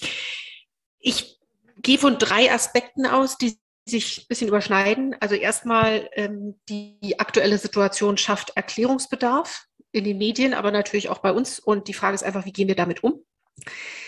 ich 1.00 1.40
gehe 1.82 1.98
von 1.98 2.18
drei 2.18 2.52
Aspekten 2.52 3.06
aus, 3.06 3.38
die 3.38 3.58
sich 3.86 4.20
ein 4.20 4.28
bisschen 4.28 4.48
überschneiden. 4.48 5.16
Also 5.20 5.36
erstmal 5.36 6.10
ähm, 6.14 6.60
die 6.70 7.20
aktuelle 7.20 7.58
Situation 7.58 8.18
schafft 8.18 8.52
Erklärungsbedarf 8.56 9.66
in 9.92 10.04
den 10.04 10.18
Medien, 10.18 10.54
aber 10.54 10.72
natürlich 10.72 11.10
auch 11.10 11.20
bei 11.20 11.32
uns. 11.32 11.60
Und 11.60 11.88
die 11.88 11.94
Frage 11.94 12.16
ist 12.16 12.24
einfach, 12.24 12.46
wie 12.46 12.52
gehen 12.52 12.68
wir 12.68 12.76
damit 12.76 13.04
um? 13.04 13.24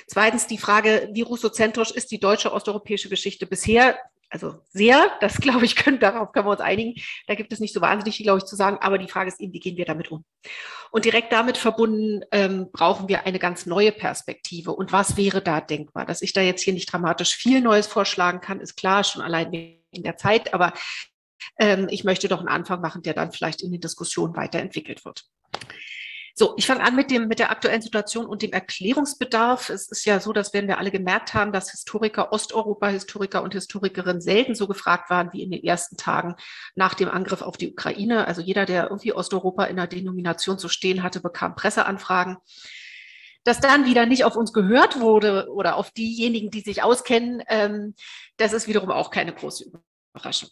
Zweitens 0.08 0.48
die 0.48 0.58
Frage, 0.58 1.10
wie 1.14 1.22
russozentrisch 1.22 1.92
ist 1.92 2.12
die 2.12 2.20
deutsche 2.20 2.52
osteuropäische 2.52 3.10
Geschichte 3.10 3.46
bisher? 3.46 3.98
Also 4.30 4.60
sehr, 4.70 5.12
das 5.22 5.38
glaube 5.42 5.66
ich, 5.66 5.76
können, 5.76 6.00
darauf 6.00 6.32
können 6.32 6.48
wir 6.48 6.52
uns 6.52 6.62
einigen. 6.62 7.02
Da 7.28 7.36
gibt 7.36 7.52
es 7.54 7.60
nicht 7.60 7.74
so 7.74 7.82
wahnsinnig 7.82 8.18
viel, 8.18 8.26
glaube 8.26 8.40
ich, 8.40 8.46
zu 8.46 8.56
sagen. 8.56 8.78
Aber 8.82 8.98
die 8.98 9.08
Frage 9.08 9.30
ist 9.30 9.40
eben, 9.40 9.54
wie 9.54 9.60
gehen 9.60 9.78
wir 9.78 9.86
damit 9.86 10.12
um? 10.12 10.26
Und 10.92 11.06
direkt 11.06 11.32
damit 11.32 11.58
verbunden 11.58 12.22
ähm, 12.32 12.70
brauchen 12.72 13.08
wir 13.08 13.26
eine 13.26 13.40
ganz 13.40 13.66
neue 13.66 13.92
Perspektive. 13.92 14.72
Und 14.72 14.92
was 14.92 15.18
wäre 15.18 15.42
da 15.42 15.62
denkbar? 15.62 16.06
Dass 16.06 16.22
ich 16.22 16.34
da 16.34 16.42
jetzt 16.42 16.64
hier 16.64 16.74
nicht 16.74 16.92
dramatisch 16.92 17.36
viel 17.36 17.62
Neues 17.62 17.88
vorschlagen 17.88 18.42
kann, 18.42 18.60
ist 18.60 18.76
klar, 18.76 19.04
schon 19.04 19.22
allein 19.22 19.52
wegen 19.52 20.04
der 20.04 20.18
Zeit. 20.18 20.54
Aber 20.54 20.74
ähm, 21.60 21.88
ich 21.90 22.04
möchte 22.04 22.28
doch 22.28 22.40
einen 22.40 22.48
Anfang 22.48 22.82
machen, 22.82 23.02
der 23.02 23.14
dann 23.14 23.32
vielleicht 23.32 23.62
in 23.62 23.72
den 23.72 23.82
Diskussionen 23.82 24.36
weiterentwickelt 24.36 25.06
wird. 25.06 25.26
So, 26.40 26.54
ich 26.56 26.68
fange 26.68 26.84
an 26.84 26.96
mit 26.96 27.10
dem, 27.10 27.28
mit 27.28 27.40
der 27.40 27.50
aktuellen 27.50 27.82
Situation 27.82 28.28
und 28.28 28.44
dem 28.44 28.54
Erklärungsbedarf. 28.54 29.70
Es 29.70 29.90
ist 29.90 30.06
ja 30.06 30.20
so, 30.20 30.34
dass 30.34 30.54
werden 30.54 30.68
wir 30.68 30.78
alle 30.78 30.92
gemerkt 30.92 31.34
haben, 31.34 31.52
dass 31.52 31.72
Historiker, 31.72 32.32
Osteuropa-Historiker 32.32 33.42
und 33.42 33.56
Historikerinnen 33.56 34.22
selten 34.22 34.54
so 34.54 34.68
gefragt 34.68 35.10
waren 35.10 35.34
wie 35.34 35.42
in 35.42 35.50
den 35.50 35.64
ersten 35.64 35.98
Tagen 35.98 36.36
nach 36.76 36.94
dem 36.94 37.10
Angriff 37.10 37.42
auf 37.42 37.58
die 37.58 37.72
Ukraine. 37.72 38.28
Also 38.28 38.42
jeder, 38.42 38.68
der 38.68 38.84
irgendwie 38.84 39.14
Osteuropa 39.14 39.64
in 39.64 39.78
der 39.78 39.88
Denomination 39.88 40.60
zu 40.60 40.70
stehen 40.70 41.02
hatte, 41.02 41.22
bekam 41.22 41.56
Presseanfragen. 41.56 42.38
Dass 43.44 43.60
dann 43.60 43.86
wieder 43.86 44.06
nicht 44.06 44.24
auf 44.24 44.36
uns 44.36 44.54
gehört 44.54 45.00
wurde 45.00 45.48
oder 45.50 45.76
auf 45.76 45.90
diejenigen, 45.90 46.52
die 46.52 46.62
sich 46.62 46.84
auskennen, 46.84 47.42
ähm, 47.48 47.96
das 48.38 48.54
ist 48.54 48.68
wiederum 48.68 48.92
auch 48.92 49.10
keine 49.10 49.34
große 49.34 49.72
Überraschung. 50.14 50.50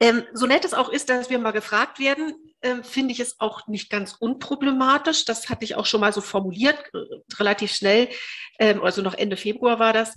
Ähm, 0.00 0.24
so 0.32 0.46
nett 0.46 0.64
es 0.64 0.74
auch 0.74 0.88
ist, 0.88 1.08
dass 1.10 1.30
wir 1.30 1.38
mal 1.38 1.52
gefragt 1.52 2.00
werden, 2.00 2.34
äh, 2.64 2.82
finde 2.82 3.12
ich 3.12 3.20
es 3.20 3.38
auch 3.40 3.66
nicht 3.66 3.90
ganz 3.90 4.14
unproblematisch. 4.18 5.24
Das 5.26 5.50
hatte 5.50 5.64
ich 5.64 5.74
auch 5.76 5.86
schon 5.86 6.00
mal 6.00 6.12
so 6.12 6.22
formuliert, 6.22 6.78
äh, 6.94 6.98
relativ 7.38 7.72
schnell, 7.72 8.08
ähm, 8.58 8.82
also 8.82 9.02
noch 9.02 9.14
Ende 9.14 9.36
Februar 9.36 9.78
war 9.78 9.92
das. 9.92 10.16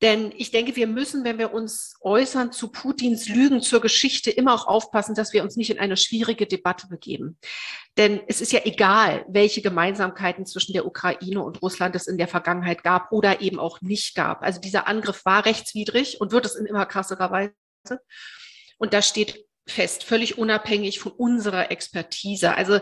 Denn 0.00 0.32
ich 0.36 0.50
denke, 0.50 0.74
wir 0.74 0.88
müssen, 0.88 1.24
wenn 1.24 1.38
wir 1.38 1.52
uns 1.52 1.94
äußern 2.00 2.50
zu 2.50 2.72
Putins 2.72 3.28
Lügen 3.28 3.60
zur 3.62 3.80
Geschichte, 3.80 4.30
immer 4.30 4.54
auch 4.54 4.66
aufpassen, 4.66 5.14
dass 5.14 5.32
wir 5.32 5.44
uns 5.44 5.56
nicht 5.56 5.70
in 5.70 5.78
eine 5.78 5.96
schwierige 5.96 6.46
Debatte 6.46 6.88
begeben. 6.88 7.38
Denn 7.96 8.20
es 8.26 8.40
ist 8.40 8.52
ja 8.52 8.60
egal, 8.64 9.24
welche 9.28 9.62
Gemeinsamkeiten 9.62 10.44
zwischen 10.44 10.72
der 10.72 10.86
Ukraine 10.86 11.42
und 11.42 11.62
Russland 11.62 11.94
es 11.94 12.08
in 12.08 12.18
der 12.18 12.26
Vergangenheit 12.26 12.82
gab 12.82 13.12
oder 13.12 13.40
eben 13.40 13.60
auch 13.60 13.80
nicht 13.80 14.16
gab. 14.16 14.42
Also 14.42 14.60
dieser 14.60 14.88
Angriff 14.88 15.24
war 15.24 15.44
rechtswidrig 15.46 16.20
und 16.20 16.32
wird 16.32 16.46
es 16.46 16.56
in 16.56 16.66
immer 16.66 16.86
krasserer 16.86 17.30
Weise. 17.30 18.00
Und 18.78 18.94
das 18.94 19.06
steht 19.06 19.46
fest, 19.66 20.04
völlig 20.04 20.38
unabhängig 20.38 20.98
von 20.98 21.12
unserer 21.12 21.70
Expertise. 21.70 22.54
Also 22.56 22.80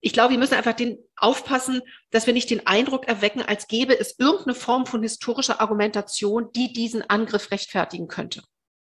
ich 0.00 0.12
glaube, 0.12 0.32
wir 0.32 0.38
müssen 0.38 0.54
einfach 0.54 0.74
den 0.74 0.98
aufpassen, 1.16 1.80
dass 2.10 2.26
wir 2.26 2.34
nicht 2.34 2.50
den 2.50 2.66
Eindruck 2.66 3.08
erwecken, 3.08 3.42
als 3.42 3.68
gäbe 3.68 3.98
es 3.98 4.18
irgendeine 4.18 4.54
Form 4.54 4.84
von 4.84 5.02
historischer 5.02 5.60
Argumentation, 5.60 6.50
die 6.54 6.72
diesen 6.72 7.08
Angriff 7.08 7.50
rechtfertigen 7.50 8.06
könnte. 8.06 8.42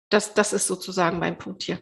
Das, 0.10 0.34
das 0.34 0.52
ist 0.52 0.66
sozusagen 0.66 1.20
mein 1.20 1.38
Punkt 1.38 1.64
hier. 1.64 1.80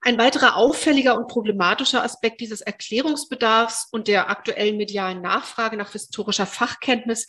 Ein 0.00 0.18
weiterer 0.18 0.56
auffälliger 0.56 1.16
und 1.16 1.28
problematischer 1.28 2.02
Aspekt 2.02 2.40
dieses 2.40 2.60
Erklärungsbedarfs 2.60 3.88
und 3.90 4.08
der 4.08 4.30
aktuellen 4.30 4.76
medialen 4.76 5.22
Nachfrage 5.22 5.76
nach 5.76 5.92
historischer 5.92 6.46
Fachkenntnis 6.46 7.26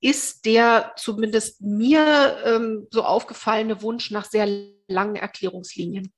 ist 0.00 0.44
der 0.44 0.92
zumindest 0.96 1.60
mir 1.62 2.42
ähm, 2.44 2.88
so 2.90 3.04
aufgefallene 3.04 3.82
Wunsch 3.82 4.10
nach 4.10 4.26
sehr 4.26 4.46
langen 4.86 5.16
Erklärungslinien. 5.16 6.12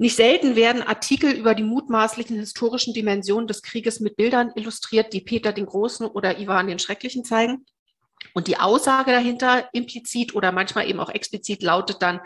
Nicht 0.00 0.14
selten 0.14 0.54
werden 0.54 0.82
Artikel 0.82 1.32
über 1.32 1.56
die 1.56 1.64
mutmaßlichen 1.64 2.38
historischen 2.38 2.94
Dimensionen 2.94 3.48
des 3.48 3.62
Krieges 3.62 3.98
mit 3.98 4.16
Bildern 4.16 4.52
illustriert, 4.54 5.12
die 5.12 5.20
Peter 5.20 5.52
den 5.52 5.66
Großen 5.66 6.06
oder 6.06 6.38
Ivan 6.38 6.68
den 6.68 6.78
Schrecklichen 6.78 7.24
zeigen. 7.24 7.66
Und 8.32 8.46
die 8.46 8.58
Aussage 8.58 9.10
dahinter, 9.10 9.68
implizit 9.72 10.34
oder 10.34 10.52
manchmal 10.52 10.88
eben 10.88 11.00
auch 11.00 11.10
explizit, 11.10 11.62
lautet 11.62 12.00
dann, 12.00 12.20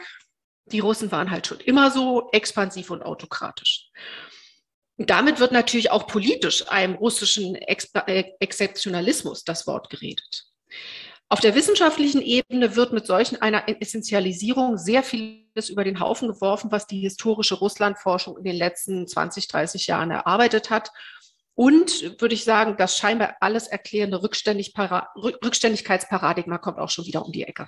die 0.66 0.80
Russen 0.80 1.10
waren 1.12 1.30
halt 1.30 1.46
schon 1.46 1.60
immer 1.60 1.90
so 1.90 2.28
expansiv 2.32 2.90
und 2.90 3.02
autokratisch. 3.02 3.90
Und 4.98 5.10
damit 5.10 5.40
wird 5.40 5.52
natürlich 5.52 5.90
auch 5.90 6.06
politisch 6.06 6.68
einem 6.68 6.94
russischen 6.94 7.54
Ex 7.54 7.90
äh, 8.06 8.24
Exzeptionalismus 8.38 9.44
das 9.44 9.66
Wort 9.66 9.88
geredet. 9.90 10.44
Auf 11.32 11.40
der 11.40 11.54
wissenschaftlichen 11.54 12.20
Ebene 12.20 12.76
wird 12.76 12.92
mit 12.92 13.06
solchen 13.06 13.40
einer 13.40 13.66
Essentialisierung 13.66 14.76
sehr 14.76 15.02
vieles 15.02 15.70
über 15.70 15.82
den 15.82 15.98
Haufen 15.98 16.28
geworfen, 16.28 16.70
was 16.70 16.86
die 16.86 17.00
historische 17.00 17.54
Russlandforschung 17.54 18.36
in 18.36 18.44
den 18.44 18.54
letzten 18.54 19.08
20, 19.08 19.48
30 19.48 19.86
Jahren 19.86 20.10
erarbeitet 20.10 20.68
hat. 20.68 20.90
Und 21.54 22.20
würde 22.20 22.34
ich 22.34 22.44
sagen, 22.44 22.76
das 22.76 22.98
scheinbar 22.98 23.36
alles 23.40 23.66
erklärende 23.66 24.22
Rückständig 24.22 24.74
Rückständigkeitsparadigma 24.76 26.58
kommt 26.58 26.78
auch 26.78 26.90
schon 26.90 27.06
wieder 27.06 27.24
um 27.24 27.32
die 27.32 27.44
Ecke. 27.44 27.66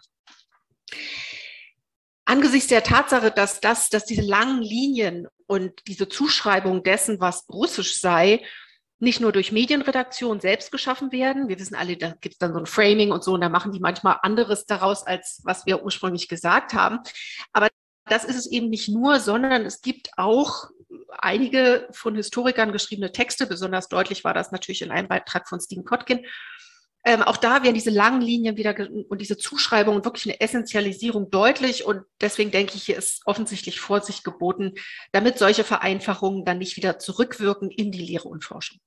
Angesichts 2.27 2.69
der 2.69 2.83
Tatsache, 2.83 3.31
dass 3.31 3.61
das, 3.61 3.89
dass 3.89 4.05
diese 4.05 4.21
langen 4.21 4.61
Linien 4.61 5.27
und 5.47 5.73
diese 5.87 6.11
Zuschreibung 6.11 6.83
dessen, 6.83 7.19
was 7.19 7.49
russisch 7.49 7.99
sei, 7.99 8.43
nicht 9.05 9.21
nur 9.21 9.33
durch 9.33 9.53
Medienredaktion 9.53 10.41
selbst 10.41 10.73
geschaffen 10.73 11.13
werden. 11.13 11.49
Wir 11.49 11.59
wissen 11.59 11.75
alle, 11.77 11.97
da 11.97 12.11
gibt 12.21 12.35
es 12.35 12.39
dann 12.39 12.53
so 12.53 12.59
ein 12.59 12.67
Framing 12.67 13.13
und 13.13 13.23
so, 13.23 13.35
und 13.35 13.41
da 13.41 13.49
machen 13.49 13.73
die 13.73 13.81
manchmal 13.81 14.19
anderes 14.23 14.67
daraus, 14.67 15.07
als 15.07 15.41
was 15.45 15.67
wir 15.67 15.85
ursprünglich 15.85 16.29
gesagt 16.29 16.75
haben. 16.75 16.99
Aber 17.53 17.69
das 18.07 18.25
ist 18.25 18.37
es 18.37 18.47
eben 18.51 18.69
nicht 18.69 18.89
nur, 18.89 19.21
sondern 19.21 19.65
es 19.65 19.81
gibt 19.81 20.11
auch 20.17 20.69
einige 21.19 21.89
von 21.93 22.15
Historikern 22.15 22.73
geschriebene 22.73 23.13
Texte. 23.13 23.47
Besonders 23.47 23.89
deutlich 23.89 24.25
war 24.25 24.35
das 24.35 24.53
natürlich 24.53 24.83
in 24.83 24.91
einem 24.91 25.09
Beitrag 25.09 25.49
von 25.49 25.61
Stephen 25.61 25.85
Kotkin. 25.85 26.27
Ähm, 27.07 27.23
auch 27.23 27.37
da 27.37 27.63
werden 27.63 27.75
diese 27.75 27.91
langen 27.91 28.23
Linien 28.23 28.57
wieder 28.57 28.75
und 29.09 29.21
diese 29.21 29.37
Zuschreibungen 29.37 30.05
wirklich 30.05 30.27
eine 30.27 30.41
Essentialisierung 30.41 31.31
deutlich. 31.31 31.85
Und 31.85 32.03
deswegen 32.21 32.51
denke 32.51 32.77
ich, 32.77 32.85
hier 32.85 32.97
ist 32.97 33.23
offensichtlich 33.27 33.79
Vorsicht 33.79 34.25
geboten, 34.25 34.73
damit 35.13 35.39
solche 35.39 35.65
Vereinfachungen 35.65 36.47
dann 36.47 36.59
nicht 36.59 36.77
wieder 36.77 36.99
zurückwirken 36.99 37.71
in 37.71 37.93
die 37.93 38.01
Lehre 38.01 38.29
und 38.29 38.43
Forschung. 38.43 38.79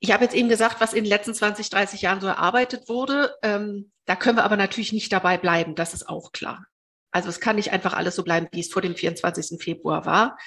Ich 0.00 0.12
habe 0.12 0.24
jetzt 0.24 0.34
eben 0.34 0.48
gesagt, 0.48 0.80
was 0.80 0.94
in 0.94 1.04
den 1.04 1.10
letzten 1.10 1.34
20, 1.34 1.68
30 1.68 2.02
Jahren 2.02 2.20
so 2.20 2.26
erarbeitet 2.26 2.88
wurde. 2.88 3.34
Ähm, 3.42 3.92
da 4.06 4.16
können 4.16 4.38
wir 4.38 4.44
aber 4.44 4.56
natürlich 4.56 4.92
nicht 4.92 5.12
dabei 5.12 5.36
bleiben, 5.38 5.74
das 5.74 5.94
ist 5.94 6.08
auch 6.08 6.32
klar. 6.32 6.66
Also 7.12 7.28
es 7.28 7.40
kann 7.40 7.56
nicht 7.56 7.72
einfach 7.72 7.92
alles 7.92 8.16
so 8.16 8.24
bleiben, 8.24 8.48
wie 8.52 8.60
es 8.60 8.72
vor 8.72 8.82
dem 8.82 8.96
24. 8.96 9.62
Februar 9.62 10.06
war. 10.06 10.38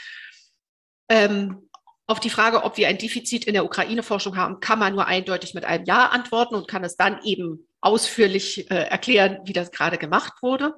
Ähm, 1.09 1.69
auf 2.07 2.19
die 2.19 2.29
Frage, 2.29 2.63
ob 2.63 2.77
wir 2.77 2.87
ein 2.87 2.97
Defizit 2.97 3.45
in 3.45 3.53
der 3.53 3.65
Ukraine-Forschung 3.65 4.35
haben, 4.35 4.59
kann 4.59 4.79
man 4.79 4.93
nur 4.93 5.07
eindeutig 5.07 5.53
mit 5.53 5.65
einem 5.65 5.85
Ja 5.85 6.07
antworten 6.07 6.55
und 6.55 6.67
kann 6.67 6.83
es 6.83 6.97
dann 6.97 7.21
eben 7.23 7.67
ausführlich 7.79 8.69
äh, 8.71 8.87
erklären, 8.87 9.39
wie 9.45 9.53
das 9.53 9.71
gerade 9.71 9.97
gemacht 9.97 10.33
wurde. 10.41 10.73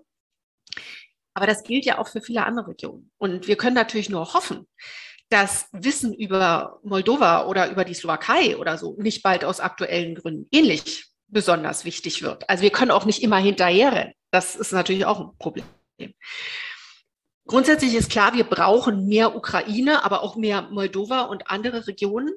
Aber 1.34 1.48
das 1.48 1.64
gilt 1.64 1.86
ja 1.86 1.98
auch 1.98 2.08
für 2.08 2.22
viele 2.22 2.46
andere 2.46 2.70
Regionen. 2.70 3.12
Und 3.18 3.48
wir 3.48 3.58
können 3.58 3.76
natürlich 3.76 4.10
nur 4.10 4.34
hoffen, 4.34 4.68
dass 5.30 5.68
Wissen 5.72 6.14
über 6.14 6.80
Moldova 6.84 7.46
oder 7.48 7.70
über 7.72 7.84
die 7.84 7.94
Slowakei 7.94 8.58
oder 8.58 8.78
so 8.78 8.96
nicht 9.00 9.24
bald 9.24 9.44
aus 9.44 9.60
aktuellen 9.60 10.16
Gründen 10.16 10.48
ähnlich 10.52 11.06
besonders 11.28 11.86
wichtig 11.86 12.22
wird. 12.22 12.48
Also 12.50 12.64
wir 12.64 12.70
können 12.70 12.92
auch 12.92 13.06
nicht 13.06 13.24
immer 13.24 13.38
hinterherrennen. 13.38 14.14
Das 14.32 14.56
ist 14.56 14.72
natürlich 14.72 15.06
auch 15.06 15.20
ein 15.20 15.38
Problem. 15.40 15.66
Grundsätzlich 17.48 17.94
ist 17.96 18.12
klar, 18.12 18.34
wir 18.34 18.44
brauchen 18.44 19.08
mehr 19.08 19.36
Ukraine, 19.36 20.04
aber 20.04 20.24
auch 20.24 20.36
mehr 20.36 20.64
Moldova 20.64 21.22
und 21.22 21.50
andere 21.50 21.88
Regionen. 21.88 22.34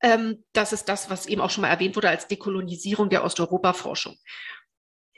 Ähm, 0.00 0.44
das 0.52 0.72
ist 0.72 0.88
das, 0.88 1.10
was 1.10 1.26
eben 1.26 1.40
auch 1.40 1.50
schon 1.50 1.62
mal 1.62 1.68
erwähnt 1.68 1.96
wurde 1.96 2.08
als 2.08 2.26
Dekolonisierung 2.28 3.08
der 3.08 3.24
Osteuropa-Forschung. 3.24 4.16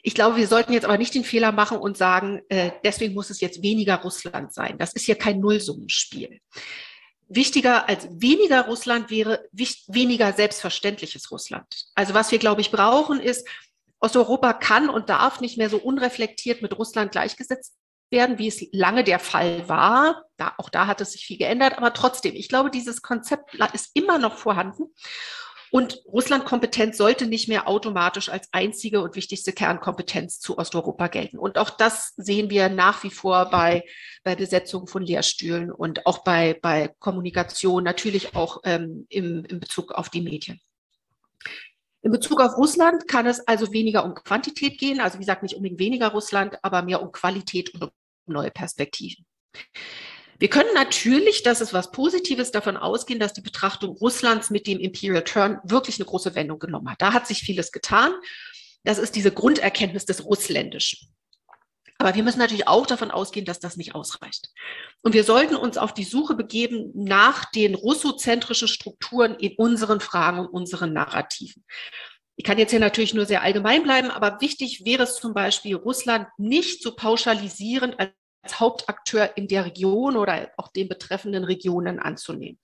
Ich 0.02 0.14
glaube, 0.14 0.36
wir 0.36 0.46
sollten 0.46 0.72
jetzt 0.72 0.84
aber 0.84 0.96
nicht 0.96 1.14
den 1.14 1.24
Fehler 1.24 1.52
machen 1.52 1.78
und 1.78 1.96
sagen, 1.96 2.40
äh, 2.48 2.70
deswegen 2.84 3.14
muss 3.14 3.28
es 3.28 3.40
jetzt 3.40 3.62
weniger 3.62 3.96
Russland 3.96 4.52
sein. 4.52 4.78
Das 4.78 4.94
ist 4.94 5.04
hier 5.04 5.16
kein 5.16 5.40
Nullsummenspiel 5.40 6.40
wichtiger 7.30 7.88
als 7.88 8.08
weniger 8.10 8.66
Russland 8.66 9.08
wäre 9.08 9.48
weniger 9.52 10.32
selbstverständliches 10.32 11.30
Russland. 11.30 11.86
Also 11.94 12.12
was 12.12 12.30
wir, 12.32 12.38
glaube 12.38 12.60
ich, 12.60 12.70
brauchen, 12.70 13.20
ist, 13.20 13.48
Osteuropa 14.00 14.52
kann 14.52 14.90
und 14.90 15.08
darf 15.08 15.40
nicht 15.40 15.56
mehr 15.56 15.70
so 15.70 15.78
unreflektiert 15.78 16.60
mit 16.60 16.76
Russland 16.76 17.12
gleichgesetzt 17.12 17.76
werden, 18.10 18.38
wie 18.38 18.48
es 18.48 18.66
lange 18.72 19.04
der 19.04 19.20
Fall 19.20 19.68
war. 19.68 20.24
Da, 20.36 20.54
auch 20.58 20.68
da 20.68 20.86
hat 20.86 21.00
es 21.00 21.12
sich 21.12 21.24
viel 21.24 21.38
geändert, 21.38 21.78
aber 21.78 21.92
trotzdem, 21.92 22.34
ich 22.34 22.48
glaube, 22.48 22.70
dieses 22.70 23.02
Konzept 23.02 23.54
ist 23.72 23.90
immer 23.94 24.18
noch 24.18 24.36
vorhanden. 24.36 24.92
Und 25.70 26.02
Russland-Kompetenz 26.06 26.96
sollte 26.96 27.26
nicht 27.26 27.48
mehr 27.48 27.68
automatisch 27.68 28.28
als 28.28 28.48
einzige 28.52 29.02
und 29.02 29.14
wichtigste 29.14 29.52
Kernkompetenz 29.52 30.40
zu 30.40 30.58
Osteuropa 30.58 31.06
gelten. 31.06 31.38
Und 31.38 31.58
auch 31.58 31.70
das 31.70 32.12
sehen 32.16 32.50
wir 32.50 32.68
nach 32.68 33.04
wie 33.04 33.10
vor 33.10 33.50
bei, 33.50 33.84
bei 34.24 34.34
Besetzung 34.34 34.86
von 34.88 35.02
Lehrstühlen 35.02 35.70
und 35.70 36.06
auch 36.06 36.24
bei, 36.24 36.58
bei 36.60 36.88
Kommunikation, 36.98 37.84
natürlich 37.84 38.34
auch 38.34 38.60
ähm, 38.64 39.06
im, 39.08 39.44
in 39.44 39.60
Bezug 39.60 39.92
auf 39.92 40.08
die 40.08 40.22
Medien. 40.22 40.60
In 42.02 42.12
Bezug 42.12 42.40
auf 42.40 42.56
Russland 42.56 43.06
kann 43.06 43.26
es 43.26 43.46
also 43.46 43.72
weniger 43.72 44.04
um 44.04 44.14
Quantität 44.14 44.78
gehen, 44.78 45.00
also 45.00 45.18
wie 45.18 45.22
gesagt, 45.22 45.42
nicht 45.42 45.54
unbedingt 45.54 45.80
weniger 45.80 46.08
Russland, 46.08 46.56
aber 46.62 46.82
mehr 46.82 47.02
um 47.02 47.12
Qualität 47.12 47.74
und 47.74 47.84
um 47.84 47.90
neue 48.26 48.50
Perspektiven. 48.50 49.26
Wir 50.40 50.48
können 50.48 50.72
natürlich, 50.72 51.42
das 51.42 51.60
ist 51.60 51.74
was 51.74 51.90
Positives, 51.90 52.50
davon 52.50 52.78
ausgehen, 52.78 53.20
dass 53.20 53.34
die 53.34 53.42
Betrachtung 53.42 53.90
Russlands 53.98 54.48
mit 54.48 54.66
dem 54.66 54.78
Imperial 54.78 55.22
Turn 55.22 55.60
wirklich 55.64 55.96
eine 55.96 56.06
große 56.06 56.34
Wendung 56.34 56.58
genommen 56.58 56.90
hat. 56.90 57.02
Da 57.02 57.12
hat 57.12 57.26
sich 57.26 57.40
vieles 57.40 57.72
getan. 57.72 58.14
Das 58.82 58.96
ist 58.96 59.16
diese 59.16 59.32
Grunderkenntnis 59.32 60.06
des 60.06 60.24
Russländischen. 60.24 61.14
Aber 61.98 62.14
wir 62.14 62.22
müssen 62.22 62.38
natürlich 62.38 62.66
auch 62.66 62.86
davon 62.86 63.10
ausgehen, 63.10 63.44
dass 63.44 63.60
das 63.60 63.76
nicht 63.76 63.94
ausreicht. 63.94 64.48
Und 65.02 65.12
wir 65.12 65.24
sollten 65.24 65.56
uns 65.56 65.76
auf 65.76 65.92
die 65.92 66.04
Suche 66.04 66.34
begeben 66.34 66.90
nach 66.94 67.44
den 67.50 67.74
russozentrischen 67.74 68.68
Strukturen 68.68 69.34
in 69.34 69.54
unseren 69.56 70.00
Fragen 70.00 70.38
und 70.38 70.48
unseren 70.48 70.94
Narrativen. 70.94 71.66
Ich 72.36 72.44
kann 72.46 72.56
jetzt 72.56 72.70
hier 72.70 72.80
natürlich 72.80 73.12
nur 73.12 73.26
sehr 73.26 73.42
allgemein 73.42 73.82
bleiben, 73.82 74.10
aber 74.10 74.40
wichtig 74.40 74.86
wäre 74.86 75.02
es 75.02 75.16
zum 75.16 75.34
Beispiel, 75.34 75.76
Russland 75.76 76.26
nicht 76.38 76.82
so 76.82 76.96
pauschalisierend 76.96 77.96
Hauptakteur 78.48 79.36
in 79.36 79.48
der 79.48 79.64
Region 79.64 80.16
oder 80.16 80.50
auch 80.56 80.68
den 80.68 80.88
betreffenden 80.88 81.44
Regionen 81.44 81.98
anzunehmen. 81.98 82.58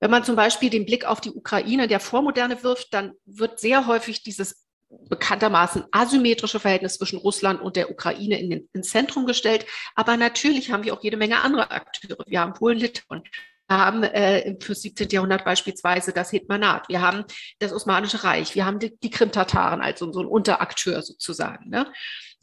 Wenn 0.00 0.10
man 0.10 0.24
zum 0.24 0.36
Beispiel 0.36 0.70
den 0.70 0.86
Blick 0.86 1.04
auf 1.04 1.20
die 1.20 1.30
Ukraine 1.30 1.88
der 1.88 2.00
Vormoderne 2.00 2.62
wirft, 2.62 2.92
dann 2.92 3.12
wird 3.24 3.60
sehr 3.60 3.86
häufig 3.86 4.22
dieses 4.22 4.66
bekanntermaßen 4.88 5.84
asymmetrische 5.90 6.60
Verhältnis 6.60 6.96
zwischen 6.96 7.18
Russland 7.18 7.60
und 7.60 7.76
der 7.76 7.90
Ukraine 7.90 8.38
in 8.38 8.50
den, 8.50 8.68
ins 8.72 8.90
Zentrum 8.90 9.26
gestellt. 9.26 9.66
Aber 9.94 10.16
natürlich 10.16 10.70
haben 10.70 10.84
wir 10.84 10.94
auch 10.94 11.02
jede 11.02 11.16
Menge 11.16 11.40
andere 11.40 11.70
Akteure. 11.70 12.24
Wir 12.26 12.40
haben 12.40 12.52
Polen, 12.52 12.78
Litauen. 12.78 13.22
Wir 13.68 13.78
haben 13.78 14.04
äh, 14.04 14.56
für 14.60 14.74
17. 14.74 15.08
Jahrhundert 15.08 15.44
beispielsweise 15.44 16.12
das 16.12 16.30
Hetmanat. 16.30 16.88
Wir 16.88 17.00
haben 17.00 17.24
das 17.58 17.72
Osmanische 17.72 18.22
Reich. 18.22 18.54
Wir 18.54 18.64
haben 18.64 18.78
die, 18.78 18.96
die 18.98 19.10
Krim-Tataren 19.10 19.80
als 19.80 19.98
so, 19.98 20.12
so 20.12 20.20
ein 20.20 20.26
Unterakteur 20.26 21.02
sozusagen. 21.02 21.68
Ne? 21.70 21.92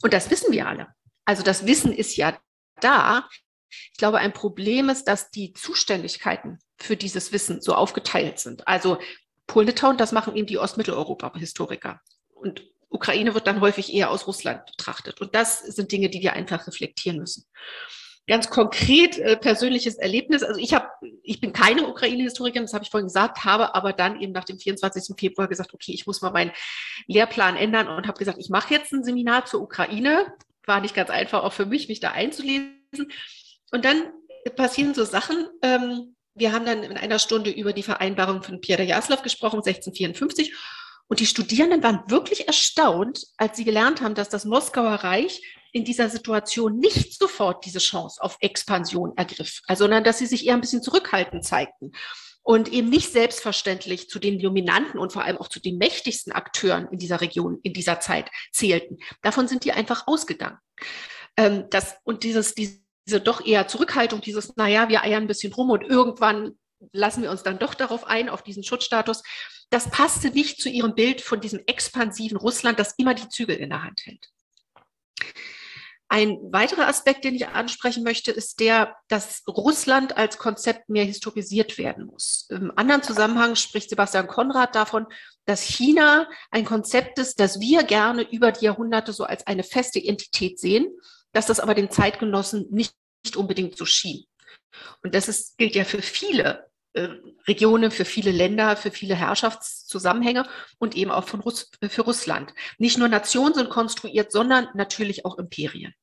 Und 0.01 0.11
das 0.11 0.29
wissen 0.29 0.51
wir 0.51 0.67
alle. 0.67 0.87
Also 1.25 1.43
das 1.43 1.65
Wissen 1.65 1.93
ist 1.93 2.17
ja 2.17 2.37
da. 2.83 3.27
Ich 3.91 3.97
glaube, 3.97 4.19
ein 4.19 4.33
Problem 4.33 4.89
ist, 4.89 5.05
dass 5.05 5.31
die 5.31 5.53
Zuständigkeiten 5.53 6.59
für 6.77 6.95
dieses 6.97 7.31
Wissen 7.31 7.61
so 7.61 7.73
aufgeteilt 7.73 8.39
sind. 8.39 8.67
Also 8.67 8.99
Polen-Litauen, 9.47 9.97
das 9.97 10.11
machen 10.11 10.35
eben 10.35 10.47
die 10.47 10.57
Ostmitteleuropa-Historiker. 10.57 12.01
Und 12.33 12.63
Ukraine 12.89 13.33
wird 13.33 13.47
dann 13.47 13.61
häufig 13.61 13.93
eher 13.93 14.11
aus 14.11 14.27
Russland 14.27 14.65
betrachtet. 14.65 15.19
Und 15.19 15.35
das 15.35 15.59
sind 15.59 15.91
Dinge, 15.91 16.09
die 16.09 16.21
wir 16.21 16.33
einfach 16.33 16.67
reflektieren 16.67 17.19
müssen. 17.19 17.45
Ganz 18.25 18.49
konkret 18.49 19.17
äh, 19.17 19.35
persönliches 19.35 19.95
Erlebnis. 19.95 20.43
Also 20.43 20.57
ich 20.57 20.73
habe, 20.73 20.87
ich 21.23 21.41
bin 21.41 21.51
keine 21.51 21.87
Ukraine-Historikerin, 21.87 22.65
das 22.65 22.73
habe 22.73 22.85
ich 22.85 22.91
vorhin 22.91 23.07
gesagt, 23.07 23.43
habe 23.43 23.75
aber 23.75 23.91
dann 23.91 24.21
eben 24.21 24.31
nach 24.31 24.45
dem 24.45 24.59
24. 24.59 25.15
Februar 25.19 25.49
gesagt, 25.49 25.73
okay, 25.73 25.91
ich 25.91 26.07
muss 26.07 26.21
mal 26.21 26.31
meinen 26.31 26.51
Lehrplan 27.07 27.57
ändern 27.57 27.89
und 27.89 28.07
habe 28.07 28.17
gesagt, 28.17 28.37
ich 28.39 28.49
mache 28.49 28.73
jetzt 28.73 28.93
ein 28.93 29.03
Seminar 29.03 29.45
zur 29.45 29.61
Ukraine. 29.61 30.33
War 30.65 30.81
nicht 30.81 30.95
ganz 30.95 31.09
einfach 31.09 31.43
auch 31.43 31.53
für 31.53 31.65
mich, 31.65 31.87
mich 31.87 31.99
da 31.99 32.11
einzulesen. 32.11 33.11
Und 33.71 33.85
dann 33.85 34.13
passieren 34.55 34.93
so 34.93 35.03
Sachen. 35.03 35.47
Ähm, 35.61 36.15
wir 36.35 36.51
haben 36.51 36.65
dann 36.65 36.83
in 36.83 36.97
einer 36.97 37.19
Stunde 37.19 37.51
über 37.51 37.73
die 37.73 37.83
Vereinbarung 37.83 38.41
von 38.43 38.61
Pierre 38.61 38.83
Jaslav 38.83 39.21
gesprochen, 39.21 39.57
1654. 39.57 40.53
Und 41.07 41.19
die 41.19 41.25
Studierenden 41.25 41.83
waren 41.83 42.03
wirklich 42.07 42.47
erstaunt, 42.47 43.27
als 43.37 43.57
sie 43.57 43.65
gelernt 43.65 44.01
haben, 44.01 44.15
dass 44.15 44.29
das 44.29 44.45
Moskauer 44.45 44.95
Reich 44.95 45.41
in 45.71 45.83
dieser 45.83 46.09
Situation 46.09 46.79
nicht 46.79 47.17
sofort 47.17 47.65
diese 47.65 47.79
Chance 47.79 48.21
auf 48.21 48.37
Expansion 48.39 49.13
ergriff, 49.17 49.61
also, 49.67 49.83
sondern 49.83 50.03
dass 50.03 50.19
sie 50.19 50.27
sich 50.27 50.45
eher 50.45 50.53
ein 50.53 50.61
bisschen 50.61 50.83
zurückhaltend 50.83 51.43
zeigten 51.43 51.91
und 52.43 52.71
eben 52.71 52.89
nicht 52.89 53.11
selbstverständlich 53.11 54.09
zu 54.09 54.19
den 54.19 54.37
dominanten 54.37 54.99
und 54.99 55.13
vor 55.13 55.23
allem 55.23 55.37
auch 55.37 55.47
zu 55.47 55.59
den 55.59 55.77
mächtigsten 55.77 56.33
Akteuren 56.33 56.87
in 56.91 56.99
dieser 56.99 57.21
Region 57.21 57.59
in 57.63 57.73
dieser 57.73 57.99
Zeit 57.99 58.29
zählten. 58.51 58.97
Davon 59.21 59.47
sind 59.47 59.63
die 59.63 59.71
einfach 59.71 60.07
ausgegangen. 60.07 60.57
Ähm, 61.37 61.65
das, 61.69 61.95
und 62.03 62.23
dieses, 62.23 62.53
diese 62.53 62.83
doch 63.23 63.45
eher 63.45 63.67
Zurückhaltung, 63.67 64.21
dieses, 64.21 64.55
naja, 64.57 64.89
wir 64.89 65.03
eiern 65.03 65.23
ein 65.23 65.27
bisschen 65.27 65.53
rum 65.53 65.69
und 65.69 65.83
irgendwann 65.83 66.57
lassen 66.91 67.23
wir 67.23 67.31
uns 67.31 67.43
dann 67.43 67.59
doch 67.59 67.73
darauf 67.73 68.05
ein, 68.05 68.29
auf 68.29 68.43
diesen 68.43 68.63
Schutzstatus, 68.63 69.23
das 69.69 69.89
passte 69.89 70.29
nicht 70.29 70.61
zu 70.61 70.69
ihrem 70.69 70.95
Bild 70.95 71.21
von 71.21 71.39
diesem 71.39 71.61
expansiven 71.65 72.37
Russland, 72.37 72.77
das 72.77 72.93
immer 72.97 73.13
die 73.13 73.29
Zügel 73.29 73.55
in 73.55 73.69
der 73.69 73.83
Hand 73.83 74.01
hält. 74.05 74.29
Ein 76.09 76.37
weiterer 76.51 76.87
Aspekt, 76.87 77.23
den 77.23 77.33
ich 77.33 77.47
ansprechen 77.47 78.03
möchte, 78.03 78.31
ist 78.31 78.59
der, 78.59 78.95
dass 79.07 79.41
Russland 79.47 80.15
als 80.15 80.37
Konzept 80.37 80.89
mehr 80.89 81.05
historisiert 81.05 81.77
werden 81.77 82.05
muss. 82.05 82.45
Im 82.49 82.71
anderen 82.75 83.01
Zusammenhang 83.01 83.55
spricht 83.55 83.89
Sebastian 83.89 84.27
Konrad 84.27 84.75
davon, 84.75 85.07
dass 85.45 85.63
China 85.63 86.27
ein 86.51 86.65
Konzept 86.65 87.19
ist, 87.19 87.39
das 87.39 87.59
wir 87.59 87.83
gerne 87.83 88.21
über 88.29 88.51
die 88.51 88.65
Jahrhunderte 88.65 89.11
so 89.11 89.23
als 89.23 89.47
eine 89.47 89.63
feste 89.63 90.03
Entität 90.03 90.59
sehen, 90.59 90.87
dass 91.31 91.47
das 91.47 91.59
aber 91.59 91.73
den 91.73 91.89
Zeitgenossen 91.89 92.67
nicht, 92.69 92.93
nicht 93.23 93.35
unbedingt 93.35 93.77
so 93.77 93.85
schien. 93.85 94.25
Und 95.03 95.15
das 95.15 95.27
ist, 95.27 95.57
gilt 95.57 95.75
ja 95.75 95.83
für 95.83 96.01
viele 96.01 96.69
Regionen, 97.47 97.91
für 97.91 98.05
viele 98.05 98.31
Länder, 98.31 98.75
für 98.75 98.91
viele 98.91 99.15
Herrschaftszusammenhänge 99.15 100.47
und 100.77 100.95
eben 100.95 101.11
auch 101.11 101.25
Russ 101.43 101.71
für 101.89 102.01
Russland. 102.03 102.53
Nicht 102.77 102.97
nur 102.97 103.07
Nationen 103.07 103.53
sind 103.55 103.69
konstruiert, 103.69 104.31
sondern 104.31 104.67
natürlich 104.75 105.25
auch 105.25 105.37
Imperien. 105.37 105.93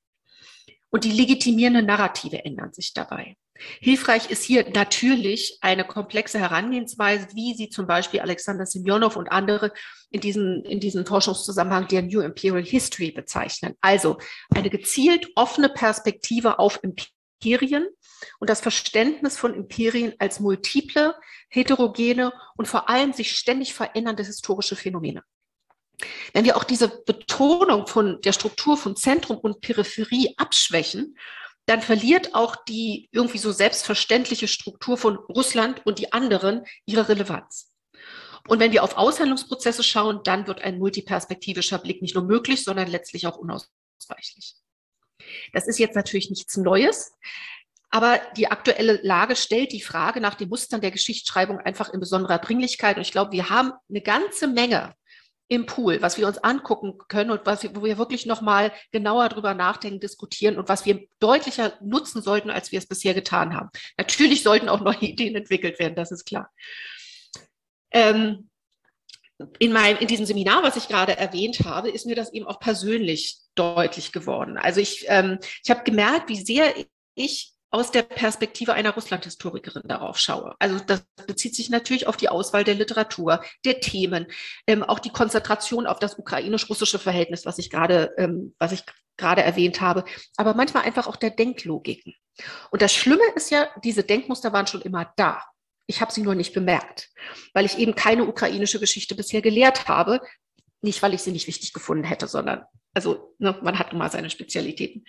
Und 0.91 1.05
die 1.05 1.13
legitimierenden 1.13 1.87
Narrative 1.87 2.45
ändern 2.45 2.73
sich 2.73 2.93
dabei. 2.93 3.37
Hilfreich 3.81 4.31
ist 4.31 4.43
hier 4.43 4.69
natürlich 4.71 5.59
eine 5.61 5.85
komplexe 5.85 6.41
Herangehensweise, 6.41 7.29
wie 7.35 7.55
sie 7.55 7.69
zum 7.69 7.87
Beispiel 7.87 8.21
Alexander 8.21 8.67
Semyonov 8.67 9.17
und 9.17 9.29
andere 9.29 9.73
in 10.11 10.21
diesem, 10.21 10.65
in 10.65 10.81
diesem 10.81 11.07
Forschungszusammenhang 11.07 11.87
der 11.87 12.03
New 12.03 12.21
Imperial 12.21 12.65
History 12.65 13.13
bezeichnen. 13.13 13.75
Also 13.81 14.19
eine 14.55 14.71
gezielt 14.71 15.29
offene 15.37 15.69
Perspektive 15.69 16.59
auf 16.59 16.83
Imperien 16.83 17.20
und 18.39 18.51
das 18.51 18.61
Verständnis 18.61 19.39
von 19.39 19.55
Imperien 19.55 20.15
als 20.19 20.41
multiple, 20.41 21.15
heterogene 21.49 22.33
und 22.57 22.69
vor 22.69 22.89
allem 22.89 23.13
sich 23.13 23.37
ständig 23.37 23.75
verändernde 23.75 24.23
historische 24.23 24.77
Phänomene. 24.77 25.23
Wenn 26.33 26.45
wir 26.45 26.57
auch 26.57 26.65
diese 26.65 26.89
Betonung 27.05 27.87
von 27.87 28.21
der 28.23 28.33
Struktur 28.33 28.77
von 28.77 28.97
Zentrum 28.97 29.39
und 29.39 29.61
Peripherie 29.61 30.35
abschwächen, 30.37 31.17
dann 31.67 31.83
verliert 31.83 32.35
auch 32.35 32.57
die 32.57 33.09
irgendwie 33.13 33.39
so 33.39 33.53
selbstverständliche 33.53 34.49
Struktur 34.49 34.97
von 34.97 35.17
Russland 35.17 35.85
und 35.87 35.99
die 35.99 36.13
anderen 36.13 36.65
ihre 36.87 37.09
Relevanz. 37.09 37.71
Und 38.49 38.59
wenn 38.59 38.73
wir 38.73 38.83
auf 38.83 38.97
Aushandlungsprozesse 38.97 39.83
schauen, 39.83 40.21
dann 40.25 40.47
wird 40.47 40.63
ein 40.63 40.79
multiperspektivischer 40.79 41.79
Blick 41.79 42.03
nicht 42.03 42.15
nur 42.15 42.25
möglich, 42.25 42.65
sondern 42.65 42.89
letztlich 42.89 43.27
auch 43.27 43.37
unausweichlich. 43.37 44.57
Das 45.53 45.67
ist 45.67 45.79
jetzt 45.79 45.97
natürlich 45.97 46.31
nichts 46.31 46.57
Neues, 46.57 47.13
aber 47.91 48.21
die 48.37 48.49
aktuelle 48.49 49.01
Lage 49.03 49.35
stellt 49.35 49.73
die 49.73 49.83
Frage 49.83 50.21
nach 50.21 50.35
den 50.35 50.49
Mustern 50.49 50.81
der 50.81 50.93
Geschichtsschreibung 50.93 51.59
einfach 51.59 51.93
in 51.93 52.01
besonderer 52.01 52.39
Dringlichkeit. 52.39 52.97
Und 52.97 53.03
ich 53.03 53.13
glaube, 53.13 53.33
wir 53.33 53.51
haben 53.51 53.73
eine 53.89 54.01
ganze 54.01 54.47
Menge 54.47 54.95
im 55.49 55.67
Pool, 55.67 56.01
was 56.01 56.17
wir 56.17 56.29
uns 56.29 56.39
angucken 56.39 56.97
können 57.09 57.33
und 57.33 57.45
was 57.45 57.65
wir, 57.65 57.75
wo 57.75 57.83
wir 57.83 57.99
wirklich 57.99 58.25
nochmal 58.25 58.73
genauer 58.93 59.29
drüber 59.29 59.53
nachdenken, 59.53 59.99
diskutieren 59.99 60.57
und 60.57 60.69
was 60.69 60.87
wir 60.87 61.09
deutlicher 61.19 61.73
nutzen 61.81 62.23
sollten, 62.23 62.51
als 62.51 62.71
wir 62.71 62.79
es 62.79 62.87
bisher 62.87 63.15
getan 63.15 63.55
haben. 63.55 63.69
Natürlich 63.99 64.45
sollten 64.45 64.69
auch 64.69 64.81
neue 64.81 65.01
Ideen 65.01 65.35
entwickelt 65.35 65.81
werden, 65.81 65.97
das 65.97 66.13
ist 66.13 66.25
klar. 66.25 66.53
Ähm, 67.91 68.50
in, 69.59 69.73
meinem, 69.73 69.99
in 69.99 70.09
diesem 70.09 70.27
Seminar, 70.27 70.63
was 70.63 70.77
ich 70.77 70.89
gerade 70.89 71.17
erwähnt 71.17 71.61
habe, 71.65 71.91
ist 71.91 72.07
mir 72.07 72.17
das 72.17 72.33
eben 72.33 72.47
auch 72.47 72.61
persönlich 72.61 73.39
deutlich 73.55 74.13
geworden. 74.13 74.59
Also 74.59 74.81
ich, 74.81 75.05
ähm, 75.09 75.39
ich 75.65 75.71
habe 75.71 75.85
gemerkt, 75.85 76.29
wie 76.29 76.41
sehr 76.41 76.75
ich 77.15 77.53
aus 77.73 77.93
der 77.93 78.03
Perspektive 78.03 78.75
einer 78.75 78.95
Russland-Historikerin 78.95 79.83
darauf 79.85 80.19
schaue. 80.19 80.57
Also 80.59 80.79
das 80.85 81.05
bezieht 81.27 81.55
sich 81.55 81.71
natürlich 81.71 82.09
auf 82.09 82.17
die 82.17 82.29
Auswahl 82.29 82.65
der 82.65 82.75
Literatur, 82.75 83.43
der 83.65 83.81
Themen, 83.81 84.27
ähm, 84.67 84.83
auch 84.83 84.99
die 84.99 85.11
Konzentration 85.11 85.87
auf 85.87 86.01
das 86.01 86.19
ukrainisch-russische 86.19 86.99
Verhältnis, 86.99 87.47
was 87.47 87.59
ich 87.59 87.71
gerade, 87.71 88.13
ähm, 88.19 88.55
was 88.59 88.73
ich 88.73 88.83
gerade 89.17 89.43
erwähnt 89.43 89.81
habe, 89.81 90.05
aber 90.37 90.55
manchmal 90.55 90.83
einfach 90.83 91.07
auch 91.07 91.17
der 91.17 91.31
Denklogiken. 91.31 92.15
Und 92.71 92.83
das 92.83 92.93
Schlimme 92.93 93.23
ist 93.37 93.51
ja, 93.51 93.69
diese 93.85 94.03
Denkmuster 94.03 94.53
waren 94.53 94.67
schon 94.67 94.81
immer 94.81 95.13
da. 95.17 95.43
Ich 95.91 96.01
habe 96.01 96.13
sie 96.13 96.23
nur 96.23 96.35
nicht 96.35 96.55
bemerkt, 96.55 97.11
weil 97.53 97.67
ich 97.67 97.79
eben 97.79 97.95
keine 97.95 98.25
ukrainische 98.25 98.81
Geschichte 98.81 99.15
bisher 99.15 99.43
gelehrt 99.43 99.89
habe. 99.89 100.21
Nicht, 100.81 101.03
weil 101.03 101.15
ich 101.15 101.23
sie 101.23 101.33
nicht 101.33 101.47
wichtig 101.47 101.73
gefunden 101.73 102.05
hätte, 102.05 102.27
sondern, 102.27 102.65
also 102.95 103.35
ne, 103.39 103.59
man 103.63 103.79
hat 103.79 103.93
nun 103.93 103.99
mal 103.99 104.11
seine 104.11 104.31
Spezialitäten. 104.31 105.05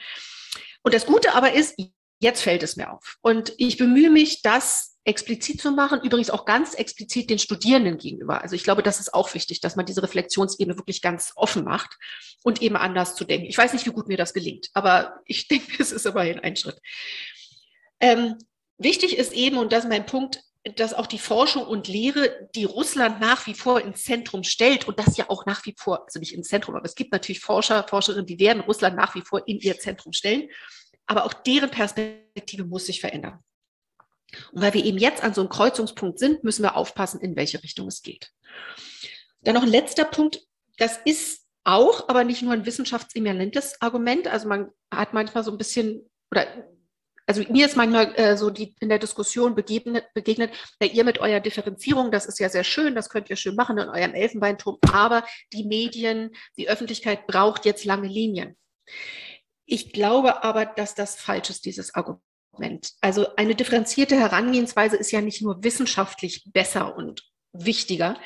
Und 0.83 0.93
das 0.93 1.05
Gute 1.05 1.33
aber 1.33 1.53
ist, 1.53 1.75
Jetzt 2.21 2.43
fällt 2.43 2.61
es 2.61 2.75
mir 2.75 2.93
auf. 2.93 3.17
Und 3.21 3.51
ich 3.57 3.77
bemühe 3.77 4.11
mich, 4.11 4.43
das 4.43 4.99
explizit 5.05 5.59
zu 5.59 5.71
machen, 5.71 6.01
übrigens 6.03 6.29
auch 6.29 6.45
ganz 6.45 6.75
explizit 6.75 7.31
den 7.31 7.39
Studierenden 7.39 7.97
gegenüber. 7.97 8.43
Also 8.43 8.55
ich 8.55 8.63
glaube, 8.63 8.83
das 8.83 8.99
ist 8.99 9.15
auch 9.15 9.33
wichtig, 9.33 9.59
dass 9.59 9.75
man 9.75 9.87
diese 9.87 10.03
Reflexionsebene 10.03 10.77
wirklich 10.77 11.01
ganz 11.01 11.31
offen 11.35 11.63
macht 11.63 11.97
und 12.43 12.61
eben 12.61 12.75
anders 12.75 13.15
zu 13.15 13.25
denken. 13.25 13.47
Ich 13.47 13.57
weiß 13.57 13.73
nicht, 13.73 13.87
wie 13.87 13.91
gut 13.91 14.07
mir 14.07 14.17
das 14.17 14.35
gelingt, 14.35 14.69
aber 14.75 15.19
ich 15.25 15.47
denke, 15.49 15.81
es 15.81 15.91
ist 15.91 16.05
immerhin 16.05 16.39
ein 16.39 16.55
Schritt. 16.55 16.79
Ähm, 17.99 18.35
wichtig 18.77 19.17
ist 19.17 19.33
eben, 19.33 19.57
und 19.57 19.73
das 19.73 19.85
ist 19.85 19.89
mein 19.89 20.05
Punkt, 20.05 20.43
dass 20.75 20.93
auch 20.93 21.07
die 21.07 21.19
Forschung 21.19 21.65
und 21.65 21.87
Lehre, 21.87 22.49
die 22.55 22.65
Russland 22.65 23.19
nach 23.19 23.47
wie 23.47 23.55
vor 23.55 23.81
ins 23.81 24.03
Zentrum 24.03 24.43
stellt 24.43 24.87
und 24.87 24.99
das 24.99 25.17
ja 25.17 25.29
auch 25.29 25.45
nach 25.45 25.65
wie 25.65 25.75
vor, 25.77 26.03
also 26.05 26.19
nicht 26.19 26.33
ins 26.33 26.49
Zentrum, 26.49 26.75
aber 26.75 26.85
es 26.85 26.95
gibt 26.95 27.11
natürlich 27.11 27.39
Forscher, 27.39 27.85
Forscherinnen, 27.87 28.27
die 28.27 28.39
werden 28.39 28.61
Russland 28.61 28.95
nach 28.95 29.15
wie 29.15 29.21
vor 29.21 29.47
in 29.47 29.59
ihr 29.59 29.79
Zentrum 29.79 30.13
stellen 30.13 30.49
aber 31.11 31.25
auch 31.25 31.33
deren 31.33 31.69
Perspektive 31.69 32.63
muss 32.63 32.85
sich 32.85 33.01
verändern. 33.01 33.39
Und 34.53 34.61
weil 34.61 34.73
wir 34.73 34.85
eben 34.85 34.97
jetzt 34.97 35.23
an 35.23 35.33
so 35.33 35.41
einem 35.41 35.49
Kreuzungspunkt 35.49 36.19
sind, 36.19 36.45
müssen 36.45 36.63
wir 36.63 36.77
aufpassen, 36.77 37.19
in 37.19 37.35
welche 37.35 37.61
Richtung 37.61 37.87
es 37.87 38.01
geht. 38.01 38.31
Dann 39.41 39.55
noch 39.55 39.63
ein 39.63 39.69
letzter 39.69 40.05
Punkt. 40.05 40.41
Das 40.77 40.97
ist 41.03 41.45
auch, 41.65 42.07
aber 42.07 42.23
nicht 42.23 42.41
nur 42.41 42.53
ein 42.53 42.65
wissenschaftsimmanentes 42.65 43.81
Argument. 43.81 44.27
Also 44.29 44.47
man 44.47 44.69
hat 44.89 45.13
manchmal 45.13 45.43
so 45.43 45.51
ein 45.51 45.57
bisschen, 45.57 46.09
oder 46.31 46.47
also 47.31 47.49
mir 47.49 47.65
ist 47.65 47.77
manchmal 47.77 48.13
äh, 48.19 48.35
so 48.35 48.49
die 48.49 48.75
in 48.81 48.89
der 48.89 48.99
Diskussion 48.99 49.55
begegnet, 49.55 50.03
begegnet, 50.13 50.51
ja, 50.81 50.87
ihr 50.89 51.05
mit 51.05 51.19
eurer 51.19 51.39
Differenzierung, 51.39 52.11
das 52.11 52.25
ist 52.25 52.39
ja 52.39 52.49
sehr 52.49 52.65
schön, 52.65 52.93
das 52.93 53.09
könnt 53.09 53.29
ihr 53.29 53.37
schön 53.37 53.55
machen 53.55 53.77
in 53.77 53.87
eurem 53.87 54.13
Elfenbeinturm, 54.13 54.79
aber 54.91 55.25
die 55.53 55.63
Medien, 55.63 56.31
die 56.57 56.67
Öffentlichkeit 56.67 57.27
braucht 57.27 57.63
jetzt 57.63 57.85
lange 57.85 58.09
Linien. 58.09 58.57
Ich 59.65 59.93
glaube 59.93 60.43
aber, 60.43 60.65
dass 60.65 60.93
das 60.93 61.15
falsch 61.15 61.49
ist, 61.49 61.63
dieses 61.63 61.95
Argument. 61.95 62.91
Also 62.99 63.33
eine 63.37 63.55
differenzierte 63.55 64.19
Herangehensweise 64.19 64.97
ist 64.97 65.11
ja 65.11 65.21
nicht 65.21 65.41
nur 65.41 65.63
wissenschaftlich 65.63 66.43
besser 66.51 66.97
und 66.97 67.23
wichtiger, 67.53 68.19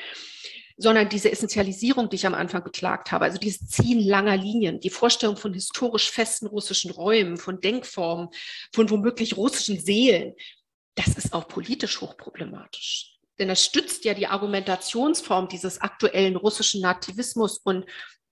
sondern 0.76 1.08
diese 1.08 1.30
Essentialisierung, 1.30 2.10
die 2.10 2.16
ich 2.16 2.26
am 2.26 2.34
Anfang 2.34 2.62
beklagt 2.62 3.10
habe, 3.10 3.24
also 3.24 3.38
dieses 3.38 3.66
Ziehen 3.68 4.00
langer 4.00 4.36
Linien, 4.36 4.80
die 4.80 4.90
Vorstellung 4.90 5.36
von 5.36 5.54
historisch 5.54 6.10
festen 6.10 6.46
russischen 6.46 6.90
Räumen, 6.90 7.38
von 7.38 7.60
Denkformen, 7.60 8.28
von 8.74 8.90
womöglich 8.90 9.36
russischen 9.36 9.80
Seelen, 9.80 10.34
das 10.94 11.08
ist 11.08 11.32
auch 11.32 11.48
politisch 11.48 12.00
hochproblematisch. 12.00 13.18
Denn 13.38 13.48
das 13.48 13.64
stützt 13.64 14.04
ja 14.04 14.14
die 14.14 14.26
Argumentationsform 14.26 15.48
dieses 15.48 15.80
aktuellen 15.80 16.36
russischen 16.36 16.80
Nativismus 16.80 17.58
und 17.58 17.84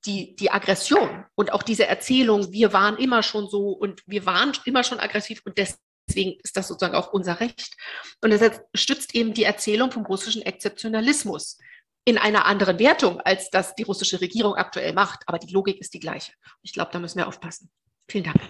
die, 0.06 0.36
die 0.36 0.50
Aggression 0.50 1.24
und 1.34 1.52
auch 1.52 1.62
diese 1.62 1.86
Erzählung, 1.86 2.52
wir 2.52 2.72
waren 2.72 2.98
immer 2.98 3.22
schon 3.22 3.48
so 3.48 3.70
und 3.70 4.02
wir 4.06 4.26
waren 4.26 4.52
immer 4.66 4.84
schon 4.84 5.00
aggressiv 5.00 5.42
und 5.46 5.56
deswegen 5.56 6.38
ist 6.42 6.56
das 6.56 6.68
sozusagen 6.68 6.94
auch 6.94 7.12
unser 7.12 7.40
Recht. 7.40 7.74
Und 8.20 8.30
deshalb 8.30 8.66
stützt 8.74 9.14
eben 9.14 9.32
die 9.32 9.44
Erzählung 9.44 9.90
vom 9.90 10.04
russischen 10.04 10.42
Exzeptionalismus 10.42 11.58
in 12.04 12.18
einer 12.18 12.44
anderen 12.44 12.78
Wertung, 12.78 13.20
als 13.20 13.50
das 13.50 13.74
die 13.74 13.82
russische 13.82 14.20
Regierung 14.20 14.54
aktuell 14.54 14.92
macht. 14.92 15.22
Aber 15.26 15.38
die 15.38 15.52
Logik 15.52 15.80
ist 15.80 15.94
die 15.94 16.00
gleiche. 16.00 16.32
Ich 16.62 16.72
glaube, 16.72 16.90
da 16.92 16.98
müssen 16.98 17.18
wir 17.18 17.26
aufpassen. 17.26 17.70
Vielen 18.08 18.24
Dank. 18.24 18.40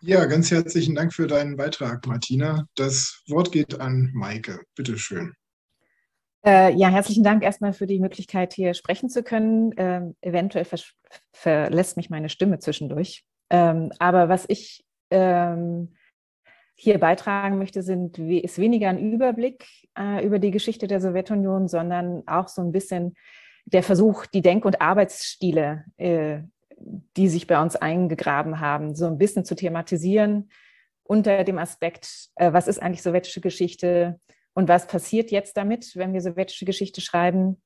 Ja, 0.00 0.24
ganz 0.26 0.50
herzlichen 0.50 0.94
Dank 0.94 1.14
für 1.14 1.26
deinen 1.26 1.56
Beitrag, 1.56 2.06
Martina. 2.06 2.66
Das 2.74 3.22
Wort 3.28 3.52
geht 3.52 3.80
an 3.80 4.10
Maike. 4.12 4.60
Bitte 4.74 4.98
schön. 4.98 5.32
Äh, 6.44 6.74
ja, 6.74 6.88
herzlichen 6.88 7.24
Dank 7.24 7.42
erstmal 7.42 7.72
für 7.72 7.86
die 7.86 7.98
Möglichkeit, 7.98 8.52
hier 8.52 8.74
sprechen 8.74 9.08
zu 9.08 9.22
können. 9.22 9.72
Ähm, 9.78 10.14
eventuell 10.20 10.66
verlässt 11.32 11.96
mich 11.96 12.10
meine 12.10 12.28
Stimme 12.28 12.58
zwischendurch. 12.58 13.24
Ähm, 13.48 13.92
aber 13.98 14.28
was 14.28 14.44
ich 14.48 14.84
ähm, 15.10 15.94
hier 16.74 16.98
beitragen 16.98 17.58
möchte, 17.58 17.82
sind, 17.82 18.18
ist 18.18 18.58
weniger 18.58 18.88
ein 18.88 18.98
Überblick 18.98 19.66
äh, 19.98 20.24
über 20.24 20.38
die 20.38 20.50
Geschichte 20.50 20.88
der 20.88 21.00
Sowjetunion, 21.00 21.68
sondern 21.68 22.22
auch 22.26 22.48
so 22.48 22.62
ein 22.62 22.72
bisschen 22.72 23.14
der 23.64 23.82
Versuch, 23.82 24.26
die 24.26 24.42
Denk- 24.42 24.64
und 24.64 24.80
Arbeitsstile 24.80 25.84
äh, 25.96 26.40
die 27.16 27.28
sich 27.28 27.46
bei 27.46 27.60
uns 27.60 27.76
eingegraben 27.76 28.60
haben, 28.60 28.94
so 28.94 29.06
ein 29.06 29.18
bisschen 29.18 29.44
zu 29.44 29.54
thematisieren 29.54 30.50
unter 31.02 31.44
dem 31.44 31.58
Aspekt, 31.58 32.30
äh, 32.36 32.52
was 32.52 32.68
ist 32.68 32.80
eigentlich 32.80 33.02
sowjetische 33.02 33.40
Geschichte 33.40 34.20
und 34.54 34.68
was 34.68 34.86
passiert 34.86 35.30
jetzt 35.30 35.56
damit, 35.56 35.96
wenn 35.96 36.12
wir 36.12 36.20
sowjetische 36.20 36.64
Geschichte 36.64 37.00
schreiben. 37.00 37.60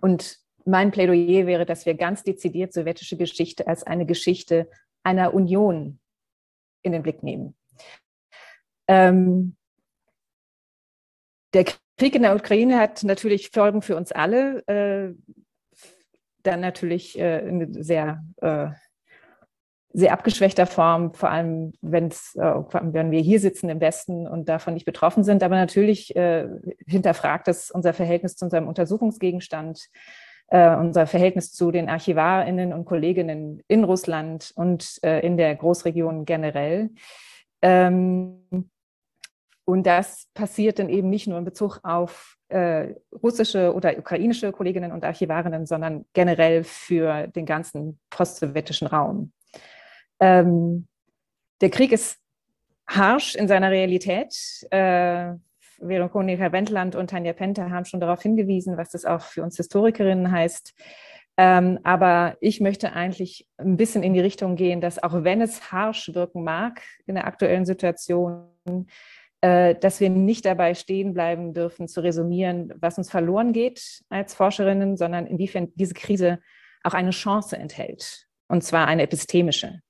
Und 0.00 0.38
mein 0.64 0.90
Plädoyer 0.90 1.46
wäre, 1.46 1.66
dass 1.66 1.86
wir 1.86 1.94
ganz 1.94 2.22
dezidiert 2.22 2.72
sowjetische 2.72 3.16
Geschichte 3.16 3.66
als 3.66 3.84
eine 3.84 4.06
Geschichte 4.06 4.68
einer 5.02 5.34
Union 5.34 6.00
in 6.82 6.92
den 6.92 7.02
Blick 7.02 7.22
nehmen. 7.22 7.54
Ähm, 8.88 9.56
der 11.52 11.64
Krieg 11.96 12.14
in 12.14 12.22
der 12.22 12.34
Ukraine 12.34 12.78
hat 12.78 13.02
natürlich 13.04 13.50
Folgen 13.50 13.82
für 13.82 13.96
uns 13.96 14.12
alle. 14.12 14.66
Äh, 14.66 15.14
dann 16.42 16.60
natürlich 16.60 17.18
äh, 17.18 17.46
in 17.48 17.82
sehr, 17.82 18.22
äh, 18.42 18.68
sehr 19.92 20.12
abgeschwächter 20.12 20.66
Form, 20.66 21.14
vor 21.14 21.30
allem 21.30 21.72
wenn's, 21.80 22.34
äh, 22.34 22.40
wenn 22.40 23.10
wir 23.10 23.20
hier 23.20 23.40
sitzen 23.40 23.70
im 23.70 23.80
Westen 23.80 24.26
und 24.26 24.48
davon 24.48 24.74
nicht 24.74 24.84
betroffen 24.84 25.24
sind. 25.24 25.42
Aber 25.42 25.56
natürlich 25.56 26.14
äh, 26.16 26.48
hinterfragt 26.86 27.48
es 27.48 27.70
unser 27.70 27.94
Verhältnis 27.94 28.36
zu 28.36 28.44
unserem 28.44 28.68
Untersuchungsgegenstand, 28.68 29.88
äh, 30.48 30.76
unser 30.76 31.06
Verhältnis 31.06 31.52
zu 31.52 31.70
den 31.70 31.88
Archivarinnen 31.88 32.72
und 32.72 32.84
Kolleginnen 32.84 33.62
in 33.68 33.84
Russland 33.84 34.52
und 34.54 34.98
äh, 35.02 35.20
in 35.20 35.36
der 35.36 35.54
Großregion 35.54 36.26
generell. 36.26 36.90
Ähm, 37.62 38.70
und 39.64 39.84
das 39.84 40.28
passiert 40.34 40.78
dann 40.78 40.88
eben 40.88 41.08
nicht 41.08 41.26
nur 41.26 41.38
in 41.38 41.44
Bezug 41.44 41.80
auf 41.82 42.36
äh, 42.48 42.94
russische 43.22 43.74
oder 43.74 43.96
ukrainische 43.98 44.52
Kolleginnen 44.52 44.92
und 44.92 45.04
Archivarinnen, 45.04 45.66
sondern 45.66 46.04
generell 46.12 46.64
für 46.64 47.28
den 47.28 47.46
ganzen 47.46 47.98
postsowjetischen 48.10 48.86
Raum. 48.86 49.32
Ähm, 50.20 50.86
der 51.60 51.70
Krieg 51.70 51.92
ist 51.92 52.18
harsch 52.86 53.34
in 53.34 53.48
seiner 53.48 53.70
Realität. 53.70 54.34
Äh, 54.70 55.34
Veronika 55.78 56.52
Wendland 56.52 56.94
und 56.94 57.10
Tanja 57.10 57.32
Pente 57.32 57.70
haben 57.70 57.84
schon 57.84 58.00
darauf 58.00 58.22
hingewiesen, 58.22 58.76
was 58.76 58.90
das 58.90 59.04
auch 59.04 59.22
für 59.22 59.42
uns 59.42 59.56
Historikerinnen 59.56 60.30
heißt. 60.30 60.74
Ähm, 61.36 61.80
aber 61.82 62.36
ich 62.40 62.60
möchte 62.60 62.92
eigentlich 62.92 63.48
ein 63.56 63.76
bisschen 63.76 64.04
in 64.04 64.14
die 64.14 64.20
Richtung 64.20 64.54
gehen, 64.54 64.80
dass 64.80 65.02
auch 65.02 65.24
wenn 65.24 65.40
es 65.40 65.72
harsch 65.72 66.14
wirken 66.14 66.44
mag 66.44 66.82
in 67.06 67.16
der 67.16 67.26
aktuellen 67.26 67.66
Situation, 67.66 68.46
dass 69.44 70.00
wir 70.00 70.10
nicht 70.10 70.46
dabei 70.46 70.74
stehen 70.74 71.12
bleiben 71.12 71.52
dürfen, 71.52 71.86
zu 71.88 72.00
resumieren, 72.02 72.72
was 72.76 72.96
uns 72.96 73.10
verloren 73.10 73.52
geht 73.52 74.02
als 74.08 74.34
Forscherinnen, 74.34 74.96
sondern 74.96 75.26
inwiefern 75.26 75.72
diese 75.74 75.94
Krise 75.94 76.38
auch 76.82 76.94
eine 76.94 77.10
Chance 77.10 77.56
enthält, 77.56 78.26
und 78.48 78.62
zwar 78.62 78.86
eine 78.86 79.02
epistemische. 79.02 79.80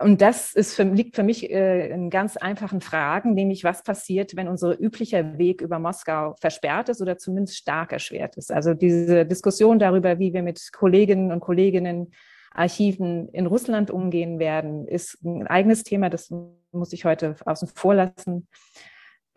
Und 0.00 0.20
das 0.20 0.54
für, 0.56 0.84
liegt 0.84 1.16
für 1.16 1.24
mich 1.24 1.50
äh, 1.50 1.88
in 1.90 2.08
ganz 2.08 2.36
einfachen 2.36 2.80
Fragen, 2.80 3.34
nämlich 3.34 3.64
was 3.64 3.82
passiert, 3.82 4.36
wenn 4.36 4.46
unser 4.46 4.80
üblicher 4.80 5.38
Weg 5.38 5.60
über 5.60 5.80
Moskau 5.80 6.36
versperrt 6.40 6.88
ist 6.88 7.02
oder 7.02 7.18
zumindest 7.18 7.56
stark 7.56 7.92
erschwert 7.92 8.36
ist. 8.36 8.52
Also 8.52 8.74
diese 8.74 9.26
Diskussion 9.26 9.80
darüber, 9.80 10.20
wie 10.20 10.32
wir 10.32 10.44
mit 10.44 10.72
Kolleginnen 10.72 11.32
und 11.32 11.40
Kolleginnen 11.40 12.12
Archiven 12.52 13.28
in 13.28 13.46
Russland 13.46 13.90
umgehen 13.90 14.38
werden, 14.38 14.86
ist 14.86 15.22
ein 15.24 15.46
eigenes 15.46 15.84
Thema, 15.84 16.10
das 16.10 16.32
muss 16.72 16.92
ich 16.92 17.04
heute 17.04 17.36
außen 17.44 17.68
vor 17.68 17.94
lassen. 17.94 18.48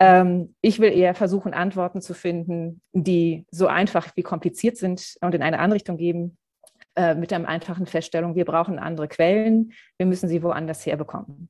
Ähm, 0.00 0.54
ich 0.60 0.80
will 0.80 0.92
eher 0.92 1.14
versuchen, 1.14 1.54
Antworten 1.54 2.00
zu 2.00 2.14
finden, 2.14 2.80
die 2.92 3.46
so 3.50 3.66
einfach 3.68 4.16
wie 4.16 4.22
kompliziert 4.22 4.76
sind 4.76 5.16
und 5.20 5.34
in 5.34 5.42
eine 5.42 5.58
andere 5.58 5.76
Richtung 5.76 5.96
geben, 5.96 6.36
äh, 6.96 7.14
mit 7.14 7.30
der 7.30 7.48
einfachen 7.48 7.86
Feststellung, 7.86 8.34
wir 8.34 8.44
brauchen 8.44 8.78
andere 8.78 9.08
Quellen, 9.08 9.72
wir 9.96 10.06
müssen 10.06 10.28
sie 10.28 10.42
woanders 10.42 10.84
herbekommen. 10.84 11.48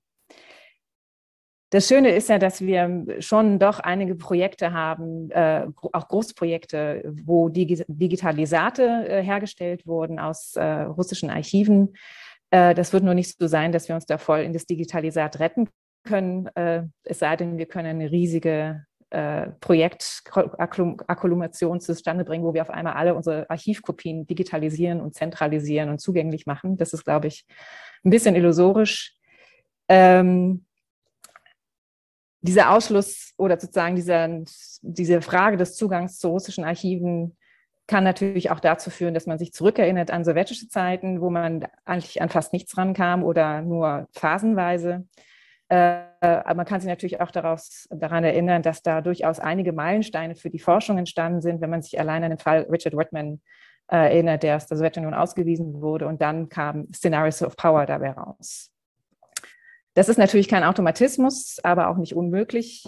Das 1.72 1.88
Schöne 1.88 2.10
ist 2.10 2.28
ja, 2.28 2.38
dass 2.38 2.60
wir 2.60 3.06
schon 3.20 3.58
doch 3.58 3.80
einige 3.80 4.14
Projekte 4.14 4.74
haben, 4.74 5.30
äh, 5.30 5.66
auch 5.94 6.06
Großprojekte, 6.06 7.14
wo 7.24 7.48
Digi 7.48 7.82
Digitalisate 7.88 9.06
äh, 9.08 9.22
hergestellt 9.22 9.86
wurden 9.86 10.18
aus 10.18 10.54
äh, 10.54 10.62
russischen 10.62 11.30
Archiven. 11.30 11.94
Äh, 12.50 12.74
das 12.74 12.92
wird 12.92 13.04
nur 13.04 13.14
nicht 13.14 13.38
so 13.38 13.46
sein, 13.46 13.72
dass 13.72 13.88
wir 13.88 13.94
uns 13.94 14.04
da 14.04 14.18
voll 14.18 14.40
in 14.40 14.52
das 14.52 14.66
Digitalisat 14.66 15.40
retten 15.40 15.70
können, 16.04 16.48
äh, 16.56 16.82
es 17.04 17.20
sei 17.20 17.36
denn, 17.36 17.56
wir 17.56 17.64
können 17.64 17.88
eine 17.88 18.10
riesige 18.10 18.84
äh, 19.08 19.46
Projektakkumulation 19.60 21.80
zustande 21.80 22.26
bringen, 22.26 22.44
wo 22.44 22.52
wir 22.52 22.60
auf 22.60 22.70
einmal 22.70 22.92
alle 22.92 23.14
unsere 23.14 23.48
Archivkopien 23.48 24.26
digitalisieren 24.26 25.00
und 25.00 25.14
zentralisieren 25.14 25.88
und 25.88 26.02
zugänglich 26.02 26.44
machen. 26.44 26.76
Das 26.76 26.92
ist, 26.92 27.06
glaube 27.06 27.28
ich, 27.28 27.46
ein 28.04 28.10
bisschen 28.10 28.36
illusorisch. 28.36 29.14
Ähm, 29.88 30.66
dieser 32.42 32.72
Ausschluss 32.72 33.32
oder 33.38 33.58
sozusagen 33.58 33.96
dieser, 33.96 34.28
diese 34.82 35.22
Frage 35.22 35.56
des 35.56 35.76
Zugangs 35.76 36.18
zu 36.18 36.28
russischen 36.28 36.64
Archiven 36.64 37.36
kann 37.86 38.04
natürlich 38.04 38.50
auch 38.50 38.60
dazu 38.60 38.90
führen, 38.90 39.14
dass 39.14 39.26
man 39.26 39.38
sich 39.38 39.52
zurückerinnert 39.52 40.10
an 40.10 40.24
sowjetische 40.24 40.68
Zeiten, 40.68 41.20
wo 41.20 41.30
man 41.30 41.66
eigentlich 41.84 42.20
an 42.20 42.28
fast 42.28 42.52
nichts 42.52 42.76
rankam 42.76 43.22
oder 43.22 43.62
nur 43.62 44.08
phasenweise. 44.12 45.06
Äh, 45.68 46.02
aber 46.20 46.54
man 46.54 46.66
kann 46.66 46.80
sich 46.80 46.88
natürlich 46.88 47.20
auch 47.20 47.30
daraus, 47.30 47.88
daran 47.90 48.24
erinnern, 48.24 48.62
dass 48.62 48.82
da 48.82 49.00
durchaus 49.00 49.38
einige 49.40 49.72
Meilensteine 49.72 50.34
für 50.34 50.50
die 50.50 50.58
Forschung 50.58 50.98
entstanden 50.98 51.40
sind, 51.40 51.60
wenn 51.60 51.70
man 51.70 51.82
sich 51.82 51.98
allein 51.98 52.24
an 52.24 52.30
den 52.30 52.38
Fall 52.38 52.66
Richard 52.70 52.96
Whitman 52.96 53.40
äh, 53.90 53.96
erinnert, 53.96 54.42
der 54.42 54.56
aus 54.56 54.66
der 54.66 54.76
Sowjetunion 54.76 55.14
ausgewiesen 55.14 55.80
wurde. 55.80 56.06
Und 56.08 56.22
dann 56.22 56.48
kam 56.48 56.92
Scenarios 56.92 57.42
of 57.42 57.56
Power 57.56 57.86
dabei 57.86 58.10
raus. 58.12 58.71
Das 59.94 60.08
ist 60.08 60.18
natürlich 60.18 60.48
kein 60.48 60.64
Automatismus, 60.64 61.58
aber 61.62 61.88
auch 61.88 61.96
nicht 61.96 62.14
unmöglich. 62.14 62.84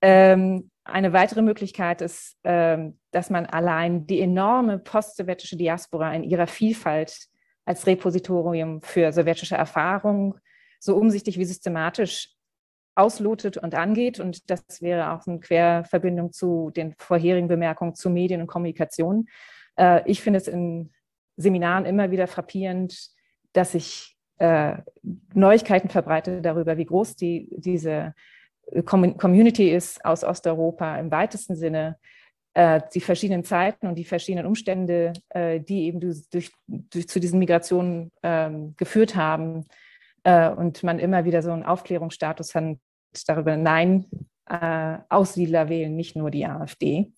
Ähm, 0.00 0.70
eine 0.84 1.12
weitere 1.12 1.42
Möglichkeit 1.42 2.00
ist, 2.00 2.36
ähm, 2.44 2.98
dass 3.10 3.30
man 3.30 3.46
allein 3.46 4.06
die 4.06 4.20
enorme 4.20 4.78
post-sowjetische 4.78 5.56
Diaspora 5.56 6.14
in 6.14 6.22
ihrer 6.22 6.46
Vielfalt 6.46 7.26
als 7.64 7.86
Repositorium 7.86 8.80
für 8.82 9.12
sowjetische 9.12 9.56
Erfahrung 9.56 10.38
so 10.78 10.96
umsichtig 10.96 11.38
wie 11.38 11.44
systematisch 11.44 12.30
auslotet 12.94 13.56
und 13.56 13.74
angeht. 13.74 14.20
Und 14.20 14.48
das 14.50 14.80
wäre 14.80 15.12
auch 15.12 15.26
eine 15.26 15.40
Querverbindung 15.40 16.32
zu 16.32 16.70
den 16.70 16.94
vorherigen 16.98 17.48
Bemerkungen 17.48 17.94
zu 17.94 18.08
Medien 18.08 18.40
und 18.40 18.46
Kommunikation. 18.46 19.28
Äh, 19.76 20.08
ich 20.10 20.22
finde 20.22 20.38
es 20.38 20.48
in 20.48 20.92
Seminaren 21.36 21.84
immer 21.84 22.10
wieder 22.10 22.26
frappierend, 22.26 23.10
dass 23.52 23.74
ich 23.74 24.15
äh, 24.38 24.76
Neuigkeiten 25.34 25.88
verbreite 25.88 26.42
darüber, 26.42 26.76
wie 26.76 26.84
groß 26.84 27.16
die, 27.16 27.48
diese 27.56 28.14
Community 28.84 29.70
ist 29.70 30.04
aus 30.04 30.24
Osteuropa 30.24 30.98
im 30.98 31.10
weitesten 31.10 31.54
Sinne, 31.54 31.98
äh, 32.54 32.80
die 32.94 33.00
verschiedenen 33.00 33.44
Zeiten 33.44 33.86
und 33.86 33.96
die 33.96 34.04
verschiedenen 34.04 34.46
Umstände, 34.46 35.12
äh, 35.28 35.60
die 35.60 35.84
eben 35.84 36.00
durch, 36.00 36.52
durch, 36.90 37.08
zu 37.08 37.20
diesen 37.20 37.38
Migrationen 37.38 38.10
ähm, 38.22 38.74
geführt 38.76 39.14
haben. 39.14 39.66
Äh, 40.24 40.50
und 40.50 40.82
man 40.82 40.98
immer 40.98 41.24
wieder 41.24 41.42
so 41.42 41.52
einen 41.52 41.64
Aufklärungsstatus 41.64 42.54
hat 42.54 42.78
darüber, 43.26 43.56
nein, 43.56 44.06
äh, 44.48 44.98
Aussiedler 45.08 45.68
wählen 45.68 45.94
nicht 45.94 46.16
nur 46.16 46.30
die 46.30 46.46
AfD. 46.46 47.12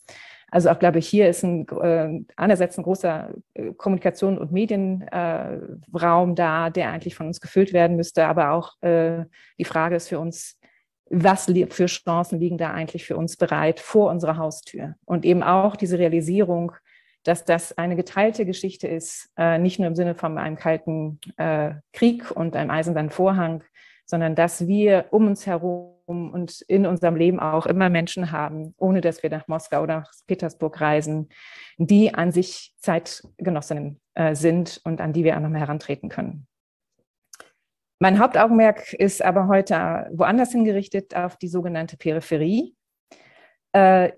Also 0.50 0.70
auch, 0.70 0.78
glaube 0.78 0.98
ich, 0.98 1.08
hier 1.08 1.28
ist 1.28 1.42
ein, 1.42 1.66
äh, 1.68 2.24
einerseits 2.36 2.78
ein 2.78 2.84
großer 2.84 3.30
äh, 3.54 3.72
Kommunikation- 3.74 4.38
und 4.38 4.50
Medienraum 4.52 6.30
äh, 6.30 6.34
da, 6.34 6.70
der 6.70 6.90
eigentlich 6.90 7.14
von 7.14 7.26
uns 7.26 7.40
gefüllt 7.40 7.72
werden 7.72 7.96
müsste. 7.96 8.26
Aber 8.26 8.52
auch 8.52 8.80
äh, 8.82 9.24
die 9.58 9.64
Frage 9.64 9.96
ist 9.96 10.08
für 10.08 10.18
uns, 10.18 10.58
was 11.10 11.50
für 11.70 11.86
Chancen 11.86 12.38
liegen 12.38 12.58
da 12.58 12.72
eigentlich 12.72 13.04
für 13.04 13.16
uns 13.16 13.36
bereit 13.36 13.80
vor 13.80 14.10
unserer 14.10 14.36
Haustür? 14.36 14.94
Und 15.04 15.24
eben 15.24 15.42
auch 15.42 15.76
diese 15.76 15.98
Realisierung, 15.98 16.72
dass 17.24 17.44
das 17.44 17.76
eine 17.76 17.96
geteilte 17.96 18.46
Geschichte 18.46 18.88
ist, 18.88 19.30
äh, 19.36 19.58
nicht 19.58 19.78
nur 19.78 19.88
im 19.88 19.94
Sinne 19.94 20.14
von 20.14 20.38
einem 20.38 20.56
kalten 20.56 21.20
äh, 21.36 21.72
Krieg 21.92 22.30
und 22.30 22.56
einem 22.56 22.70
eisernen 22.70 23.10
Vorhang, 23.10 23.64
sondern 24.06 24.34
dass 24.34 24.66
wir 24.66 25.06
um 25.10 25.26
uns 25.26 25.46
herum 25.46 25.97
und 26.08 26.62
in 26.62 26.86
unserem 26.86 27.16
Leben 27.16 27.38
auch 27.40 27.66
immer 27.66 27.88
Menschen 27.90 28.32
haben, 28.32 28.74
ohne 28.78 29.00
dass 29.00 29.22
wir 29.22 29.30
nach 29.30 29.46
Moskau 29.48 29.82
oder 29.82 30.00
nach 30.00 30.12
Petersburg 30.26 30.80
reisen, 30.80 31.28
die 31.76 32.14
an 32.14 32.32
sich 32.32 32.74
Zeitgenossinnen 32.78 34.00
äh, 34.14 34.34
sind 34.34 34.80
und 34.84 35.00
an 35.00 35.12
die 35.12 35.24
wir 35.24 35.36
auch 35.36 35.40
nochmal 35.40 35.60
herantreten 35.60 36.08
können. 36.08 36.46
Mein 38.00 38.18
Hauptaugenmerk 38.18 38.92
ist 38.92 39.22
aber 39.22 39.48
heute 39.48 40.08
woanders 40.12 40.52
hingerichtet, 40.52 41.16
auf 41.16 41.36
die 41.36 41.48
sogenannte 41.48 41.96
Peripherie. 41.96 42.74
Äh, 43.72 44.12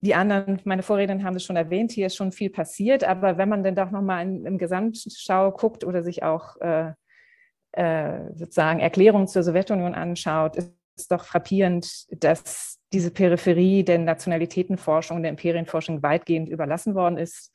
die 0.00 0.14
anderen, 0.14 0.60
meine 0.64 0.82
Vorredner 0.82 1.22
haben 1.22 1.36
es 1.36 1.44
schon 1.44 1.54
erwähnt, 1.54 1.92
hier 1.92 2.06
ist 2.06 2.16
schon 2.16 2.32
viel 2.32 2.50
passiert, 2.50 3.04
aber 3.04 3.38
wenn 3.38 3.48
man 3.48 3.62
dann 3.62 3.76
doch 3.76 3.92
nochmal 3.92 4.22
im 4.22 4.58
Gesamtschau 4.58 5.52
guckt 5.52 5.84
oder 5.84 6.02
sich 6.02 6.24
auch 6.24 6.56
äh, 6.60 6.72
äh, 6.72 6.92
sozusagen 7.74 8.80
Erklärungen 8.80 9.28
zur 9.28 9.42
Sowjetunion 9.42 9.94
anschaut, 9.94 10.56
ist 10.96 11.10
doch 11.10 11.24
frappierend, 11.24 12.06
dass 12.22 12.78
diese 12.92 13.10
Peripherie 13.10 13.84
der 13.84 13.98
Nationalitätenforschung, 13.98 15.22
der 15.22 15.30
Imperienforschung 15.30 16.02
weitgehend 16.02 16.48
überlassen 16.48 16.94
worden 16.94 17.16
ist. 17.16 17.52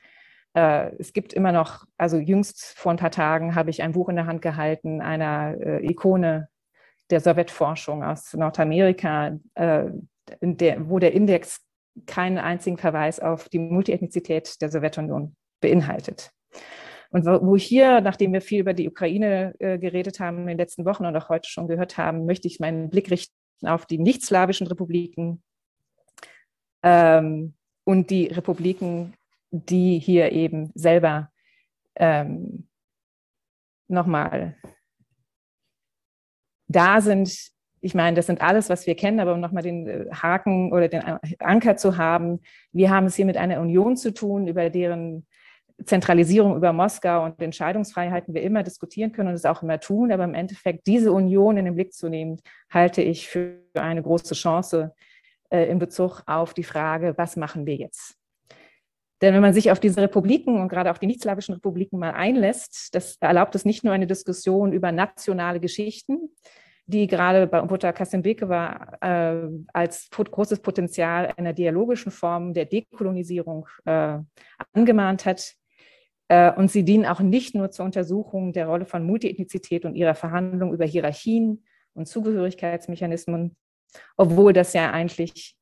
Äh, 0.53 0.91
es 0.97 1.13
gibt 1.13 1.34
immer 1.34 1.51
noch, 1.51 1.86
also 1.97 2.18
jüngst 2.18 2.74
vor 2.76 2.91
ein 2.91 2.97
paar 2.97 3.11
Tagen 3.11 3.55
habe 3.55 3.70
ich 3.70 3.84
ein 3.84 3.91
Buch 3.91 4.09
in 4.09 4.15
der 4.15 4.26
Hand 4.26 4.41
gehalten, 4.41 5.01
einer 5.01 5.55
äh, 5.59 5.86
Ikone 5.86 6.49
der 7.09 7.22
Sowjetforschung 7.22 8.03
aus 8.03 8.34
Nordamerika, 8.34 9.38
äh, 9.53 9.86
der, 10.41 10.89
wo 10.89 10.99
der 10.99 11.13
Index 11.13 11.61
keinen 12.05 12.38
einzigen 12.38 12.78
Verweis 12.78 13.20
auf 13.20 13.49
die 13.49 13.59
Multiethnizität 13.59 14.61
der 14.61 14.70
Sowjetunion 14.70 15.36
beinhaltet. 15.61 16.32
Und 17.10 17.26
wo 17.26 17.55
hier, 17.55 18.01
nachdem 18.01 18.34
wir 18.34 18.41
viel 18.41 18.62
über 18.62 18.74
die 18.74 18.88
Ukraine 18.88 19.55
äh, 19.60 19.78
geredet 19.78 20.20
haben 20.20 20.39
in 20.39 20.47
den 20.47 20.58
letzten 20.58 20.86
Wochen 20.86 21.05
und 21.05 21.16
auch 21.16 21.30
heute 21.30 21.49
schon 21.49 21.68
gehört 21.68 21.97
haben, 21.97 22.26
möchte 22.26 22.47
ich 22.47 22.60
meinen 22.60 22.89
Blick 22.89 23.10
richten 23.12 23.34
auf 23.64 23.86
die 23.86 23.97
nicht-slawischen 23.97 24.68
Republiken 24.68 25.41
ähm, 26.84 27.55
und 27.86 28.10
die 28.10 28.28
Republiken, 28.28 29.14
die 29.51 29.99
hier 29.99 30.32
eben 30.32 30.72
selber 30.76 31.32
ähm, 31.95 32.68
nochmal 33.88 34.58
da 36.68 37.01
sind. 37.01 37.51
Ich 37.80 37.95
meine, 37.95 38.16
das 38.16 38.26
sind 38.26 38.41
alles, 38.41 38.70
was 38.70 38.88
wir 38.88 38.95
kennen, 38.95 39.20
aber 39.20 39.34
um 39.34 39.39
nochmal 39.39 39.64
den 39.64 39.88
äh, 39.88 40.05
Haken 40.12 40.74
oder 40.74 40.88
den 40.88 41.01
Anker 41.39 41.78
zu 41.78 41.97
haben, 41.97 42.41
wir 42.72 42.89
haben 42.89 43.05
es 43.05 43.16
hier 43.16 43.26
mit 43.26 43.38
einer 43.38 43.62
Union 43.62 43.95
zu 43.95 44.14
tun, 44.14 44.47
über 44.47 44.70
deren 44.70 45.26
Zentralisierung 45.86 46.55
über 46.55 46.73
Moskau 46.73 47.23
und 47.23 47.41
Entscheidungsfreiheiten 47.41 48.34
wir 48.34 48.41
immer 48.41 48.63
diskutieren 48.63 49.11
können 49.11 49.30
und 49.30 49.36
es 49.36 49.45
auch 49.45 49.61
immer 49.61 49.80
tun. 49.80 50.11
Aber 50.11 50.23
im 50.23 50.34
Endeffekt 50.34 50.88
diese 50.88 51.11
Union 51.11 51.57
in 51.57 51.65
den 51.65 51.75
Blick 51.75 51.93
zu 51.93 52.09
nehmen, 52.09 52.41
halte 52.69 53.01
ich 53.01 53.28
für 53.28 53.59
eine 53.73 54.01
große 54.01 54.34
Chance 54.34 54.93
äh, 55.49 55.69
in 55.69 55.80
Bezug 55.80 56.23
auf 56.25 56.53
die 56.53 56.63
Frage, 56.63 57.13
was 57.17 57.36
machen 57.36 57.65
wir 57.65 57.75
jetzt? 57.75 58.15
Denn 59.21 59.34
wenn 59.34 59.41
man 59.41 59.53
sich 59.53 59.71
auf 59.71 59.80
diese 59.80 60.01
Republiken 60.01 60.61
und 60.61 60.69
gerade 60.69 60.91
auf 60.91 60.99
die 60.99 61.07
nicht-slawischen 61.07 61.55
Republiken 61.55 61.97
mal 61.97 62.11
einlässt, 62.11 62.93
das 62.93 63.17
erlaubt 63.19 63.55
es 63.55 63.65
nicht 63.65 63.84
nur 63.84 63.93
eine 63.93 64.05
Diskussion 64.05 64.73
über 64.73 64.91
nationale 64.91 65.59
Geschichten, 65.59 66.30
die 66.86 67.07
gerade 67.07 67.47
bei 67.47 67.59
Umbutta 67.59 67.91
Kastenbeke 67.91 68.45
äh, 69.01 69.49
als 69.73 70.09
großes 70.09 70.59
Potenzial 70.59 71.34
einer 71.36 71.53
dialogischen 71.53 72.11
Form 72.11 72.53
der 72.53 72.65
Dekolonisierung 72.65 73.67
äh, 73.86 74.19
angemahnt 74.73 75.25
hat, 75.25 75.55
und 76.30 76.69
sie 76.69 76.84
dienen 76.84 77.05
auch 77.05 77.21
nicht 77.21 77.55
nur 77.55 77.71
zur 77.71 77.86
Untersuchung 77.86 78.51
der 78.51 78.67
Rolle 78.67 78.86
von 78.86 79.05
Multiethnizität 79.05 79.86
und 79.86 79.95
ihrer 79.95 80.15
Verhandlung 80.15 80.73
über 80.73 80.86
Hierarchien 80.86 81.63
und 81.93 82.07
Zugehörigkeitsmechanismen, 82.07 83.55
obwohl 84.17 84.53
das 84.53 84.73
ja 84.73 84.91
eigentlich 84.91 85.55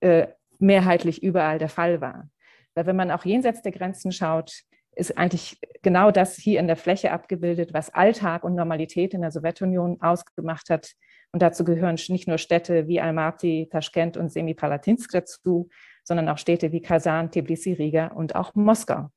äh, 0.00 0.26
mehrheitlich 0.58 1.22
überall 1.22 1.58
der 1.58 1.68
Fall 1.68 2.00
war. 2.00 2.28
Weil 2.74 2.86
wenn 2.86 2.96
man 2.96 3.10
auch 3.10 3.24
jenseits 3.24 3.62
der 3.62 3.72
Grenzen 3.72 4.12
schaut, 4.12 4.62
ist 4.96 5.16
eigentlich 5.16 5.60
genau 5.82 6.10
das 6.10 6.34
hier 6.34 6.58
in 6.58 6.66
der 6.66 6.76
Fläche 6.76 7.12
abgebildet, 7.12 7.72
was 7.72 7.94
Alltag 7.94 8.42
und 8.42 8.56
Normalität 8.56 9.14
in 9.14 9.20
der 9.20 9.30
Sowjetunion 9.30 10.00
ausgemacht 10.00 10.70
hat. 10.70 10.92
Und 11.30 11.40
dazu 11.40 11.64
gehören 11.64 11.98
nicht 12.08 12.26
nur 12.26 12.38
Städte 12.38 12.88
wie 12.88 13.00
Almaty, 13.00 13.68
Taschkent 13.70 14.16
und 14.16 14.32
Semipalatinsk 14.32 15.12
dazu, 15.12 15.68
sondern 16.02 16.28
auch 16.28 16.38
Städte 16.38 16.72
wie 16.72 16.80
Kasan, 16.80 17.30
Tbilisi, 17.30 17.74
Riga 17.74 18.08
und 18.08 18.34
auch 18.34 18.54
Moskau. 18.54 19.10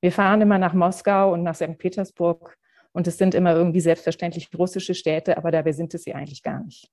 Wir 0.00 0.12
fahren 0.12 0.40
immer 0.40 0.58
nach 0.58 0.74
Moskau 0.74 1.32
und 1.32 1.42
nach 1.42 1.54
St. 1.54 1.78
Petersburg 1.78 2.56
und 2.92 3.06
es 3.06 3.18
sind 3.18 3.34
immer 3.34 3.54
irgendwie 3.54 3.80
selbstverständlich 3.80 4.48
russische 4.56 4.94
Städte, 4.94 5.36
aber 5.36 5.50
dabei 5.50 5.72
sind 5.72 5.92
es 5.94 6.04
sie 6.04 6.14
eigentlich 6.14 6.42
gar 6.42 6.62
nicht. 6.62 6.90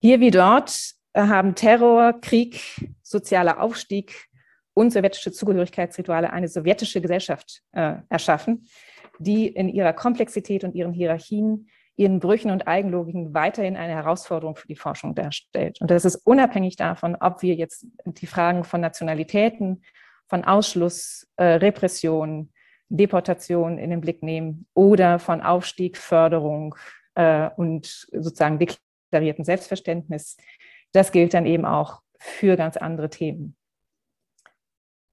Hier 0.00 0.20
wie 0.20 0.30
dort 0.30 0.94
äh, 1.12 1.22
haben 1.22 1.54
Terror, 1.54 2.20
Krieg, 2.20 2.60
sozialer 3.02 3.60
Aufstieg 3.60 4.28
und 4.74 4.92
sowjetische 4.92 5.32
Zugehörigkeitsrituale 5.32 6.32
eine 6.32 6.46
sowjetische 6.46 7.00
Gesellschaft 7.00 7.62
äh, 7.72 7.96
erschaffen, 8.08 8.68
die 9.18 9.48
in 9.48 9.68
ihrer 9.68 9.92
Komplexität 9.92 10.62
und 10.62 10.76
ihren 10.76 10.92
Hierarchien, 10.92 11.68
ihren 11.96 12.20
Brüchen 12.20 12.52
und 12.52 12.68
Eigenlogiken 12.68 13.34
weiterhin 13.34 13.76
eine 13.76 13.94
Herausforderung 13.94 14.54
für 14.54 14.68
die 14.68 14.76
Forschung 14.76 15.16
darstellt. 15.16 15.80
Und 15.80 15.90
das 15.90 16.04
ist 16.04 16.24
unabhängig 16.24 16.76
davon, 16.76 17.16
ob 17.16 17.42
wir 17.42 17.56
jetzt 17.56 17.86
die 18.06 18.26
Fragen 18.28 18.62
von 18.62 18.80
Nationalitäten 18.80 19.82
von 20.28 20.44
Ausschluss, 20.44 21.26
äh, 21.36 21.44
Repression, 21.44 22.52
Deportation 22.88 23.78
in 23.78 23.90
den 23.90 24.00
Blick 24.00 24.22
nehmen 24.22 24.66
oder 24.74 25.18
von 25.18 25.40
Aufstieg, 25.42 25.96
Förderung 25.96 26.74
äh, 27.14 27.50
und 27.56 28.06
sozusagen 28.12 28.58
deklarierten 28.58 29.44
Selbstverständnis. 29.44 30.36
Das 30.92 31.12
gilt 31.12 31.34
dann 31.34 31.46
eben 31.46 31.64
auch 31.64 32.00
für 32.18 32.56
ganz 32.56 32.76
andere 32.76 33.10
Themen. 33.10 33.56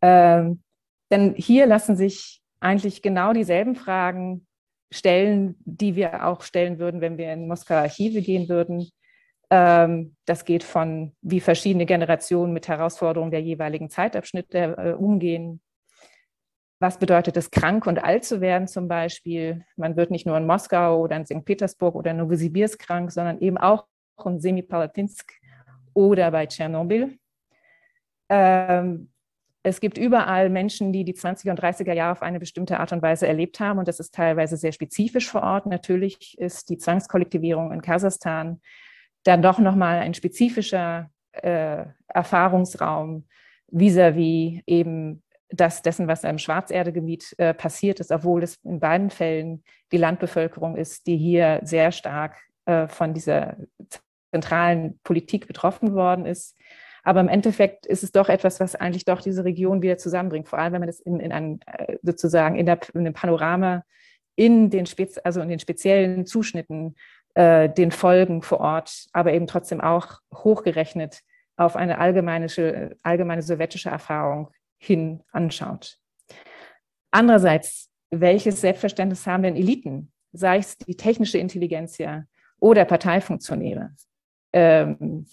Ähm, 0.02 0.62
denn 1.12 1.36
hier 1.36 1.66
lassen 1.66 1.96
sich 1.96 2.42
eigentlich 2.60 3.02
genau 3.02 3.34
dieselben 3.34 3.76
Fragen 3.76 4.48
stellen, 4.92 5.56
die 5.66 5.96
wir 5.96 6.26
auch 6.26 6.42
stellen 6.42 6.80
würden, 6.80 7.02
wenn 7.02 7.18
wir 7.18 7.34
in 7.34 7.48
Moskauer 7.48 7.80
Archive 7.80 8.22
gehen 8.22 8.50
würden. 8.50 8.90
Ähm, 9.50 10.16
das 10.26 10.46
geht 10.46 10.64
von, 10.64 11.16
wie 11.22 11.40
verschiedene 11.40 11.86
Generationen 11.86 12.54
mit 12.54 12.68
Herausforderungen 12.68 13.32
der 13.32 13.42
jeweiligen 13.42 13.90
Zeitabschnitte 13.90 14.76
äh, 14.78 14.92
umgehen. 14.94 15.62
Was 16.80 17.00
bedeutet 17.00 17.38
es, 17.38 17.52
krank 17.52 17.88
und 17.88 18.04
alt 18.04 18.26
zu 18.26 18.42
werden 18.42 18.68
zum 18.68 18.88
Beispiel? 18.88 19.66
Man 19.78 19.96
wird 19.96 20.12
nicht 20.12 20.26
nur 20.26 20.38
in 20.38 20.46
Moskau 20.46 21.02
oder 21.02 21.16
in 21.16 21.26
St. 21.26 21.46
Petersburg 21.46 21.96
oder 21.96 22.12
in 22.12 22.18
Novosibirsk 22.18 22.80
krank, 22.80 23.12
sondern 23.12 23.40
eben 23.40 23.58
auch 23.58 23.86
in 24.26 24.40
Semipalatinsk 24.40 25.32
oder 25.94 26.32
bei 26.32 26.46
Tschernobyl. 26.46 27.18
Ähm, 28.30 29.10
es 29.64 29.80
gibt 29.80 29.98
überall 29.98 30.50
Menschen, 30.50 30.94
die 30.94 31.04
die 31.04 31.16
20er 31.16 31.50
und 31.50 31.60
30er 31.60 31.94
Jahre 31.94 32.12
auf 32.12 32.22
eine 32.22 32.40
bestimmte 32.40 32.80
Art 32.80 32.92
und 32.92 33.02
Weise 33.02 33.26
erlebt 33.26 33.60
haben 33.60 33.80
und 33.80 33.88
das 33.88 34.00
ist 34.00 34.14
teilweise 34.14 34.58
sehr 34.58 34.72
spezifisch 34.72 35.30
vor 35.30 35.42
Ort. 35.42 35.66
Natürlich 35.66 36.38
ist 36.38 36.70
die 36.70 36.78
Zwangskollektivierung 36.78 37.72
in 37.72 37.82
Kasachstan 37.82 38.62
dann 39.26 39.42
doch 39.42 39.60
nochmal 39.60 40.00
ein 40.00 40.14
spezifischer 40.14 41.10
äh, 41.34 41.86
Erfahrungsraum 42.08 43.26
vis-à-vis 43.68 44.60
-vis 44.60 44.64
eben 44.68 45.24
das 45.50 45.82
dessen, 45.82 46.08
was 46.08 46.24
im 46.24 46.38
Schwarzerdegebiet 46.38 47.36
äh, 47.38 47.54
passiert 47.54 48.00
ist, 48.00 48.12
obwohl 48.12 48.44
es 48.44 48.56
in 48.64 48.80
beiden 48.80 49.10
Fällen 49.10 49.64
die 49.92 49.98
Landbevölkerung 49.98 50.76
ist, 50.76 51.08
die 51.08 51.18
hier 51.18 51.60
sehr 51.64 51.92
stark 51.92 52.38
äh, 52.66 52.88
von 52.88 53.14
dieser 53.14 53.58
zentralen 54.32 55.00
Politik 55.04 55.48
betroffen 55.48 55.94
worden 55.94 56.26
ist. 56.26 56.58
Aber 57.04 57.20
im 57.20 57.30
Endeffekt 57.30 57.86
ist 57.86 58.04
es 58.04 58.12
doch 58.12 58.30
etwas, 58.30 58.60
was 58.60 58.76
eigentlich 58.76 59.06
doch 59.06 59.22
diese 59.22 59.46
Region 59.46 59.82
wieder 59.82 59.98
zusammenbringt, 59.98 60.48
vor 60.48 60.60
allem 60.60 60.74
wenn 60.74 60.82
man 60.82 60.88
das 60.88 61.00
in, 61.00 61.20
in 61.20 61.32
einem, 61.32 61.60
äh, 61.68 61.98
sozusagen 62.02 62.56
in, 62.56 62.66
der, 62.66 62.80
in 62.94 63.02
einem 63.02 63.14
Panorama 63.14 63.84
in 64.36 64.70
den, 64.70 64.86
Spez 64.86 65.18
also 65.24 65.42
in 65.42 65.50
den 65.50 65.60
speziellen 65.60 66.26
Zuschnitten 66.26 66.96
äh, 67.36 67.70
den 67.70 67.92
Folgen 67.92 68.42
vor 68.42 68.60
Ort, 68.60 69.08
aber 69.14 69.34
eben 69.34 69.48
trotzdem 69.48 69.82
auch 69.82 70.20
hochgerechnet 70.34 71.22
auf 71.58 71.76
eine 71.76 72.00
allgemeine, 72.00 72.48
allgemeine 73.04 73.42
sowjetische 73.42 73.90
Erfahrung 73.90 74.52
hin 74.78 75.24
anschaut. 75.32 75.98
Andererseits, 77.12 77.92
welches 78.10 78.62
Selbstverständnis 78.62 79.28
haben 79.28 79.44
denn 79.44 79.56
Eliten, 79.56 80.12
sei 80.34 80.58
es 80.58 80.78
die 80.78 80.98
technische 80.98 81.38
Intelligenz 81.38 81.98
oder 82.60 82.86
Parteifunktionäre? 82.86 83.92
Ähm, 84.54 85.26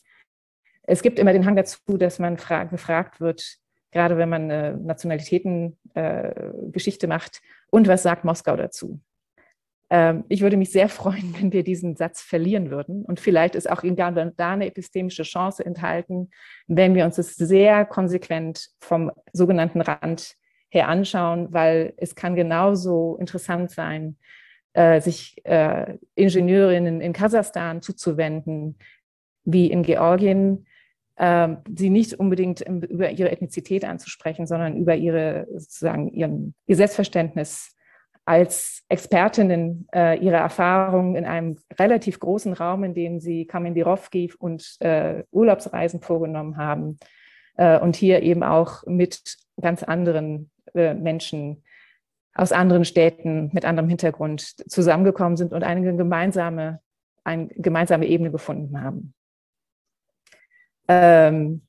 es 0.83 1.03
gibt 1.03 1.19
immer 1.19 1.33
den 1.33 1.47
Hang 1.47 1.57
dazu, 1.57 1.79
dass 1.97 2.19
man 2.19 2.37
gefragt 2.37 3.21
wird, 3.21 3.59
gerade 3.91 4.17
wenn 4.17 4.29
man 4.29 4.85
Nationalitätengeschichte 4.85 7.07
äh, 7.07 7.09
macht, 7.09 7.41
und 7.71 7.89
was 7.89 8.03
sagt 8.03 8.25
Moskau 8.25 8.57
dazu? 8.57 9.01
Ähm, 9.93 10.25
ich 10.31 10.41
würde 10.41 10.57
mich 10.57 10.73
sehr 10.73 10.89
freuen, 11.01 11.35
wenn 11.39 11.53
wir 11.53 11.63
diesen 11.63 11.95
Satz 11.95 12.23
verlieren 12.23 12.71
würden. 12.71 13.05
Und 13.05 13.21
vielleicht 13.21 13.55
ist 13.55 13.71
auch 13.71 13.83
da 13.85 14.53
eine 14.53 14.67
epistemische 14.67 15.23
Chance 15.23 15.65
enthalten, 15.65 16.31
wenn 16.67 16.95
wir 16.95 17.05
uns 17.05 17.17
das 17.17 17.37
sehr 17.37 17.85
konsequent 17.85 18.71
vom 18.81 19.13
sogenannten 19.33 19.83
Rand 19.83 20.35
her 20.71 20.89
anschauen, 20.89 21.53
weil 21.53 21.93
es 21.99 22.15
kann 22.15 22.35
genauso 22.35 23.19
interessant 23.21 23.71
sein, 23.71 24.17
äh, 24.73 25.03
sich 25.03 25.37
äh, 25.45 25.99
Ingenieurinnen 26.15 27.03
in 27.03 27.13
Kasachstan 27.13 27.83
zuzuwenden, 27.83 28.79
wie 29.45 29.71
in 29.71 29.83
Georgien, 29.83 30.67
äh, 31.17 31.49
sie 31.77 31.91
nicht 31.91 32.15
unbedingt 32.15 32.63
über 32.63 33.11
ihre 33.11 33.31
Ethnizität 33.31 33.85
anzusprechen, 33.85 34.47
sondern 34.47 34.79
über 34.79 34.97
ihre 34.97 35.47
sozusagen 35.53 36.09
ihren, 36.09 36.55
ihr 36.67 36.77
Selbstverständnis 36.77 37.77
als 38.25 38.85
Expertinnen 38.89 39.89
äh, 39.93 40.19
ihre 40.19 40.37
Erfahrungen 40.37 41.17
in 41.17 41.25
einem 41.25 41.59
relativ 41.79 42.21
großen 42.21 42.53
Raum, 42.53 42.85
in 42.85 42.95
dem 42.95 43.21
sie 43.21 43.47
Kamendirovki 43.47 44.33
und 44.39 44.77
äh, 44.81 45.25
Urlaubsreisen 45.33 46.01
vorgenommen 46.01 46.57
haben 46.57 46.99
äh, 47.57 47.79
und 47.79 47.97
hier 47.97 48.23
eben 48.23 48.45
auch 48.45 48.85
mit 48.87 49.37
ganz 49.61 49.83
anderen 49.83 50.51
äh, 50.75 50.95
Menschen 50.95 51.65
aus 52.35 52.53
anderen 52.53 52.85
Städten 52.85 53.51
mit 53.53 53.65
anderem 53.65 53.89
Hintergrund 53.89 54.41
zusammengekommen 54.71 55.37
sind 55.37 55.53
und 55.53 55.65
eine 55.65 55.97
gemeinsame, 55.97 56.81
eine 57.25 57.49
gemeinsame 57.49 58.07
Ebene 58.07 58.31
gefunden 58.31 58.81
haben. 58.81 59.15
Ähm, 60.89 61.67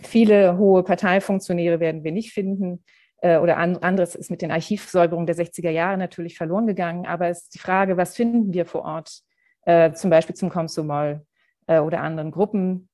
viele 0.00 0.56
hohe 0.56 0.82
Parteifunktionäre 0.82 1.80
werden 1.80 2.04
wir 2.04 2.12
nicht 2.12 2.32
finden 2.32 2.84
oder 3.22 3.56
an, 3.56 3.78
anderes 3.78 4.14
ist 4.14 4.30
mit 4.30 4.42
den 4.42 4.52
Archivsäuberungen 4.52 5.26
der 5.26 5.36
60er 5.36 5.70
Jahre 5.70 5.96
natürlich 5.96 6.36
verloren 6.36 6.66
gegangen. 6.66 7.06
Aber 7.06 7.28
es 7.28 7.44
ist 7.44 7.54
die 7.54 7.58
Frage, 7.58 7.96
was 7.96 8.14
finden 8.14 8.52
wir 8.52 8.66
vor 8.66 8.82
Ort, 8.82 9.22
äh, 9.66 9.92
zum 9.92 10.10
Beispiel 10.10 10.36
zum 10.36 10.48
Komsomol 10.48 11.26
äh, 11.66 11.80
oder 11.80 12.00
anderen 12.00 12.30
Gruppen. 12.30 12.88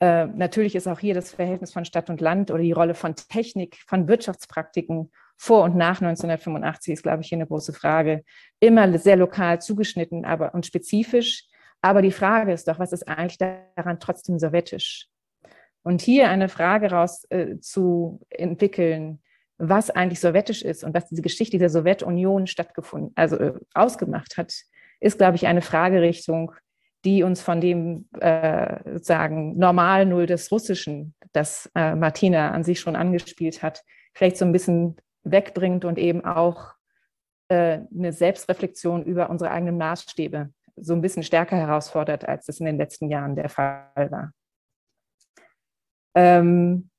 Äh, 0.00 0.26
natürlich 0.26 0.74
ist 0.74 0.88
auch 0.88 0.98
hier 0.98 1.14
das 1.14 1.32
Verhältnis 1.32 1.72
von 1.72 1.84
Stadt 1.84 2.10
und 2.10 2.20
Land 2.20 2.50
oder 2.50 2.62
die 2.62 2.72
Rolle 2.72 2.94
von 2.94 3.14
Technik, 3.14 3.76
von 3.86 4.08
Wirtschaftspraktiken 4.08 5.10
vor 5.36 5.64
und 5.64 5.76
nach 5.76 6.00
1985 6.00 6.94
ist, 6.94 7.02
glaube 7.02 7.22
ich, 7.22 7.28
hier 7.28 7.36
eine 7.36 7.46
große 7.46 7.72
Frage. 7.72 8.24
Immer 8.60 8.98
sehr 8.98 9.16
lokal 9.16 9.60
zugeschnitten 9.60 10.24
aber, 10.24 10.54
und 10.54 10.66
spezifisch. 10.66 11.46
Aber 11.82 12.02
die 12.02 12.12
Frage 12.12 12.52
ist 12.52 12.66
doch, 12.68 12.78
was 12.78 12.92
ist 12.92 13.06
eigentlich 13.06 13.38
daran 13.38 14.00
trotzdem 14.00 14.38
sowjetisch? 14.38 15.08
Und 15.82 16.00
hier 16.00 16.30
eine 16.30 16.48
Frage 16.48 16.90
raus 16.90 17.24
äh, 17.28 17.58
zu 17.60 18.20
entwickeln, 18.30 19.20
was 19.58 19.90
eigentlich 19.90 20.20
sowjetisch 20.20 20.62
ist 20.62 20.84
und 20.84 20.94
was 20.94 21.08
diese 21.08 21.22
Geschichte 21.22 21.58
der 21.58 21.70
Sowjetunion 21.70 22.46
stattgefunden, 22.46 23.12
also 23.14 23.36
äh, 23.36 23.54
ausgemacht 23.74 24.36
hat, 24.36 24.52
ist, 25.00 25.18
glaube 25.18 25.36
ich, 25.36 25.46
eine 25.46 25.62
Fragerichtung, 25.62 26.52
die 27.04 27.22
uns 27.22 27.40
von 27.40 27.60
dem 27.60 28.08
äh, 28.20 28.78
sozusagen 28.92 29.58
Normal 29.58 30.06
Null 30.06 30.26
des 30.26 30.50
Russischen, 30.50 31.14
das 31.32 31.70
äh, 31.74 31.94
Martina 31.94 32.50
an 32.50 32.64
sich 32.64 32.80
schon 32.80 32.96
angespielt 32.96 33.62
hat, 33.62 33.82
vielleicht 34.14 34.38
so 34.38 34.44
ein 34.44 34.52
bisschen 34.52 34.96
wegbringt 35.22 35.84
und 35.84 35.98
eben 35.98 36.24
auch 36.24 36.74
äh, 37.48 37.80
eine 37.94 38.12
Selbstreflexion 38.12 39.04
über 39.04 39.30
unsere 39.30 39.50
eigenen 39.50 39.76
Maßstäbe 39.76 40.50
so 40.76 40.94
ein 40.94 41.00
bisschen 41.00 41.22
stärker 41.22 41.56
herausfordert, 41.56 42.26
als 42.26 42.46
das 42.46 42.58
in 42.58 42.66
den 42.66 42.78
letzten 42.78 43.08
Jahren 43.08 43.36
der 43.36 43.48
Fall 43.48 44.10
war. 44.10 44.32
Ähm, 46.16 46.90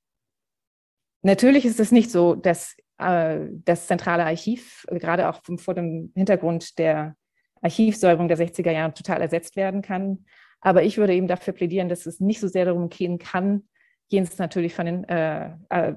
Natürlich 1.26 1.65
ist 1.65 1.80
es 1.80 1.91
nicht 1.91 2.11
so, 2.11 2.36
dass 2.36 2.76
äh, 2.99 3.47
das 3.49 3.88
zentrale 3.88 4.26
Archiv, 4.26 4.86
gerade 4.91 5.28
auch 5.28 5.41
vor 5.57 5.73
dem 5.73 6.11
Hintergrund 6.13 6.78
der 6.78 7.15
Archivsäuberung 7.63 8.28
der 8.28 8.38
60er 8.38 8.69
Jahre, 8.69 8.93
total 8.93 9.23
ersetzt 9.23 9.55
werden 9.55 9.82
kann. 9.82 10.26
Aber 10.61 10.84
ich 10.84 10.99
würde 10.99 11.15
eben 11.15 11.28
dafür 11.28 11.53
plädieren, 11.53 11.89
dass 11.89 12.05
es 12.05 12.19
nicht 12.19 12.39
so 12.39 12.47
sehr 12.47 12.65
darum 12.65 12.89
gehen 12.89 13.17
kann, 13.17 13.63
jenseits 14.09 14.38
natürlich 14.38 14.76
von 14.76 14.86
den 14.86 15.03
äh, 15.05 15.49
äh, 15.69 15.93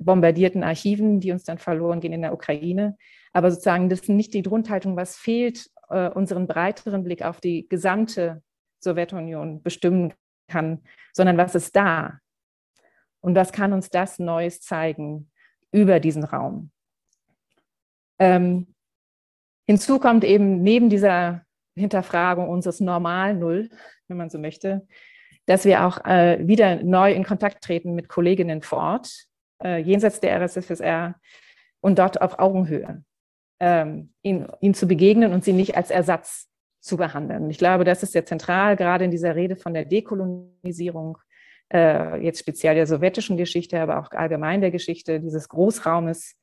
bombardierten 0.00 0.64
Archiven, 0.64 1.20
die 1.20 1.30
uns 1.30 1.44
dann 1.44 1.58
verloren 1.58 2.00
gehen 2.00 2.12
in 2.12 2.22
der 2.22 2.34
Ukraine. 2.34 2.96
Aber 3.32 3.52
sozusagen, 3.52 3.88
das 3.88 4.00
ist 4.00 4.08
nicht 4.08 4.34
die 4.34 4.42
Grundhaltung, 4.42 4.96
was 4.96 5.14
fehlt, 5.14 5.70
äh, 5.90 6.08
unseren 6.08 6.48
breiteren 6.48 7.04
Blick 7.04 7.22
auf 7.22 7.40
die 7.40 7.68
gesamte 7.68 8.42
Sowjetunion 8.80 9.62
bestimmen 9.62 10.12
kann, 10.48 10.82
sondern 11.12 11.36
was 11.36 11.54
ist 11.54 11.76
da? 11.76 12.18
Und 13.26 13.34
was 13.34 13.50
kann 13.50 13.72
uns 13.72 13.90
das 13.90 14.20
Neues 14.20 14.60
zeigen 14.60 15.32
über 15.72 15.98
diesen 15.98 16.22
Raum? 16.22 16.70
Ähm, 18.20 18.68
hinzu 19.66 19.98
kommt 19.98 20.22
eben 20.22 20.62
neben 20.62 20.90
dieser 20.90 21.44
Hinterfragung 21.74 22.48
unseres 22.48 22.78
Normal-Null, 22.78 23.68
wenn 24.06 24.16
man 24.16 24.30
so 24.30 24.38
möchte, 24.38 24.86
dass 25.44 25.64
wir 25.64 25.84
auch 25.84 26.04
äh, 26.04 26.38
wieder 26.46 26.84
neu 26.84 27.12
in 27.12 27.24
Kontakt 27.24 27.64
treten 27.64 27.96
mit 27.96 28.08
Kolleginnen 28.08 28.62
vor 28.62 28.78
Ort, 28.78 29.26
äh, 29.60 29.78
jenseits 29.78 30.20
der 30.20 30.40
RSFSR 30.40 31.16
und 31.80 31.98
dort 31.98 32.22
auf 32.22 32.38
Augenhöhe, 32.38 33.02
ähm, 33.58 34.14
ihnen, 34.22 34.46
ihnen 34.60 34.74
zu 34.74 34.86
begegnen 34.86 35.32
und 35.32 35.42
sie 35.42 35.52
nicht 35.52 35.76
als 35.76 35.90
Ersatz 35.90 36.48
zu 36.80 36.96
behandeln. 36.96 37.50
Ich 37.50 37.58
glaube, 37.58 37.82
das 37.82 38.04
ist 38.04 38.12
sehr 38.12 38.24
zentral, 38.24 38.76
gerade 38.76 39.04
in 39.04 39.10
dieser 39.10 39.34
Rede 39.34 39.56
von 39.56 39.74
der 39.74 39.84
Dekolonisierung 39.84 41.18
äh, 41.72 42.22
jetzt 42.22 42.40
speziell 42.40 42.74
der 42.74 42.86
sowjetischen 42.86 43.36
Geschichte, 43.36 43.80
aber 43.80 43.98
auch 43.98 44.10
allgemein 44.12 44.60
der 44.60 44.70
Geschichte 44.70 45.20
dieses 45.20 45.48
Großraumes, 45.48 46.36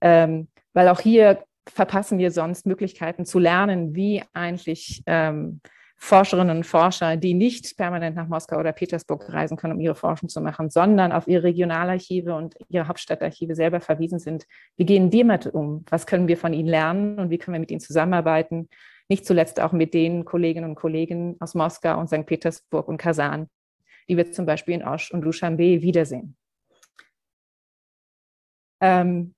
ähm, 0.00 0.48
weil 0.72 0.88
auch 0.88 1.00
hier 1.00 1.44
verpassen 1.68 2.18
wir 2.18 2.30
sonst 2.30 2.66
Möglichkeiten 2.66 3.24
zu 3.24 3.38
lernen, 3.38 3.94
wie 3.94 4.22
eigentlich 4.32 5.02
ähm, 5.06 5.60
Forscherinnen 5.98 6.58
und 6.58 6.64
Forscher, 6.64 7.16
die 7.16 7.34
nicht 7.34 7.76
permanent 7.76 8.16
nach 8.16 8.28
Moskau 8.28 8.58
oder 8.58 8.72
Petersburg 8.72 9.32
reisen 9.32 9.56
können, 9.56 9.74
um 9.74 9.80
ihre 9.80 9.94
Forschung 9.94 10.28
zu 10.28 10.40
machen, 10.40 10.68
sondern 10.68 11.10
auf 11.10 11.26
ihre 11.26 11.44
Regionalarchive 11.44 12.34
und 12.34 12.54
ihre 12.68 12.86
Hauptstadtarchive 12.86 13.54
selber 13.54 13.80
verwiesen 13.80 14.18
sind. 14.18 14.44
Wie 14.76 14.84
gehen 14.84 15.10
wir 15.10 15.24
mit 15.24 15.46
um? 15.46 15.84
Was 15.88 16.06
können 16.06 16.28
wir 16.28 16.36
von 16.36 16.52
ihnen 16.52 16.68
lernen 16.68 17.18
und 17.18 17.30
wie 17.30 17.38
können 17.38 17.54
wir 17.54 17.60
mit 17.60 17.70
ihnen 17.70 17.80
zusammenarbeiten? 17.80 18.68
Nicht 19.08 19.24
zuletzt 19.24 19.58
auch 19.58 19.72
mit 19.72 19.94
den 19.94 20.24
Kolleginnen 20.24 20.70
und 20.70 20.76
Kollegen 20.76 21.36
aus 21.40 21.54
Moskau 21.54 21.98
und 21.98 22.08
St. 22.08 22.26
Petersburg 22.26 22.88
und 22.88 22.98
Kasan, 22.98 23.48
die 24.08 24.16
wir 24.16 24.30
zum 24.32 24.46
Beispiel 24.46 24.74
in 24.74 24.86
Osh 24.86 25.10
und 25.12 25.22
Dushanbe 25.22 25.82
wiedersehen. 25.82 26.36
Ähm, 28.80 29.34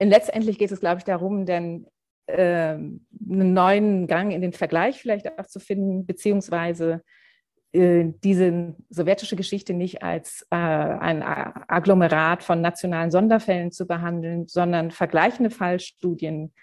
letztendlich 0.00 0.58
geht 0.58 0.70
es, 0.70 0.80
glaube 0.80 0.98
ich, 0.98 1.04
darum, 1.04 1.46
denn 1.46 1.86
äh, 2.26 2.74
einen 2.74 3.54
neuen 3.54 4.06
Gang 4.06 4.32
in 4.32 4.40
den 4.40 4.52
Vergleich 4.52 5.00
vielleicht 5.00 5.38
auch 5.38 5.46
zu 5.46 5.60
finden, 5.60 6.06
beziehungsweise 6.06 7.02
äh, 7.72 8.12
diese 8.22 8.76
sowjetische 8.88 9.36
Geschichte 9.36 9.74
nicht 9.74 10.02
als 10.02 10.46
äh, 10.50 10.56
ein 10.56 11.22
Agglomerat 11.22 12.42
von 12.42 12.60
nationalen 12.60 13.10
Sonderfällen 13.10 13.72
zu 13.72 13.86
behandeln, 13.86 14.46
sondern 14.46 14.90
vergleichende 14.90 15.50
Fallstudien 15.50 16.54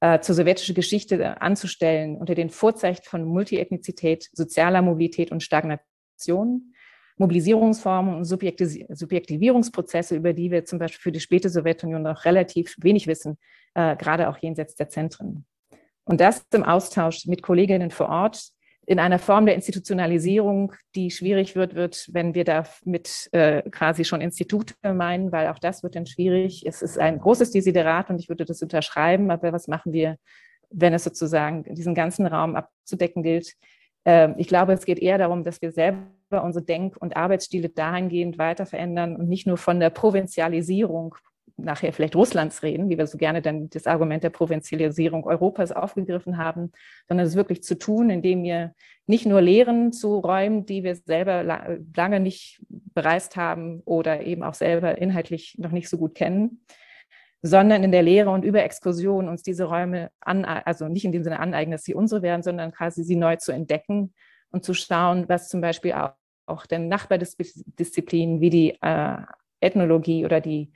äh, 0.00 0.20
zur 0.20 0.34
sowjetischen 0.34 0.74
Geschichte 0.74 1.40
anzustellen 1.40 2.16
unter 2.16 2.34
den 2.34 2.50
Vorzeichen 2.50 3.04
von 3.04 3.24
Multiethnizität, 3.24 4.28
sozialer 4.32 4.82
Mobilität 4.82 5.30
und 5.30 5.42
Stagnation 5.42 5.86
Aktionen, 6.16 6.74
Mobilisierungsformen 7.18 8.16
und 8.16 8.24
Subjektivierungsprozesse, 8.24 10.16
über 10.16 10.32
die 10.32 10.50
wir 10.50 10.64
zum 10.64 10.78
Beispiel 10.78 11.00
für 11.00 11.12
die 11.12 11.20
späte 11.20 11.48
Sowjetunion 11.48 12.02
noch 12.02 12.24
relativ 12.24 12.74
wenig 12.78 13.06
wissen, 13.06 13.38
äh, 13.74 13.96
gerade 13.96 14.28
auch 14.28 14.38
jenseits 14.38 14.74
der 14.74 14.88
Zentren. 14.88 15.46
Und 16.04 16.20
das 16.20 16.44
im 16.52 16.64
Austausch 16.64 17.26
mit 17.26 17.42
Kolleginnen 17.42 17.90
vor 17.90 18.08
Ort 18.08 18.50
in 18.86 19.00
einer 19.00 19.18
Form 19.18 19.46
der 19.46 19.56
Institutionalisierung, 19.56 20.72
die 20.94 21.10
schwierig 21.10 21.56
wird, 21.56 21.74
wird, 21.74 22.08
wenn 22.12 22.34
wir 22.34 22.44
da 22.44 22.64
mit 22.84 23.28
äh, 23.32 23.62
quasi 23.70 24.04
schon 24.04 24.20
Institute 24.20 24.74
meinen, 24.82 25.32
weil 25.32 25.48
auch 25.48 25.58
das 25.58 25.82
wird 25.82 25.96
dann 25.96 26.06
schwierig. 26.06 26.64
Es 26.64 26.82
ist 26.82 26.98
ein 26.98 27.18
großes 27.18 27.50
Desiderat 27.50 28.10
und 28.10 28.20
ich 28.20 28.28
würde 28.28 28.44
das 28.44 28.62
unterschreiben, 28.62 29.30
aber 29.30 29.52
was 29.52 29.66
machen 29.66 29.92
wir, 29.92 30.18
wenn 30.70 30.94
es 30.94 31.02
sozusagen 31.02 31.64
diesen 31.74 31.94
ganzen 31.94 32.26
Raum 32.26 32.54
abzudecken 32.54 33.24
gilt? 33.24 33.54
Ähm, 34.06 34.36
ich 34.38 34.46
glaube, 34.46 34.72
es 34.72 34.86
geht 34.86 35.00
eher 35.00 35.18
darum, 35.18 35.44
dass 35.44 35.60
wir 35.60 35.72
selber 35.72 36.42
unsere 36.42 36.64
Denk- 36.64 36.96
und 36.96 37.16
Arbeitsstile 37.16 37.68
dahingehend 37.68 38.38
weiter 38.38 38.64
verändern 38.64 39.16
und 39.16 39.28
nicht 39.28 39.46
nur 39.46 39.58
von 39.58 39.80
der 39.80 39.90
Provinzialisierung 39.90 41.14
nachher 41.58 41.92
vielleicht 41.92 42.14
Russlands 42.14 42.62
reden, 42.62 42.90
wie 42.90 42.98
wir 42.98 43.06
so 43.06 43.16
gerne 43.16 43.40
dann 43.40 43.70
das 43.70 43.86
Argument 43.86 44.22
der 44.22 44.30
Provinzialisierung 44.30 45.24
Europas 45.24 45.72
aufgegriffen 45.72 46.36
haben, 46.36 46.70
sondern 47.08 47.26
es 47.26 47.34
wirklich 47.34 47.62
zu 47.62 47.78
tun, 47.78 48.10
indem 48.10 48.42
wir 48.42 48.74
nicht 49.06 49.24
nur 49.24 49.40
Lehren 49.40 49.92
zu 49.92 50.18
Räumen, 50.18 50.66
die 50.66 50.84
wir 50.84 50.94
selber 50.96 51.42
lange 51.42 52.20
nicht 52.20 52.60
bereist 52.94 53.36
haben 53.36 53.80
oder 53.86 54.26
eben 54.26 54.42
auch 54.42 54.54
selber 54.54 54.98
inhaltlich 54.98 55.56
noch 55.58 55.70
nicht 55.70 55.88
so 55.88 55.96
gut 55.96 56.14
kennen, 56.14 56.60
sondern 57.42 57.84
in 57.84 57.92
der 57.92 58.02
Lehre 58.02 58.30
und 58.30 58.44
über 58.44 58.62
Exkursionen 58.62 59.28
uns 59.28 59.42
diese 59.42 59.64
Räume 59.64 60.10
an, 60.20 60.44
also 60.44 60.88
nicht 60.88 61.04
in 61.04 61.12
dem 61.12 61.22
Sinne 61.22 61.40
aneignen, 61.40 61.72
dass 61.72 61.84
sie 61.84 61.94
unsere 61.94 62.22
werden, 62.22 62.42
sondern 62.42 62.72
quasi 62.72 63.04
sie 63.04 63.16
neu 63.16 63.36
zu 63.36 63.52
entdecken 63.52 64.14
und 64.50 64.64
zu 64.64 64.74
schauen, 64.74 65.28
was 65.28 65.48
zum 65.48 65.60
Beispiel 65.60 65.92
auch, 65.92 66.12
auch 66.46 66.66
den 66.66 66.88
Nachbardisziplinen 66.88 68.40
wie 68.40 68.50
die 68.50 68.78
äh, 68.80 69.16
Ethnologie 69.60 70.24
oder 70.24 70.40
die 70.40 70.72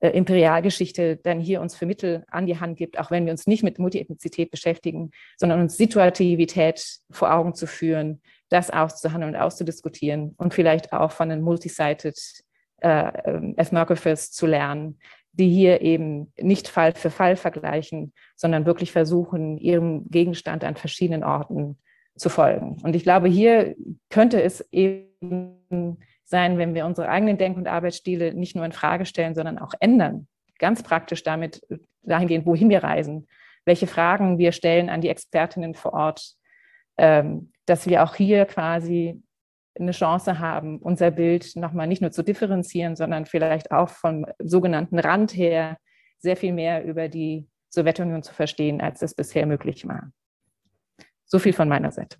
äh, 0.00 0.10
Imperialgeschichte 0.10 1.16
dann 1.16 1.38
hier 1.38 1.60
uns 1.60 1.76
für 1.76 1.86
Mittel 1.86 2.24
an 2.28 2.46
die 2.46 2.58
Hand 2.58 2.76
gibt, 2.76 2.98
auch 2.98 3.10
wenn 3.10 3.24
wir 3.24 3.32
uns 3.32 3.46
nicht 3.46 3.62
mit 3.62 3.78
Multiethnizität 3.78 4.50
beschäftigen, 4.50 5.12
sondern 5.36 5.60
uns 5.60 5.76
Situativität 5.76 6.98
vor 7.10 7.32
Augen 7.32 7.54
zu 7.54 7.66
führen, 7.66 8.20
das 8.48 8.70
auszuhandeln 8.70 9.34
und 9.34 9.40
auszudiskutieren 9.40 10.34
und 10.36 10.54
vielleicht 10.54 10.92
auch 10.92 11.12
von 11.12 11.28
den 11.28 11.40
Multisided 11.40 12.18
äh, 12.78 13.12
ähm, 13.24 13.54
Ethnographers 13.56 14.32
zu 14.32 14.46
lernen, 14.46 14.98
die 15.32 15.48
hier 15.48 15.80
eben 15.80 16.32
nicht 16.38 16.68
Fall 16.68 16.92
für 16.94 17.10
Fall 17.10 17.36
vergleichen, 17.36 18.12
sondern 18.36 18.66
wirklich 18.66 18.92
versuchen, 18.92 19.58
ihrem 19.58 20.08
Gegenstand 20.10 20.64
an 20.64 20.76
verschiedenen 20.76 21.24
Orten 21.24 21.78
zu 22.16 22.28
folgen. 22.28 22.76
Und 22.82 22.94
ich 22.94 23.02
glaube, 23.02 23.28
hier 23.28 23.74
könnte 24.10 24.42
es 24.42 24.60
eben 24.70 25.96
sein, 26.24 26.58
wenn 26.58 26.74
wir 26.74 26.86
unsere 26.86 27.08
eigenen 27.08 27.38
Denk- 27.38 27.56
und 27.56 27.68
Arbeitsstile 27.68 28.34
nicht 28.34 28.54
nur 28.54 28.64
in 28.64 28.72
Frage 28.72 29.06
stellen, 29.06 29.34
sondern 29.34 29.58
auch 29.58 29.72
ändern, 29.80 30.28
ganz 30.58 30.82
praktisch 30.82 31.22
damit 31.22 31.62
dahingehend, 32.02 32.46
wohin 32.46 32.68
wir 32.68 32.82
reisen, 32.82 33.26
welche 33.64 33.86
Fragen 33.86 34.38
wir 34.38 34.52
stellen 34.52 34.90
an 34.90 35.00
die 35.00 35.08
Expertinnen 35.08 35.74
vor 35.74 35.94
Ort, 35.94 36.34
ähm, 36.98 37.52
dass 37.66 37.86
wir 37.86 38.02
auch 38.02 38.14
hier 38.14 38.44
quasi 38.44 39.22
eine 39.78 39.92
Chance 39.92 40.38
haben, 40.38 40.78
unser 40.78 41.10
Bild 41.10 41.56
nochmal 41.56 41.86
nicht 41.86 42.02
nur 42.02 42.10
zu 42.10 42.22
differenzieren, 42.22 42.96
sondern 42.96 43.26
vielleicht 43.26 43.70
auch 43.70 43.88
vom 43.88 44.26
sogenannten 44.38 44.98
Rand 44.98 45.34
her 45.34 45.78
sehr 46.18 46.36
viel 46.36 46.52
mehr 46.52 46.84
über 46.84 47.08
die 47.08 47.48
Sowjetunion 47.70 48.22
zu 48.22 48.34
verstehen, 48.34 48.80
als 48.80 49.02
es 49.02 49.14
bisher 49.14 49.46
möglich 49.46 49.86
war. 49.86 50.12
So 51.24 51.38
viel 51.38 51.52
von 51.52 51.68
meiner 51.68 51.90
Seite. 51.90 52.18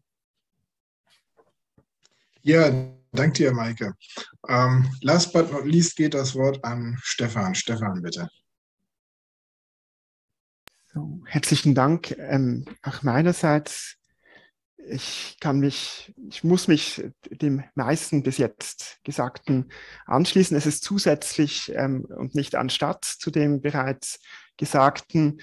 Ja, 2.40 2.70
danke 3.12 3.34
dir, 3.34 3.52
Maike. 3.52 3.94
Ähm, 4.48 4.90
last 5.02 5.32
but 5.32 5.52
not 5.52 5.66
least 5.66 5.96
geht 5.96 6.14
das 6.14 6.34
Wort 6.34 6.64
an 6.64 6.98
Stefan. 7.02 7.54
Stefan, 7.54 8.02
bitte. 8.02 8.28
So, 10.92 11.22
herzlichen 11.26 11.74
Dank 11.74 12.16
ähm, 12.18 12.64
auch 12.82 13.02
meinerseits 13.02 13.96
ich 14.86 15.36
kann 15.40 15.60
mich, 15.60 16.12
ich 16.28 16.44
muss 16.44 16.68
mich 16.68 17.02
dem 17.30 17.64
meisten 17.74 18.22
bis 18.22 18.38
jetzt 18.38 18.98
Gesagten 19.04 19.70
anschließen. 20.06 20.56
Es 20.56 20.66
ist 20.66 20.84
zusätzlich 20.84 21.72
ähm, 21.74 22.04
und 22.04 22.34
nicht 22.34 22.54
anstatt 22.54 23.04
zu 23.04 23.30
dem 23.30 23.60
bereits 23.60 24.20
Gesagten, 24.56 25.40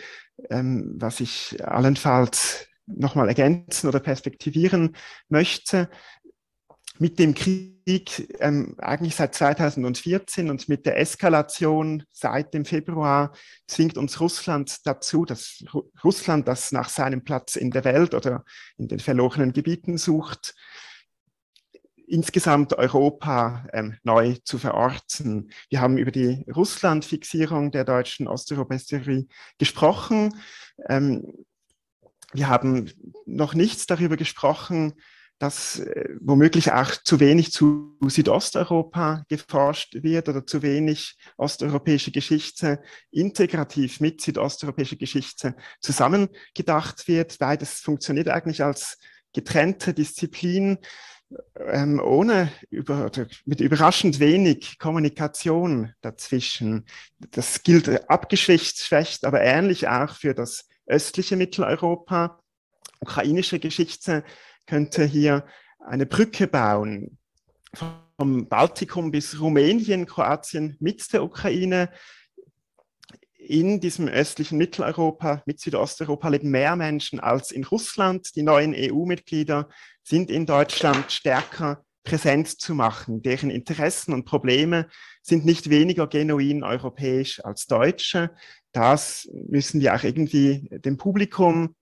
ähm, 0.49 0.93
was 0.95 1.19
ich 1.19 1.57
allenfalls 1.65 2.67
nochmal 2.85 3.27
ergänzen 3.27 3.87
oder 3.87 3.99
perspektivieren 3.99 4.95
möchte 5.27 5.89
mit 6.97 7.19
dem 7.19 7.33
Krieg 7.33 7.78
ähm, 8.39 8.75
eigentlich 8.77 9.15
seit 9.15 9.33
2014 9.33 10.49
und 10.49 10.69
mit 10.69 10.85
der 10.85 10.99
Eskalation 10.99 12.03
seit 12.11 12.53
dem 12.53 12.65
Februar 12.65 13.31
zwingt 13.67 13.97
uns 13.97 14.19
Russland 14.19 14.85
dazu, 14.85 15.25
dass 15.25 15.63
Russland, 16.03 16.47
das 16.47 16.71
nach 16.71 16.89
seinem 16.89 17.23
Platz 17.23 17.55
in 17.55 17.71
der 17.71 17.83
Welt 17.85 18.13
oder 18.13 18.43
in 18.77 18.87
den 18.87 18.99
verlorenen 18.99 19.53
Gebieten 19.53 19.97
sucht, 19.97 20.55
insgesamt 22.07 22.73
Europa 22.73 23.65
ähm, 23.73 23.97
neu 24.03 24.35
zu 24.43 24.57
verorten. 24.57 25.51
Wir 25.69 25.81
haben 25.81 25.97
über 25.97 26.11
die 26.11 26.45
Russland-Fixierung 26.53 27.71
der 27.71 27.85
deutschen 27.85 28.27
Osteuropäistheorie 28.27 29.27
gesprochen. 29.57 30.35
Ähm, 30.87 31.45
wir 32.33 32.47
haben 32.47 32.91
noch 33.25 33.53
nichts 33.53 33.87
darüber 33.87 34.17
gesprochen, 34.17 34.93
dass 35.39 35.79
äh, 35.79 36.09
womöglich 36.19 36.71
auch 36.73 36.91
zu 37.03 37.19
wenig 37.19 37.51
zu 37.51 37.97
Südosteuropa 38.05 39.23
geforscht 39.29 40.03
wird 40.03 40.29
oder 40.29 40.45
zu 40.45 40.61
wenig 40.61 41.17
osteuropäische 41.37 42.11
Geschichte 42.11 42.81
integrativ 43.09 44.01
mit 44.01 44.21
südosteuropäischer 44.21 44.97
Geschichte 44.97 45.55
zusammengedacht 45.79 47.07
wird. 47.07 47.39
Beides 47.39 47.79
funktioniert 47.79 48.27
eigentlich 48.27 48.63
als 48.63 48.97
getrennte 49.33 49.93
Disziplin 49.93 50.79
ähm, 51.55 52.01
ohne 52.03 52.51
über, 52.69 53.11
mit 53.45 53.61
überraschend 53.61 54.19
wenig 54.19 54.79
Kommunikation 54.79 55.93
dazwischen. 56.01 56.85
Das 57.31 57.63
gilt 57.63 58.09
abgeschwächt, 58.09 58.79
schwächt, 58.79 59.25
aber 59.25 59.41
ähnlich 59.41 59.87
auch 59.87 60.15
für 60.15 60.33
das 60.33 60.67
östliche 60.87 61.35
Mitteleuropa. 61.35 62.39
Ukrainische 62.99 63.59
Geschichte 63.59 64.23
könnte 64.69 65.03
hier 65.03 65.45
eine 65.79 66.05
Brücke 66.05 66.47
bauen 66.47 67.17
vom 67.73 68.47
Baltikum 68.47 69.09
bis 69.09 69.39
Rumänien, 69.39 70.05
Kroatien 70.05 70.77
mit 70.79 71.11
der 71.11 71.23
Ukraine. 71.23 71.89
In 73.33 73.79
diesem 73.79 74.07
östlichen 74.07 74.59
Mitteleuropa, 74.59 75.41
mit 75.47 75.59
Südosteuropa 75.59 76.29
leben 76.29 76.51
mehr 76.51 76.75
Menschen 76.75 77.19
als 77.19 77.49
in 77.49 77.63
Russland. 77.63 78.35
Die 78.35 78.43
neuen 78.43 78.75
EU-Mitglieder 78.77 79.69
sind 80.03 80.29
in 80.29 80.45
Deutschland 80.45 81.11
stärker 81.11 81.83
präsent 82.03 82.61
zu 82.61 82.75
machen. 82.75 83.23
Deren 83.23 83.49
Interessen 83.49 84.13
und 84.13 84.25
Probleme 84.25 84.87
sind 85.23 85.45
nicht 85.45 85.71
weniger 85.71 86.05
genuin 86.05 86.63
europäisch 86.63 87.43
als 87.43 87.65
deutsche. 87.65 88.35
Das 88.71 89.27
müssen 89.47 89.81
wir 89.81 89.95
auch 89.95 90.03
irgendwie 90.03 90.69
dem 90.71 90.97
Publikum 90.97 91.75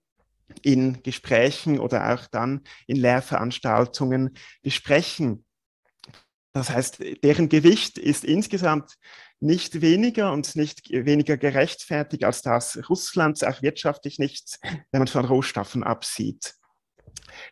in 0.62 1.04
Gesprächen 1.04 1.80
oder 1.80 2.14
auch 2.14 2.28
dann 2.28 2.62
in 2.88 2.98
Lehrveranstaltungen 2.98 4.36
besprechen. 4.62 5.46
Das 6.54 6.70
heißt, 6.70 7.00
deren 7.24 7.50
Gewicht 7.50 7.98
ist 7.98 8.24
insgesamt 8.24 8.98
nicht 9.40 9.82
weniger 9.82 10.32
und 10.32 10.56
nicht 10.56 10.90
weniger 10.90 11.38
gerechtfertigt 11.38 12.24
als 12.24 12.42
das 12.42 12.90
Russlands, 12.90 13.44
auch 13.44 13.62
wirtschaftlich 13.62 14.18
nicht, 14.18 14.58
wenn 14.92 15.00
man 15.00 15.08
von 15.08 15.26
Rohstoffen 15.26 15.84
absieht. 15.84 16.56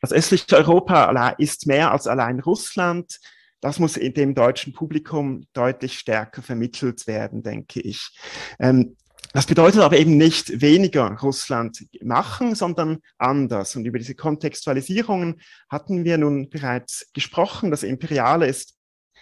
Das 0.02 0.12
östliche 0.12 0.56
Europa 0.56 1.36
ist 1.38 1.68
mehr 1.68 1.92
als 1.92 2.08
allein 2.08 2.40
Russland. 2.40 3.20
Das 3.62 3.80
muss 3.80 3.98
in 3.98 4.14
dem 4.14 4.34
deutschen 4.36 4.74
Publikum 4.74 5.46
deutlich 5.54 6.00
stärker 6.00 6.42
vermittelt 6.42 7.08
werden, 7.08 7.44
denke 7.44 7.82
ich. 7.82 8.18
Ähm, 8.60 8.96
das 9.36 9.48
bedeutet 9.48 9.82
aber 9.82 9.98
eben 9.98 10.16
nicht 10.16 10.62
weniger 10.62 11.10
Russland 11.20 11.86
machen, 12.02 12.56
sondern 12.56 13.00
anders. 13.18 13.76
Und 13.76 13.84
über 13.84 14.00
diese 14.00 14.16
Kontextualisierungen 14.16 15.42
hatten 15.70 16.06
wir 16.06 16.18
nun 16.18 16.50
bereits 16.50 17.10
gesprochen. 17.12 17.70
Das 17.70 17.84
Imperiale 17.84 18.48
ist 18.48 18.78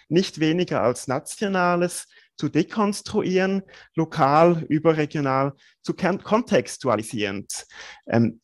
nicht 0.08 0.38
weniger 0.38 0.82
als 0.82 1.08
Nationales 1.08 2.06
zu 2.36 2.48
dekonstruieren, 2.48 3.64
lokal, 3.96 4.64
überregional 4.68 5.54
zu 5.82 5.94
kontextualisierend. 5.94 7.66
Ähm, 8.06 8.40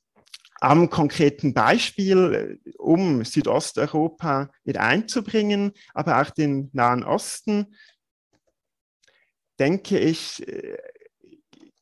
am 0.61 0.91
konkreten 0.91 1.55
Beispiel, 1.55 2.59
äh, 2.67 2.71
um 2.79 3.25
Südosteuropa 3.25 4.51
mit 4.65 4.77
einzubringen, 4.77 5.71
aber 5.95 6.21
auch 6.21 6.31
den 6.31 6.69
Nahen 6.73 7.05
Osten, 7.05 7.77
denke 9.61 10.01
ich, 10.01 10.45
äh, 10.49 10.77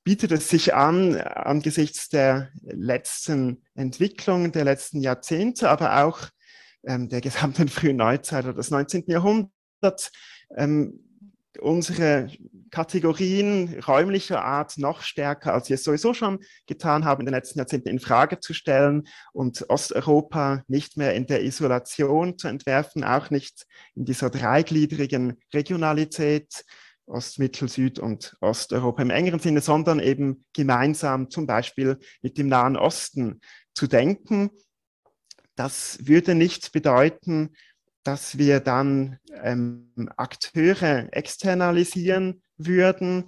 bietet 0.08 0.32
es 0.32 0.48
sich 0.48 0.72
an, 0.72 1.16
angesichts 1.20 2.08
der 2.08 2.48
letzten 2.62 3.62
Entwicklungen 3.74 4.52
der 4.52 4.64
letzten 4.64 5.02
Jahrzehnte, 5.02 5.68
aber 5.68 6.02
auch 6.02 6.20
ähm, 6.86 7.10
der 7.10 7.20
gesamten 7.20 7.68
frühen 7.68 7.98
Neuzeit 7.98 8.46
oder 8.46 8.54
des 8.54 8.70
19. 8.70 9.04
Jahrhunderts, 9.06 10.10
ähm, 10.56 10.98
unsere 11.60 12.30
Kategorien 12.70 13.82
räumlicher 13.86 14.42
Art 14.42 14.78
noch 14.78 15.02
stärker, 15.02 15.52
als 15.52 15.68
wir 15.68 15.74
es 15.74 15.84
sowieso 15.84 16.14
schon 16.14 16.38
getan 16.66 17.04
haben, 17.04 17.20
in 17.20 17.26
den 17.26 17.34
letzten 17.34 17.58
Jahrzehnten 17.58 17.90
in 17.90 18.00
Frage 18.00 18.40
zu 18.40 18.54
stellen 18.54 19.06
und 19.34 19.68
Osteuropa 19.68 20.62
nicht 20.68 20.96
mehr 20.96 21.12
in 21.14 21.26
der 21.26 21.44
Isolation 21.44 22.38
zu 22.38 22.48
entwerfen, 22.48 23.04
auch 23.04 23.28
nicht 23.28 23.66
in 23.94 24.06
dieser 24.06 24.30
dreigliedrigen 24.30 25.38
Regionalität, 25.52 26.64
Ost, 27.08 27.38
Mittel, 27.38 27.68
Süd 27.68 27.98
und 27.98 28.36
Osteuropa 28.40 29.02
im 29.02 29.10
engeren 29.10 29.40
Sinne, 29.40 29.60
sondern 29.60 30.00
eben 30.00 30.44
gemeinsam 30.52 31.30
zum 31.30 31.46
Beispiel 31.46 31.98
mit 32.22 32.38
dem 32.38 32.48
Nahen 32.48 32.76
Osten 32.76 33.40
zu 33.74 33.86
denken. 33.86 34.50
Das 35.56 35.98
würde 36.02 36.34
nicht 36.34 36.72
bedeuten, 36.72 37.54
dass 38.04 38.38
wir 38.38 38.60
dann 38.60 39.18
ähm, 39.42 39.92
Akteure 40.16 41.08
externalisieren 41.12 42.42
würden. 42.56 43.24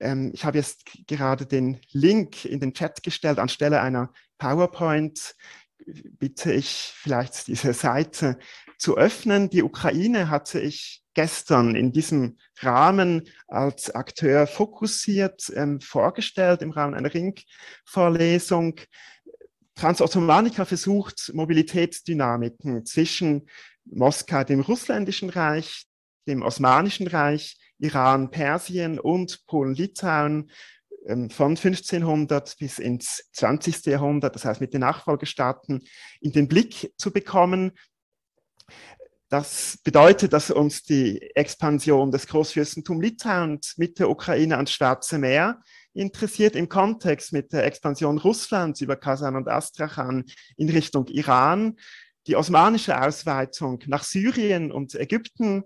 Ähm, 0.00 0.30
ich 0.34 0.44
habe 0.44 0.58
jetzt 0.58 0.84
gerade 1.06 1.46
den 1.46 1.80
Link 1.90 2.44
in 2.44 2.60
den 2.60 2.74
Chat 2.74 3.02
gestellt. 3.02 3.38
Anstelle 3.38 3.80
einer 3.80 4.12
PowerPoint 4.38 5.34
bitte 5.84 6.52
ich 6.52 6.92
vielleicht 6.94 7.48
diese 7.48 7.72
Seite 7.72 8.38
zu 8.82 8.96
öffnen. 8.96 9.48
Die 9.48 9.62
Ukraine 9.62 10.28
hatte 10.28 10.60
ich 10.60 11.02
gestern 11.14 11.76
in 11.76 11.92
diesem 11.92 12.38
Rahmen 12.58 13.28
als 13.46 13.94
Akteur 13.94 14.48
fokussiert 14.48 15.52
ähm, 15.54 15.80
vorgestellt 15.80 16.62
im 16.62 16.72
Rahmen 16.72 16.94
einer 16.94 17.14
Ringvorlesung. 17.14 18.80
Transottomanica 19.76 20.64
versucht 20.64 21.30
Mobilitätsdynamiken 21.32 22.84
zwischen 22.84 23.48
Moskau, 23.84 24.42
dem 24.42 24.60
russländischen 24.60 25.30
Reich, 25.30 25.86
dem 26.26 26.42
Osmanischen 26.42 27.06
Reich, 27.06 27.56
Iran, 27.78 28.30
Persien 28.30 28.98
und 28.98 29.46
Polen-Litauen 29.46 30.50
ähm, 31.06 31.30
von 31.30 31.52
1500 31.52 32.56
bis 32.58 32.80
ins 32.80 33.28
20. 33.32 33.86
Jahrhundert, 33.86 34.34
das 34.34 34.44
heißt 34.44 34.60
mit 34.60 34.74
den 34.74 34.80
Nachfolgestaaten, 34.80 35.84
in 36.20 36.32
den 36.32 36.48
Blick 36.48 36.92
zu 36.96 37.12
bekommen 37.12 37.72
Das 39.28 39.78
bedeutet, 39.82 40.34
dass 40.34 40.50
uns 40.50 40.82
die 40.82 41.18
Expansion 41.34 42.10
des 42.10 42.26
Großfürstentums 42.26 43.02
Litauens 43.02 43.78
mit 43.78 43.98
der 43.98 44.10
Ukraine 44.10 44.56
ans 44.56 44.72
Schwarze 44.72 45.16
Meer 45.16 45.62
interessiert 45.94 46.54
im 46.54 46.68
Kontext 46.68 47.32
mit 47.32 47.50
der 47.52 47.64
Expansion 47.64 48.18
Russlands 48.18 48.82
über 48.82 48.96
Kasan 48.96 49.36
und 49.36 49.48
Astrachan 49.48 50.24
in 50.58 50.68
Richtung 50.68 51.06
Iran, 51.08 51.78
die 52.26 52.36
osmanische 52.36 53.00
Ausweitung 53.00 53.82
nach 53.86 54.04
Syrien 54.04 54.70
und 54.70 54.94
Ägypten, 54.94 55.64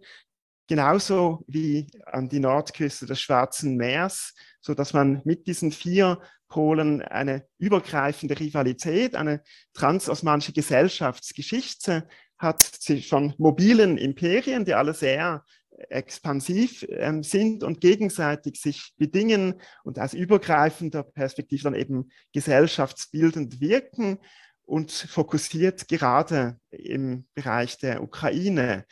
genauso 0.68 1.44
wie 1.48 1.88
an 2.06 2.28
die 2.28 2.40
Nordküste 2.40 3.06
des 3.06 3.20
Schwarzen 3.20 3.76
Meers, 3.76 4.34
so 4.60 4.74
dass 4.74 4.92
man 4.92 5.22
mit 5.24 5.46
diesen 5.46 5.72
vier 5.72 6.20
Polen 6.48 7.02
eine 7.02 7.46
übergreifende 7.58 8.38
Rivalität, 8.38 9.16
eine 9.16 9.42
transosmanische 9.74 10.52
Gesellschaftsgeschichte 10.52 12.06
hat 12.38 12.62
von 13.08 13.34
mobilen 13.38 13.98
Imperien, 13.98 14.64
die 14.64 14.74
alle 14.74 14.94
sehr 14.94 15.44
expansiv 15.88 16.86
ähm, 16.88 17.22
sind 17.22 17.62
und 17.62 17.80
gegenseitig 17.80 18.60
sich 18.60 18.94
bedingen 18.96 19.60
und 19.84 19.98
aus 19.98 20.14
übergreifender 20.14 21.02
Perspektive 21.02 21.64
dann 21.64 21.74
eben 21.74 22.10
gesellschaftsbildend 22.32 23.60
wirken 23.60 24.18
und 24.64 24.90
fokussiert 24.90 25.88
gerade 25.88 26.58
im 26.70 27.26
Bereich 27.34 27.78
der 27.78 28.02
Ukraine. 28.02 28.84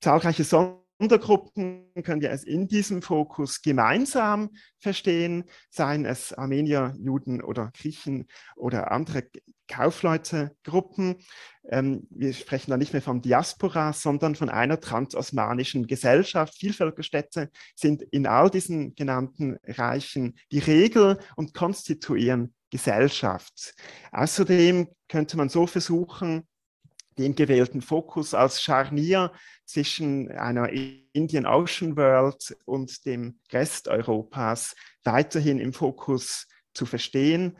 Zahlreiche 0.00 0.44
Sondergruppen 1.02 1.92
können 2.04 2.20
wir 2.20 2.30
es 2.30 2.44
in 2.44 2.68
diesem 2.68 3.02
Fokus 3.02 3.60
gemeinsam 3.60 4.50
verstehen, 4.78 5.46
seien 5.68 6.04
es 6.04 6.32
Armenier, 6.32 6.94
Juden 6.96 7.42
oder 7.42 7.72
Griechen 7.76 8.28
oder 8.54 8.92
andere 8.92 9.24
Kaufleutegruppen. 9.66 11.16
Ähm, 11.68 12.06
wir 12.08 12.32
sprechen 12.32 12.70
da 12.70 12.76
nicht 12.76 12.92
mehr 12.92 13.02
von 13.02 13.20
Diaspora, 13.20 13.92
sondern 13.92 14.36
von 14.36 14.48
einer 14.48 14.78
transosmanischen 14.78 15.88
Gesellschaft. 15.88 16.54
Vielvölkerstädte 16.54 17.50
sind 17.74 18.02
in 18.02 18.28
all 18.28 18.48
diesen 18.48 18.94
genannten 18.94 19.58
Reichen 19.66 20.38
die 20.52 20.60
Regel 20.60 21.18
und 21.34 21.52
konstituieren 21.52 22.54
Gesellschaft. 22.70 23.74
Außerdem 24.12 24.86
könnte 25.08 25.36
man 25.36 25.48
so 25.48 25.66
versuchen, 25.66 26.46
den 27.18 27.34
gewählten 27.34 27.82
Fokus 27.82 28.34
als 28.34 28.62
Scharnier 28.62 29.32
zwischen 29.64 30.30
einer 30.30 30.68
Indian 31.12 31.46
Ocean 31.46 31.96
World 31.96 32.56
und 32.64 33.04
dem 33.06 33.38
Rest 33.50 33.88
Europas 33.88 34.74
weiterhin 35.04 35.58
im 35.58 35.72
Fokus 35.72 36.46
zu 36.74 36.86
verstehen. 36.86 37.58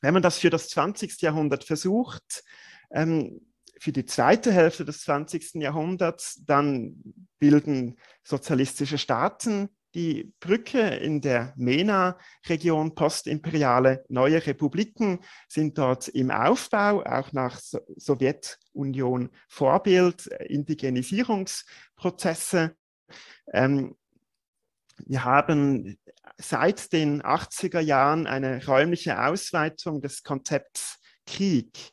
Wenn 0.00 0.14
man 0.14 0.22
das 0.22 0.38
für 0.38 0.50
das 0.50 0.68
20. 0.68 1.20
Jahrhundert 1.22 1.64
versucht, 1.64 2.44
ähm, 2.90 3.40
für 3.80 3.92
die 3.92 4.06
zweite 4.06 4.52
Hälfte 4.52 4.84
des 4.84 5.02
20. 5.02 5.62
Jahrhunderts, 5.62 6.42
dann 6.44 6.96
bilden 7.38 7.96
sozialistische 8.24 8.98
Staaten 8.98 9.68
die 9.94 10.32
Brücke 10.40 10.80
in 10.80 11.20
der 11.20 11.54
MENA-Region, 11.56 12.94
postimperiale 12.94 14.04
neue 14.08 14.46
Republiken 14.46 15.20
sind 15.48 15.78
dort 15.78 16.08
im 16.08 16.30
Aufbau, 16.30 17.02
auch 17.02 17.32
nach 17.32 17.58
Sowjetunion 18.78 19.30
Vorbild, 19.48 20.26
Indigenisierungsprozesse. 20.26 22.76
Ähm, 23.52 23.96
wir 25.06 25.24
haben 25.24 25.98
seit 26.38 26.92
den 26.92 27.22
80er 27.22 27.80
Jahren 27.80 28.26
eine 28.26 28.66
räumliche 28.66 29.24
Ausweitung 29.24 30.00
des 30.00 30.22
Konzepts 30.22 30.98
Krieg 31.26 31.92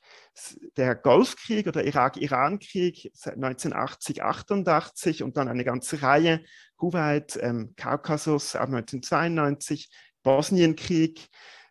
der 0.75 0.95
Golfkrieg 0.95 1.65
oder 1.67 1.85
Irak-Iran-Krieg 1.85 3.09
1980, 3.23 4.21
88 4.21 5.23
und 5.23 5.37
dann 5.37 5.47
eine 5.47 5.63
ganze 5.63 6.01
Reihe, 6.01 6.43
Kuwait, 6.75 7.39
ähm, 7.41 7.73
Kaukasus 7.77 8.57
ab 8.57 8.67
1992, 8.67 9.89
Bosnienkrieg, 10.23 11.29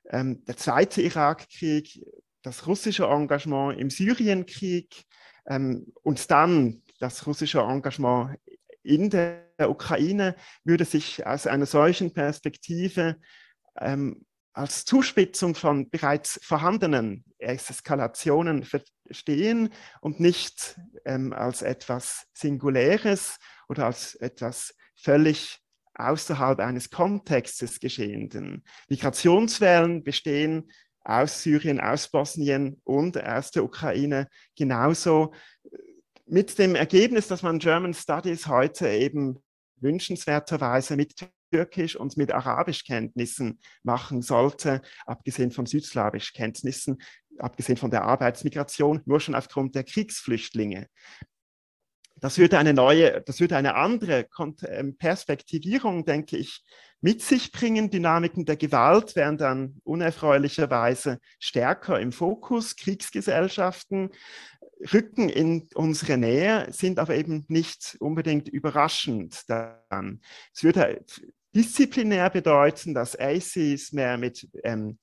ähm, 0.09 0.43
der 0.47 0.57
zweite 0.57 1.03
Irakkrieg, 1.03 2.01
das 2.45 2.66
russische 2.66 3.07
Engagement 3.07 3.81
im 3.81 3.91
Syrienkrieg 3.91 5.05
ähm, 5.47 5.93
und 6.03 6.31
dann 6.31 6.83
das 7.01 7.27
russische 7.27 7.61
Engagement 7.61 8.39
in 8.83 9.11
der 9.11 9.43
Ukraine 9.66 10.37
würde 10.62 10.85
sich 10.85 11.27
aus 11.27 11.47
einer 11.47 11.66
solchen 11.66 12.12
Perspektive 12.12 13.16
ähm, 13.81 14.25
als 14.53 14.85
Zuspitzung 14.85 15.55
von 15.57 15.91
bereits 15.91 16.39
vorhandenen 16.43 17.25
Eskalationen 17.39 18.62
verstehen 18.62 19.71
und 20.01 20.21
nicht 20.21 20.79
ähm, 21.05 21.33
als 21.33 21.62
etwas 21.62 22.29
Singuläres 22.35 23.39
oder 23.69 23.87
als 23.87 24.15
etwas 24.16 24.75
völlig 24.95 25.61
außerhalb 25.95 26.61
eines 26.61 26.91
Kontextes 26.91 27.81
geschehenden. 27.81 28.65
Migrationswellen 28.89 30.05
bestehen 30.05 30.71
aus 31.05 31.43
Syrien, 31.43 31.81
aus 31.81 32.09
Bosnien 32.09 32.81
und 32.85 33.22
aus 33.22 33.51
der 33.51 33.64
Ukraine 33.64 34.28
genauso 34.56 35.32
mit 36.26 36.59
dem 36.59 36.74
Ergebnis, 36.74 37.28
dass 37.28 37.43
man 37.43 37.59
German 37.59 37.94
Studies 37.94 38.47
heute 38.47 38.89
eben 38.89 39.39
wünschenswerterweise 39.76 40.97
mit 40.97 41.14
Türkisch 41.52 41.94
und 41.94 42.16
mit 42.16 42.32
Arabischkenntnissen 42.32 43.60
machen 43.82 44.22
sollte, 44.22 44.81
abgesehen 45.06 45.51
von 45.51 45.66
Südslawischkenntnissen, 45.66 47.01
abgesehen 47.39 47.76
von 47.76 47.90
der 47.90 48.05
Arbeitsmigration, 48.05 49.02
nur 49.05 49.20
schon 49.20 49.35
aufgrund 49.35 49.74
der 49.74 49.85
Kriegsflüchtlinge. 49.85 50.89
Das 52.25 52.39
würde 52.39 52.59
eine 52.59 52.73
neue, 52.73 53.21
das 53.21 53.39
würde 53.41 53.55
eine 53.55 53.75
andere 53.75 54.27
ähm, 54.69 54.97
Perspektivierung, 54.97 56.07
denke 56.07 56.39
ich, 56.39 56.65
mit 57.03 57.21
sich 57.21 57.53
bringen. 57.53 57.91
Dynamiken 57.91 58.47
der 58.47 58.57
Gewalt 58.57 59.15
wären 59.15 59.37
dann 59.37 59.83
unerfreulicherweise 59.85 61.19
stärker 61.39 62.01
im 62.01 62.13
Fokus. 62.13 62.77
Kriegsgesellschaften 62.77 64.09
rücken 64.91 65.29
in 65.29 65.69
unsere 65.75 66.17
Nähe, 66.17 66.67
sind 66.71 66.99
aber 66.99 67.15
eben 67.15 67.45
nicht 67.49 67.99
unbedingt 68.01 68.49
überraschend 68.49 69.43
dann. 69.49 70.23
Es 70.55 70.63
würde 70.63 71.05
disziplinär 71.55 72.31
bedeuten, 72.31 72.95
dass 72.95 73.21
ACES 73.21 73.93
mehr 73.93 74.17
mit 74.17 74.49
ähm, 74.63 74.99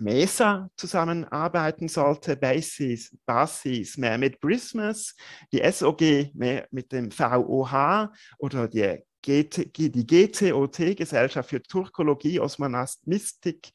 MESA 0.00 0.70
zusammenarbeiten 0.76 1.88
sollte, 1.88 2.36
BASIS, 2.36 3.16
BASIS 3.26 3.96
mehr 3.96 4.18
mit 4.18 4.40
Prismas, 4.40 5.14
die 5.52 5.62
SOG 5.70 6.34
mehr 6.34 6.66
mit 6.70 6.92
dem 6.92 7.10
VOH 7.10 8.12
oder 8.38 8.68
die, 8.68 9.02
GT, 9.22 9.76
die 9.76 10.06
GTOT, 10.06 10.96
Gesellschaft 10.96 11.50
für 11.50 11.62
Turkologie, 11.62 12.40
Osmanistik 12.40 13.70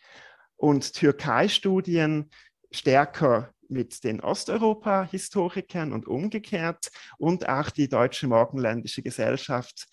und 0.55 0.93
Türkei-Studien, 0.93 2.29
stärker 2.71 3.51
mit 3.67 4.03
den 4.03 4.21
Osteuropa-Historikern 4.21 5.93
und 5.93 6.07
umgekehrt 6.07 6.89
und 7.17 7.47
auch 7.47 7.69
die 7.69 7.87
Deutsche 7.87 8.27
Morgenländische 8.27 9.01
Gesellschaft 9.01 9.87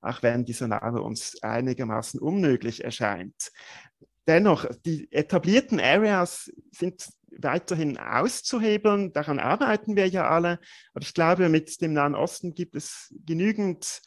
auch 0.00 0.22
wenn 0.22 0.44
dieser 0.44 0.68
Name 0.68 1.02
uns 1.02 1.42
einigermaßen 1.42 2.20
unmöglich 2.20 2.84
erscheint. 2.84 3.50
Dennoch, 4.28 4.66
die 4.84 5.10
etablierten 5.10 5.80
Areas 5.80 6.52
sind 6.70 7.08
weiterhin 7.30 7.98
auszuhebeln, 7.98 9.12
daran 9.12 9.38
arbeiten 9.38 9.96
wir 9.96 10.06
ja 10.06 10.28
alle. 10.28 10.60
Aber 10.92 11.02
ich 11.02 11.14
glaube, 11.14 11.48
mit 11.48 11.80
dem 11.80 11.94
Nahen 11.94 12.14
Osten 12.14 12.54
gibt 12.54 12.74
es 12.74 13.14
genügend 13.24 14.02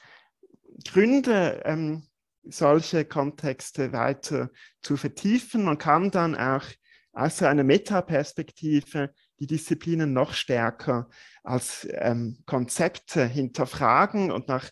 Gründe, 0.86 1.64
ähm, 1.66 2.08
solche 2.44 3.04
Kontexte 3.04 3.94
weiter 3.94 4.52
zu 4.82 4.96
vertiefen. 4.96 5.64
Man 5.64 5.80
kann 5.80 6.12
dann 6.12 6.36
auch 6.36 6.66
aus 7.14 7.42
einer 7.42 7.64
Metaperspektive 7.64 9.14
die 9.40 9.48
Disziplinen 9.48 10.14
noch 10.14 10.34
stärker 10.34 11.10
als 11.44 11.88
ähm, 11.92 12.44
Konzepte 12.46 13.26
hinterfragen 13.26 14.32
und 14.32 14.48
nach 14.48 14.70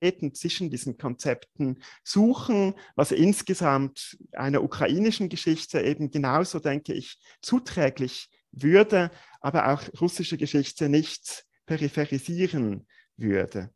Rivalitäten 0.00 0.34
zwischen 0.34 0.70
diesen 0.70 0.96
Konzepten 0.96 1.82
suchen, 2.04 2.74
was 2.96 3.12
insgesamt 3.12 4.16
einer 4.32 4.62
ukrainischen 4.62 5.28
Geschichte 5.28 5.80
eben 5.80 6.10
genauso, 6.10 6.58
denke 6.58 6.94
ich, 6.94 7.18
zuträglich 7.42 8.30
würde, 8.52 9.10
aber 9.40 9.72
auch 9.72 9.82
russische 10.00 10.36
Geschichte 10.36 10.88
nicht 10.88 11.44
peripherisieren 11.66 12.86
würde. 13.16 13.70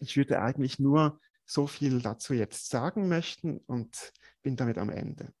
Ich 0.00 0.16
würde 0.16 0.40
eigentlich 0.40 0.78
nur 0.78 1.20
so 1.46 1.66
viel 1.66 2.00
dazu 2.00 2.34
jetzt 2.34 2.68
sagen 2.68 3.08
möchten 3.08 3.58
und 3.66 4.12
bin 4.42 4.56
damit 4.56 4.78
am 4.78 4.90
Ende. 4.90 5.32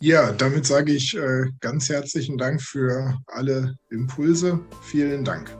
Ja, 0.00 0.30
damit 0.30 0.64
sage 0.64 0.92
ich 0.92 1.16
äh, 1.16 1.46
ganz 1.58 1.88
herzlichen 1.88 2.38
Dank 2.38 2.62
für 2.62 3.18
alle 3.26 3.74
Impulse. 3.90 4.60
Vielen 4.82 5.24
Dank. 5.24 5.50